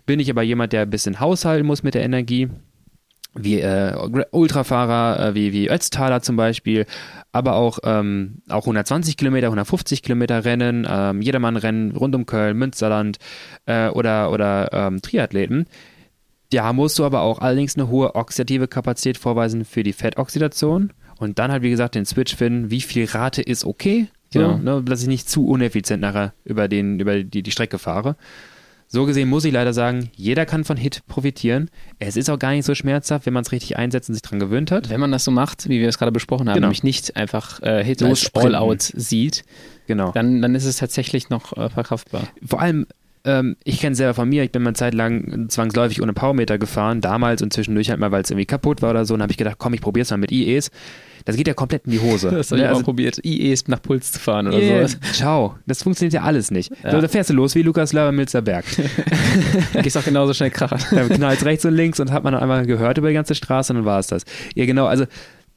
Bin 0.05 0.19
ich 0.19 0.29
aber 0.29 0.43
jemand, 0.43 0.73
der 0.73 0.81
ein 0.81 0.89
bisschen 0.89 1.19
haushalten 1.19 1.65
muss 1.65 1.83
mit 1.83 1.93
der 1.93 2.03
Energie, 2.03 2.49
wie 3.35 3.59
äh, 3.61 3.95
Ultrafahrer, 4.31 5.27
äh, 5.27 5.35
wie, 5.35 5.53
wie 5.53 5.69
Ötztaler 5.69 6.21
zum 6.21 6.35
Beispiel, 6.35 6.85
aber 7.31 7.55
auch, 7.55 7.79
ähm, 7.83 8.41
auch 8.49 8.61
120 8.61 9.17
Kilometer, 9.17 9.47
150 9.47 10.03
Kilometer 10.03 10.45
Rennen, 10.45 10.85
ähm, 10.87 11.21
Jedermann-Rennen 11.21 11.95
rund 11.95 12.15
um 12.15 12.25
Köln, 12.25 12.57
Münsterland 12.57 13.17
äh, 13.65 13.87
oder, 13.89 14.31
oder 14.31 14.69
ähm, 14.71 15.01
Triathleten. 15.01 15.65
Da 16.51 16.71
musst 16.73 16.99
du 16.99 17.05
aber 17.05 17.21
auch 17.21 17.39
allerdings 17.39 17.75
eine 17.75 17.87
hohe 17.87 18.13
oxidative 18.13 18.67
Kapazität 18.67 19.17
vorweisen 19.17 19.65
für 19.65 19.81
die 19.81 19.93
Fettoxidation 19.93 20.93
und 21.17 21.39
dann 21.39 21.51
halt, 21.51 21.63
wie 21.63 21.71
gesagt, 21.71 21.95
den 21.95 22.05
Switch 22.05 22.35
finden, 22.35 22.69
wie 22.69 22.81
viel 22.81 23.05
Rate 23.05 23.41
ist 23.41 23.65
okay, 23.65 24.07
so, 24.29 24.39
genau. 24.39 24.57
ne, 24.57 24.83
dass 24.83 25.01
ich 25.01 25.07
nicht 25.07 25.29
zu 25.29 25.47
uneffizient 25.47 26.01
nachher 26.01 26.33
über, 26.43 26.67
den, 26.67 26.99
über 26.99 27.23
die, 27.23 27.41
die 27.41 27.51
Strecke 27.51 27.79
fahre. 27.79 28.15
So 28.93 29.07
gesehen 29.07 29.27
muss 29.27 29.43
ich 29.43 29.51
leider 29.51 29.73
sagen, 29.73 30.11
jeder 30.15 30.45
kann 30.45 30.65
von 30.65 30.77
Hit 30.77 31.01
profitieren. 31.07 31.71
Es 31.97 32.15
ist 32.15 32.29
auch 32.29 32.37
gar 32.37 32.51
nicht 32.51 32.63
so 32.63 32.75
schmerzhaft, 32.75 33.25
wenn 33.25 33.33
man 33.33 33.41
es 33.41 33.51
richtig 33.51 33.75
einsetzt 33.75 34.07
und 34.07 34.13
sich 34.13 34.21
daran 34.21 34.39
gewöhnt 34.39 34.69
hat. 34.69 34.91
Wenn 34.91 34.99
man 34.99 35.11
das 35.11 35.23
so 35.23 35.31
macht, 35.31 35.67
wie 35.67 35.79
wir 35.79 35.89
es 35.89 35.97
gerade 35.97 36.11
besprochen 36.11 36.47
haben, 36.47 36.57
genau. 36.57 36.67
nämlich 36.67 36.83
nicht 36.83 37.17
einfach 37.17 37.59
äh, 37.63 37.83
Hit 37.83 38.03
All-Out 38.03 38.83
sieht, 38.83 39.45
genau. 39.87 40.11
dann, 40.11 40.43
dann 40.43 40.53
ist 40.53 40.65
es 40.65 40.77
tatsächlich 40.77 41.31
noch 41.31 41.57
äh, 41.57 41.69
verkraftbar. 41.71 42.27
Vor 42.45 42.61
allem, 42.61 42.85
ähm, 43.25 43.55
ich 43.63 43.79
kenne 43.79 43.93
es 43.93 43.97
selber 43.97 44.13
von 44.13 44.27
mir, 44.27 44.43
ich 44.43 44.51
bin 44.51 44.63
mal 44.63 44.69
eine 44.69 44.75
Zeit 44.75 44.93
lang 44.93 45.49
zwangsläufig 45.49 46.01
ohne 46.01 46.13
Powermeter 46.13 46.57
gefahren, 46.57 46.99
damals 46.99 47.41
und 47.41 47.53
zwischendurch 47.53 47.89
halt 47.89 47.99
mal, 47.99 48.11
weil 48.11 48.23
es 48.23 48.29
irgendwie 48.29 48.45
kaputt 48.45 48.81
war 48.81 48.89
oder 48.91 49.05
so, 49.05 49.13
und 49.13 49.21
habe 49.21 49.31
ich 49.31 49.37
gedacht, 49.37 49.55
komm, 49.59 49.73
ich 49.73 49.81
probiere 49.81 50.03
es 50.03 50.11
mal 50.11 50.17
mit 50.17 50.31
IEs. 50.31 50.71
Das 51.25 51.37
geht 51.37 51.47
ja 51.47 51.53
komplett 51.53 51.85
in 51.85 51.91
die 51.91 51.99
Hose. 51.99 52.29
Das 52.43 52.51
habe 52.51 52.59
ich 52.59 52.67
also, 52.67 52.81
mal 52.81 52.83
probiert, 52.83 53.23
IEs 53.23 53.67
nach 53.69 53.81
Puls 53.81 54.11
zu 54.11 54.19
fahren 54.19 54.47
oder 54.47 54.57
yeah, 54.57 54.87
sowas. 54.87 54.99
Ciao. 55.13 55.55
Das 55.65 55.83
funktioniert 55.83 56.13
ja 56.13 56.23
alles 56.23 56.51
nicht. 56.51 56.73
Ja. 56.83 56.91
So, 56.91 57.01
da 57.01 57.07
fährst 57.07 57.29
du 57.29 57.33
los 57.33 57.55
wie 57.55 57.61
Lukas 57.61 57.93
Löbermilzer 57.93 58.41
Berg. 58.41 58.65
Gehst 59.81 59.97
auch 59.97 60.03
genauso 60.03 60.33
schnell 60.33 60.51
krachen. 60.51 60.79
Dann 60.91 61.07
knallt 61.07 61.45
rechts 61.45 61.63
und 61.63 61.73
links 61.73 62.01
und 62.01 62.11
hat 62.11 62.23
man 62.23 62.33
dann 62.33 62.41
einmal 62.41 62.65
gehört 62.65 62.97
über 62.97 63.07
die 63.07 63.13
ganze 63.13 63.35
Straße 63.35 63.71
und 63.71 63.77
dann 63.77 63.85
war 63.85 63.99
es 63.99 64.07
das. 64.07 64.25
Ja, 64.55 64.65
genau. 64.65 64.87
Also, 64.87 65.05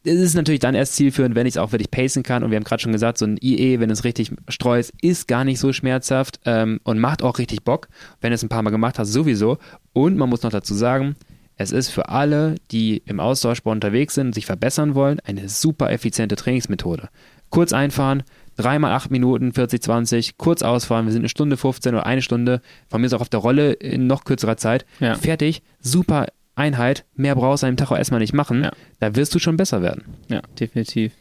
es 0.06 0.20
ist 0.20 0.34
natürlich 0.34 0.60
dann 0.60 0.74
erst 0.74 0.94
zielführend, 0.94 1.34
wenn 1.34 1.46
ich 1.46 1.54
es 1.54 1.58
auch 1.58 1.72
wirklich 1.72 1.90
pacen 1.90 2.22
kann. 2.22 2.44
Und 2.44 2.50
wir 2.50 2.56
haben 2.56 2.64
gerade 2.64 2.82
schon 2.82 2.92
gesagt, 2.92 3.18
so 3.18 3.26
ein 3.26 3.38
IE, 3.42 3.80
wenn 3.80 3.90
es 3.90 4.04
richtig 4.04 4.30
streust, 4.48 4.92
ist 5.02 5.26
gar 5.26 5.44
nicht 5.44 5.58
so 5.58 5.72
schmerzhaft 5.72 6.40
ähm, 6.44 6.80
und 6.84 6.98
macht 6.98 7.22
auch 7.22 7.38
richtig 7.38 7.64
Bock. 7.64 7.88
Wenn 8.20 8.30
du 8.30 8.36
es 8.36 8.42
ein 8.42 8.48
paar 8.48 8.62
Mal 8.62 8.70
gemacht 8.70 8.98
hast, 8.98 9.12
sowieso. 9.12 9.58
Und 9.92 10.16
man 10.16 10.28
muss 10.28 10.42
noch 10.42 10.50
dazu 10.50 10.74
sagen, 10.74 11.16
es 11.56 11.72
ist 11.72 11.88
für 11.88 12.08
alle, 12.08 12.56
die 12.70 13.02
im 13.06 13.18
Austauschsport 13.18 13.74
unterwegs 13.74 14.14
sind, 14.14 14.34
sich 14.34 14.46
verbessern 14.46 14.94
wollen, 14.94 15.20
eine 15.20 15.48
super 15.48 15.90
effiziente 15.90 16.36
Trainingsmethode. 16.36 17.08
Kurz 17.50 17.72
einfahren, 17.72 18.22
dreimal 18.56 18.92
acht 18.92 19.10
Minuten, 19.10 19.52
40, 19.52 19.82
20, 19.82 20.36
kurz 20.36 20.62
ausfahren, 20.62 21.06
wir 21.06 21.12
sind 21.12 21.22
eine 21.22 21.28
Stunde 21.30 21.56
15 21.56 21.94
oder 21.94 22.06
eine 22.06 22.22
Stunde, 22.22 22.60
von 22.88 23.00
mir 23.00 23.06
ist 23.06 23.14
auch 23.14 23.20
auf 23.22 23.28
der 23.30 23.40
Rolle 23.40 23.72
in 23.72 24.06
noch 24.06 24.24
kürzerer 24.24 24.58
Zeit, 24.58 24.84
ja. 25.00 25.14
fertig, 25.14 25.62
super 25.80 26.26
Einheit, 26.56 27.04
mehr 27.14 27.36
brauchst 27.36 27.62
du 27.62 27.66
an 27.66 27.74
dem 27.74 27.76
Tag 27.76 27.92
auch 27.92 27.96
erstmal 27.96 28.20
nicht 28.20 28.32
machen, 28.32 28.64
ja. 28.64 28.72
da 28.98 29.14
wirst 29.14 29.34
du 29.34 29.38
schon 29.38 29.56
besser 29.56 29.82
werden. 29.82 30.04
Ja, 30.28 30.40
definitiv. 30.58 31.12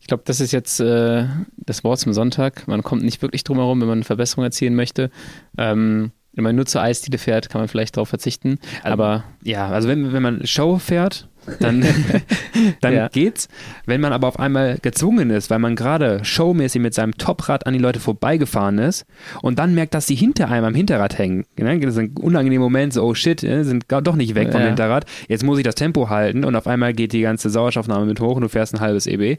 Ich 0.00 0.08
glaube, 0.08 0.24
das 0.26 0.40
ist 0.40 0.50
jetzt 0.50 0.80
äh, 0.80 1.26
das 1.56 1.84
Wort 1.84 2.00
zum 2.00 2.12
Sonntag. 2.12 2.66
Man 2.66 2.82
kommt 2.82 3.04
nicht 3.04 3.22
wirklich 3.22 3.44
drum 3.44 3.58
herum, 3.58 3.80
wenn 3.80 3.88
man 3.88 3.98
eine 3.98 4.04
Verbesserung 4.04 4.44
erzielen 4.44 4.74
möchte. 4.74 5.10
Ähm, 5.56 6.10
wenn 6.32 6.44
man 6.44 6.56
nur 6.56 6.66
zur 6.66 6.82
Eisdiele 6.82 7.18
fährt, 7.18 7.50
kann 7.50 7.60
man 7.60 7.68
vielleicht 7.68 7.96
darauf 7.96 8.08
verzichten. 8.08 8.58
Also, 8.82 8.92
aber 8.92 9.24
ja, 9.42 9.68
also 9.68 9.88
wenn, 9.88 10.12
wenn 10.12 10.22
man 10.22 10.46
Show 10.46 10.78
fährt, 10.78 11.28
dann, 11.58 11.84
dann 12.80 12.94
ja. 12.94 13.08
geht's. 13.08 13.48
Wenn 13.86 14.00
man 14.00 14.12
aber 14.12 14.28
auf 14.28 14.38
einmal 14.38 14.78
gezwungen 14.80 15.30
ist, 15.30 15.50
weil 15.50 15.58
man 15.58 15.76
gerade 15.76 16.24
showmäßig 16.24 16.80
mit 16.80 16.94
seinem 16.94 17.16
Toprad 17.18 17.66
an 17.66 17.72
die 17.72 17.78
Leute 17.78 18.00
vorbeigefahren 18.00 18.78
ist 18.78 19.04
und 19.42 19.58
dann 19.58 19.74
merkt, 19.74 19.94
dass 19.94 20.06
die 20.06 20.14
hinter 20.14 20.48
einem 20.50 20.66
am 20.66 20.74
Hinterrad 20.74 21.18
hängen. 21.18 21.44
Ne? 21.58 21.80
Das 21.80 21.94
ist 21.94 21.98
ein 21.98 22.14
unangenehmer 22.20 22.64
Moment, 22.64 22.92
so, 22.92 23.02
oh 23.02 23.14
shit, 23.14 23.42
ne? 23.42 23.64
sind 23.64 23.86
doch 23.88 24.16
nicht 24.16 24.34
weg 24.34 24.52
vom 24.52 24.60
ja. 24.60 24.68
Hinterrad. 24.68 25.04
Jetzt 25.28 25.44
muss 25.44 25.58
ich 25.58 25.64
das 25.64 25.74
Tempo 25.74 26.08
halten 26.08 26.44
und 26.44 26.54
auf 26.56 26.66
einmal 26.66 26.92
geht 26.92 27.12
die 27.12 27.22
ganze 27.22 27.50
Sauerstoffnahme 27.50 28.06
mit 28.06 28.20
hoch 28.20 28.36
und 28.36 28.42
du 28.42 28.48
fährst 28.48 28.74
ein 28.74 28.80
halbes 28.80 29.06
EB. 29.06 29.38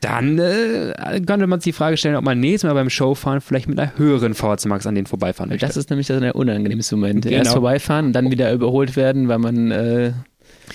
Dann 0.00 0.38
äh, 0.38 1.20
könnte 1.26 1.46
man 1.46 1.60
sich 1.60 1.72
die 1.72 1.76
Frage 1.76 1.96
stellen, 1.96 2.16
ob 2.16 2.24
man 2.24 2.38
nächstes 2.38 2.68
Mal 2.68 2.74
beim 2.74 2.90
Showfahren 2.90 3.40
vielleicht 3.40 3.68
mit 3.68 3.78
einer 3.78 3.96
höheren 3.96 4.34
VZ 4.34 4.66
Max 4.66 4.86
an 4.86 4.94
den 4.94 5.06
vorbeifahren 5.06 5.50
möchte. 5.50 5.66
Das 5.66 5.76
ist 5.76 5.90
nämlich 5.90 6.06
der 6.06 6.36
unangenehmste 6.36 6.96
Moment. 6.96 7.24
Genau. 7.24 7.36
Erst 7.36 7.52
vorbeifahren 7.52 8.06
und 8.06 8.12
dann 8.12 8.30
wieder 8.30 8.52
überholt 8.52 8.96
werden, 8.96 9.28
weil 9.28 9.38
man 9.38 9.70
äh, 9.70 10.12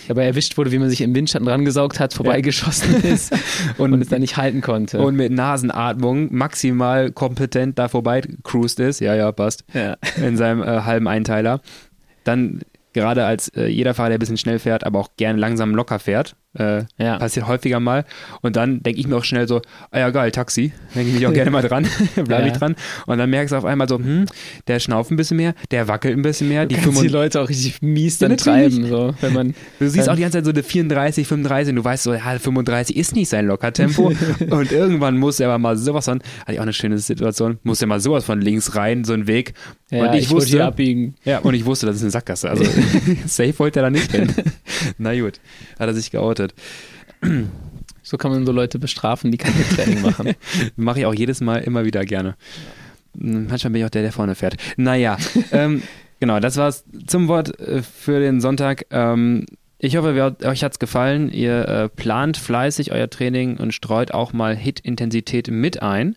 dabei 0.07 0.25
erwischt 0.25 0.57
wurde, 0.57 0.71
wie 0.71 0.79
man 0.79 0.89
sich 0.89 1.01
im 1.01 1.15
Windschatten 1.15 1.47
rangesaugt 1.47 1.99
hat, 1.99 2.13
vorbeigeschossen 2.13 3.01
ja. 3.03 3.09
ist 3.09 3.33
und, 3.77 3.93
und 3.93 4.01
es 4.01 4.09
dann 4.09 4.21
nicht 4.21 4.37
halten 4.37 4.61
konnte. 4.61 4.99
Und 4.99 5.15
mit 5.15 5.31
Nasenatmung 5.31 6.33
maximal 6.33 7.11
kompetent 7.11 7.79
da 7.79 7.87
vorbei 7.87 8.21
cruised 8.43 8.79
ist. 8.79 8.99
Ja, 8.99 9.15
ja, 9.15 9.31
passt. 9.31 9.63
Ja. 9.73 9.97
In 10.17 10.37
seinem 10.37 10.61
äh, 10.61 10.81
halben 10.81 11.07
Einteiler. 11.07 11.61
Dann 12.23 12.61
gerade 12.93 13.25
als 13.25 13.49
äh, 13.49 13.67
jeder 13.67 13.93
Fahrer, 13.93 14.09
der 14.09 14.17
ein 14.17 14.19
bisschen 14.19 14.37
schnell 14.37 14.59
fährt, 14.59 14.83
aber 14.83 14.99
auch 14.99 15.09
gerne 15.17 15.39
langsam 15.39 15.75
locker 15.75 15.99
fährt, 15.99 16.35
äh, 16.58 16.84
ja. 16.97 17.18
Passiert 17.20 17.47
häufiger 17.47 17.80
mal. 17.80 18.06
Und 18.41 18.56
dann 18.56 18.82
denke 18.82 19.00
ich 19.00 19.08
mir 19.08 19.18
auch 19.18 19.24
schnell 19.24 19.47
so, 19.47 19.62
ah 19.91 20.00
ja 20.00 20.10
geil, 20.10 20.32
Taxi. 20.32 20.74
Denke 20.95 21.10
ich 21.10 21.16
mich 21.16 21.28
auch 21.28 21.34
gerne 21.39 21.52
mal 21.52 21.62
dran. 21.62 21.88
Bleibe 22.16 22.47
ja. 22.47 22.47
ich 22.47 22.54
dran. 22.54 22.76
Und 23.06 23.20
dann 23.20 23.30
merkst 23.30 23.54
du 23.54 23.58
auf 23.58 23.66
einmal 23.66 23.88
so, 23.88 23.97
hm, 23.97 24.26
der 24.68 24.80
schnauft 24.80 25.12
ein 25.12 25.16
bisschen 25.16 25.38
mehr, 25.38 25.54
der 25.70 25.88
wackelt 25.88 26.18
ein 26.18 26.24
bisschen 26.24 26.50
mehr. 26.50 26.66
Die, 26.66 26.76
die 26.76 27.08
Leute 27.08 27.41
auch 27.41 27.50
richtig 27.50 27.82
mies 27.82 28.18
dann 28.18 28.32
ja, 28.32 28.38
treiben. 28.38 28.88
So, 28.88 29.14
wenn 29.22 29.34
man, 29.34 29.56
du 29.80 29.89
siehst 29.89 30.10
auch 30.10 30.16
die 30.16 30.22
ganze 30.22 30.39
Zeit 30.39 30.45
so 30.45 30.52
eine 30.52 30.64
34, 30.64 31.28
35 31.28 31.70
und 31.72 31.76
du 31.78 31.84
weißt 31.84 32.04
so, 32.04 32.14
ja, 32.14 32.39
35 32.39 32.97
ist 32.97 33.16
nicht 33.16 33.30
sein 33.30 33.45
Lockertempo. 33.45 34.08
und 34.50 34.72
irgendwann 34.72 35.18
muss 35.18 35.39
er 35.39 35.50
aber 35.50 35.60
mal 35.60 35.78
sowas 35.78 36.06
von, 36.06 36.20
hatte 36.41 36.54
ich 36.54 36.60
auch 36.60 36.64
eine 36.64 36.74
schöne 36.74 36.97
Situation, 36.97 37.60
muss 37.64 37.82
er 37.82 37.88
mal 37.88 38.00
sowas 38.00 38.26
von 38.26 38.41
links 38.41 38.76
rein, 38.76 39.04
so 39.04 39.14
einen 39.14 39.28
Weg. 39.28 39.54
Ja, 39.91 40.08
und 40.08 40.16
ich, 40.16 40.24
ich 40.24 40.30
wusste, 40.30 40.64
abbiegen. 40.64 41.16
Ja, 41.24 41.39
und 41.39 41.54
ich 41.54 41.66
wusste, 41.66 41.86
das 41.86 41.97
ist 41.97 42.02
eine 42.02 42.12
Sackgasse. 42.12 42.50
Also 42.50 42.64
safe 43.28 43.58
wollte 43.60 43.80
er 43.80 43.84
da 43.84 43.89
nicht 43.89 44.12
hin. 44.12 44.34
Na 44.97 45.20
gut, 45.20 45.39
hat 45.80 45.88
er 45.88 45.93
sich 45.93 46.12
geoutet 46.12 46.49
geoutet. 47.22 47.50
So 48.10 48.18
kann 48.18 48.32
man 48.32 48.45
so 48.45 48.52
Leute 48.52 48.80
bestrafen, 48.80 49.32
die 49.32 49.38
kein 49.38 49.54
Training 49.76 50.02
machen. 50.02 50.34
Mache 50.76 51.00
ich 51.00 51.06
auch 51.06 51.14
jedes 51.14 51.41
Mal 51.41 51.58
immer 51.58 51.86
wieder 51.86 52.06
gerne. 52.06 52.36
Manchmal 53.14 53.72
bin 53.72 53.82
ich 53.82 53.86
auch 53.86 53.91
der, 53.91 54.02
der 54.02 54.12
vorne 54.12 54.36
fährt. 54.36 54.56
Naja, 54.78 55.18
ähm, 55.52 55.84
genau, 56.20 56.39
das 56.39 56.58
war's 56.58 56.86
zum 57.06 57.28
Wort 57.28 57.60
äh, 57.60 57.84
für 57.84 58.20
den 58.20 58.41
Sonntag. 58.41 58.86
Ähm, 58.89 59.45
ich 59.78 59.95
hoffe, 59.95 60.16
wir, 60.16 60.38
euch 60.43 60.64
hat's 60.64 60.80
gefallen. 60.80 61.32
Ihr 61.32 61.68
äh, 61.68 61.89
plant 61.89 62.38
fleißig 62.38 62.91
euer 62.91 63.10
Training 63.10 63.58
und 63.58 63.74
streut 63.74 64.12
auch 64.12 64.34
mal 64.34 64.56
Hit-Intensität 64.56 65.50
mit 65.52 65.82
ein. 65.82 66.16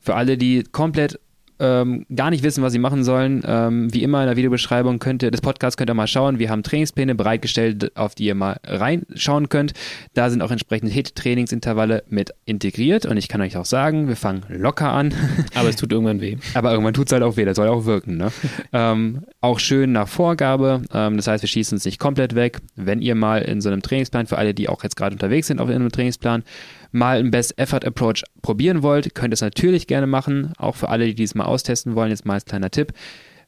Für 0.00 0.14
alle, 0.14 0.38
die 0.38 0.62
komplett 0.64 1.20
ähm, 1.60 2.06
gar 2.14 2.30
nicht 2.30 2.42
wissen, 2.42 2.62
was 2.62 2.72
sie 2.72 2.78
machen 2.78 3.04
sollen, 3.04 3.42
ähm, 3.46 3.92
wie 3.92 4.02
immer 4.02 4.20
in 4.20 4.26
der 4.26 4.36
Videobeschreibung 4.36 4.98
könnt 4.98 5.22
ihr, 5.22 5.30
des 5.30 5.40
Podcasts 5.40 5.76
könnt 5.76 5.90
ihr 5.90 5.94
mal 5.94 6.06
schauen. 6.06 6.38
Wir 6.38 6.50
haben 6.50 6.62
Trainingspläne 6.62 7.14
bereitgestellt, 7.14 7.96
auf 7.96 8.14
die 8.14 8.24
ihr 8.24 8.34
mal 8.34 8.58
reinschauen 8.64 9.48
könnt. 9.48 9.72
Da 10.14 10.30
sind 10.30 10.42
auch 10.42 10.50
entsprechend 10.50 10.92
HIT-Trainingsintervalle 10.92 12.04
mit 12.08 12.32
integriert 12.44 13.06
und 13.06 13.16
ich 13.16 13.28
kann 13.28 13.40
euch 13.40 13.56
auch 13.56 13.64
sagen, 13.64 14.08
wir 14.08 14.16
fangen 14.16 14.42
locker 14.48 14.92
an. 14.92 15.14
Aber 15.54 15.68
es 15.68 15.76
tut 15.76 15.92
irgendwann 15.92 16.20
weh. 16.20 16.36
Aber 16.54 16.70
irgendwann 16.70 16.94
tut 16.94 17.06
es 17.06 17.12
halt 17.12 17.22
auch 17.22 17.36
weh, 17.36 17.44
das 17.44 17.56
soll 17.56 17.68
auch 17.68 17.84
wirken. 17.84 18.16
Ne? 18.16 18.32
ähm, 18.72 19.22
auch 19.40 19.58
schön 19.58 19.92
nach 19.92 20.08
Vorgabe. 20.08 20.82
Ähm, 20.92 21.16
das 21.16 21.26
heißt, 21.26 21.42
wir 21.42 21.48
schießen 21.48 21.76
uns 21.76 21.84
nicht 21.84 21.98
komplett 21.98 22.34
weg. 22.34 22.58
Wenn 22.76 23.00
ihr 23.02 23.14
mal 23.14 23.42
in 23.42 23.60
so 23.60 23.68
einem 23.68 23.82
Trainingsplan, 23.82 24.26
für 24.26 24.38
alle, 24.38 24.54
die 24.54 24.68
auch 24.68 24.82
jetzt 24.82 24.96
gerade 24.96 25.14
unterwegs 25.14 25.46
sind 25.46 25.60
auf 25.60 25.68
einem 25.68 25.90
Trainingsplan, 25.90 26.42
mal 26.90 27.18
einen 27.18 27.30
Best 27.30 27.58
Effort 27.58 27.84
Approach 27.84 28.24
probieren 28.42 28.82
wollt, 28.82 29.14
könnt 29.14 29.32
ihr 29.32 29.34
es 29.34 29.40
natürlich 29.40 29.86
gerne 29.86 30.06
machen. 30.06 30.52
Auch 30.58 30.76
für 30.76 30.88
alle, 30.88 31.06
die 31.06 31.14
dies 31.14 31.34
mal 31.34 31.44
austesten 31.44 31.94
wollen, 31.94 32.10
jetzt 32.10 32.26
mal 32.26 32.34
als 32.34 32.44
kleiner 32.44 32.70
Tipp. 32.70 32.92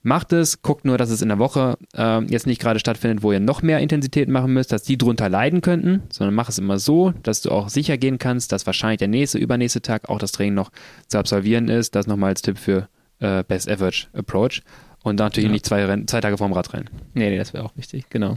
Macht 0.03 0.33
es, 0.33 0.63
guckt 0.63 0.87
nur, 0.87 0.97
dass 0.97 1.11
es 1.11 1.21
in 1.21 1.29
der 1.29 1.39
Woche 1.39 1.77
äh, 1.95 2.25
jetzt 2.25 2.47
nicht 2.47 2.61
gerade 2.61 2.79
stattfindet, 2.79 3.23
wo 3.23 3.33
ihr 3.33 3.41
noch 3.41 3.61
mehr 3.61 3.81
Intensität 3.81 4.31
machen 4.31 4.55
müsst, 4.55 4.73
dass 4.73 4.83
die 4.83 4.97
drunter 4.97 5.29
leiden 5.29 5.61
könnten, 5.61 6.05
sondern 6.11 6.35
mach 6.35 6.49
es 6.49 6.59
immer 6.59 6.79
so, 6.79 7.13
dass 7.23 7.43
du 7.43 7.51
auch 7.51 7.69
sicher 7.69 7.99
gehen 7.99 8.17
kannst, 8.17 8.53
dass 8.53 8.65
wahrscheinlich 8.65 8.99
der 8.99 9.09
nächste, 9.09 9.37
übernächste 9.37 9.83
Tag 9.83 10.09
auch 10.09 10.19
das 10.19 10.33
Training 10.33 10.55
noch 10.55 10.71
zu 11.09 11.19
absolvieren 11.19 11.69
ist. 11.69 11.95
Das 11.95 12.07
nochmal 12.07 12.31
als 12.31 12.41
Tipp 12.41 12.57
für 12.57 12.89
äh, 13.19 13.45
Best 13.47 13.71
Average 13.71 14.07
Approach. 14.15 14.63
Und 15.03 15.19
natürlich 15.19 15.49
ja. 15.49 15.53
nicht 15.53 15.67
zwei, 15.67 16.05
zwei 16.07 16.21
Tage 16.21 16.39
vorm 16.39 16.53
Radrennen. 16.53 16.89
Nee, 17.15 17.31
nee, 17.31 17.39
das 17.39 17.53
wäre 17.53 17.65
auch 17.65 17.77
wichtig, 17.77 18.07
genau. 18.11 18.37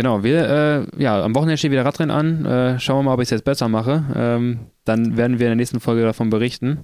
Genau, 0.00 0.22
wir, 0.22 0.88
äh, 0.96 1.02
ja, 1.02 1.22
am 1.22 1.34
Wochenende 1.34 1.58
steht 1.58 1.72
wieder 1.72 1.84
Radrennen 1.84 2.10
an. 2.10 2.46
Äh, 2.46 2.80
schauen 2.80 3.00
wir 3.00 3.02
mal, 3.02 3.12
ob 3.12 3.20
ich 3.20 3.26
es 3.26 3.30
jetzt 3.32 3.44
besser 3.44 3.68
mache. 3.68 4.02
Ähm, 4.16 4.60
dann 4.86 5.18
werden 5.18 5.38
wir 5.38 5.44
in 5.44 5.50
der 5.50 5.56
nächsten 5.56 5.78
Folge 5.78 6.00
davon 6.04 6.30
berichten. 6.30 6.78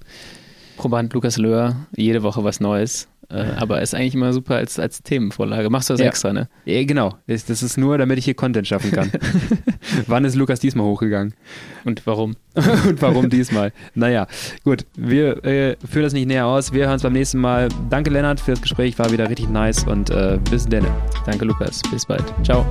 Proband 0.75 1.11
Lukas 1.13 1.39
Löhr, 1.39 1.87
jede 1.95 2.21
Woche 2.21 2.43
was 2.43 2.59
Neues. 2.59 3.07
Äh, 3.29 3.43
aber 3.57 3.81
ist 3.81 3.93
eigentlich 3.93 4.15
immer 4.15 4.31
super 4.31 4.55
als, 4.55 4.79
als 4.79 5.03
Themenvorlage. 5.03 5.69
Machst 5.69 5.89
du 5.89 5.93
das 5.93 6.01
ja. 6.01 6.07
extra, 6.07 6.31
ne? 6.31 6.47
Ja, 6.63 6.83
genau. 6.85 7.15
Das, 7.27 7.45
das, 7.45 7.61
ist 7.61 7.77
nur, 7.77 7.97
damit 7.97 8.17
ich 8.17 8.25
hier 8.25 8.35
Content 8.35 8.67
schaffen 8.67 8.91
kann. 8.91 9.11
Wann 10.07 10.23
ist 10.23 10.35
Lukas 10.35 10.61
diesmal 10.61 10.85
hochgegangen? 10.85 11.33
Und 11.83 12.07
warum? 12.07 12.37
Und 12.55 13.01
warum 13.01 13.29
diesmal? 13.29 13.73
Naja, 13.95 14.27
gut. 14.63 14.85
Wir 14.95 15.43
äh, 15.43 15.75
führen 15.85 16.03
das 16.03 16.13
nicht 16.13 16.27
näher 16.27 16.45
aus. 16.45 16.71
Wir 16.71 16.85
hören 16.85 16.93
uns 16.93 17.03
beim 17.03 17.13
nächsten 17.13 17.39
Mal. 17.39 17.67
Danke, 17.89 18.11
Lennart, 18.11 18.39
für 18.39 18.51
das 18.51 18.61
Gespräch. 18.61 18.97
War 18.97 19.11
wieder 19.11 19.29
richtig 19.29 19.49
nice 19.49 19.83
und 19.83 20.09
äh, 20.09 20.39
bis 20.49 20.65
denn. 20.65 20.85
Danke, 21.25 21.43
Lukas. 21.43 21.81
Bis 21.91 22.05
bald. 22.05 22.23
Ciao. 22.43 22.65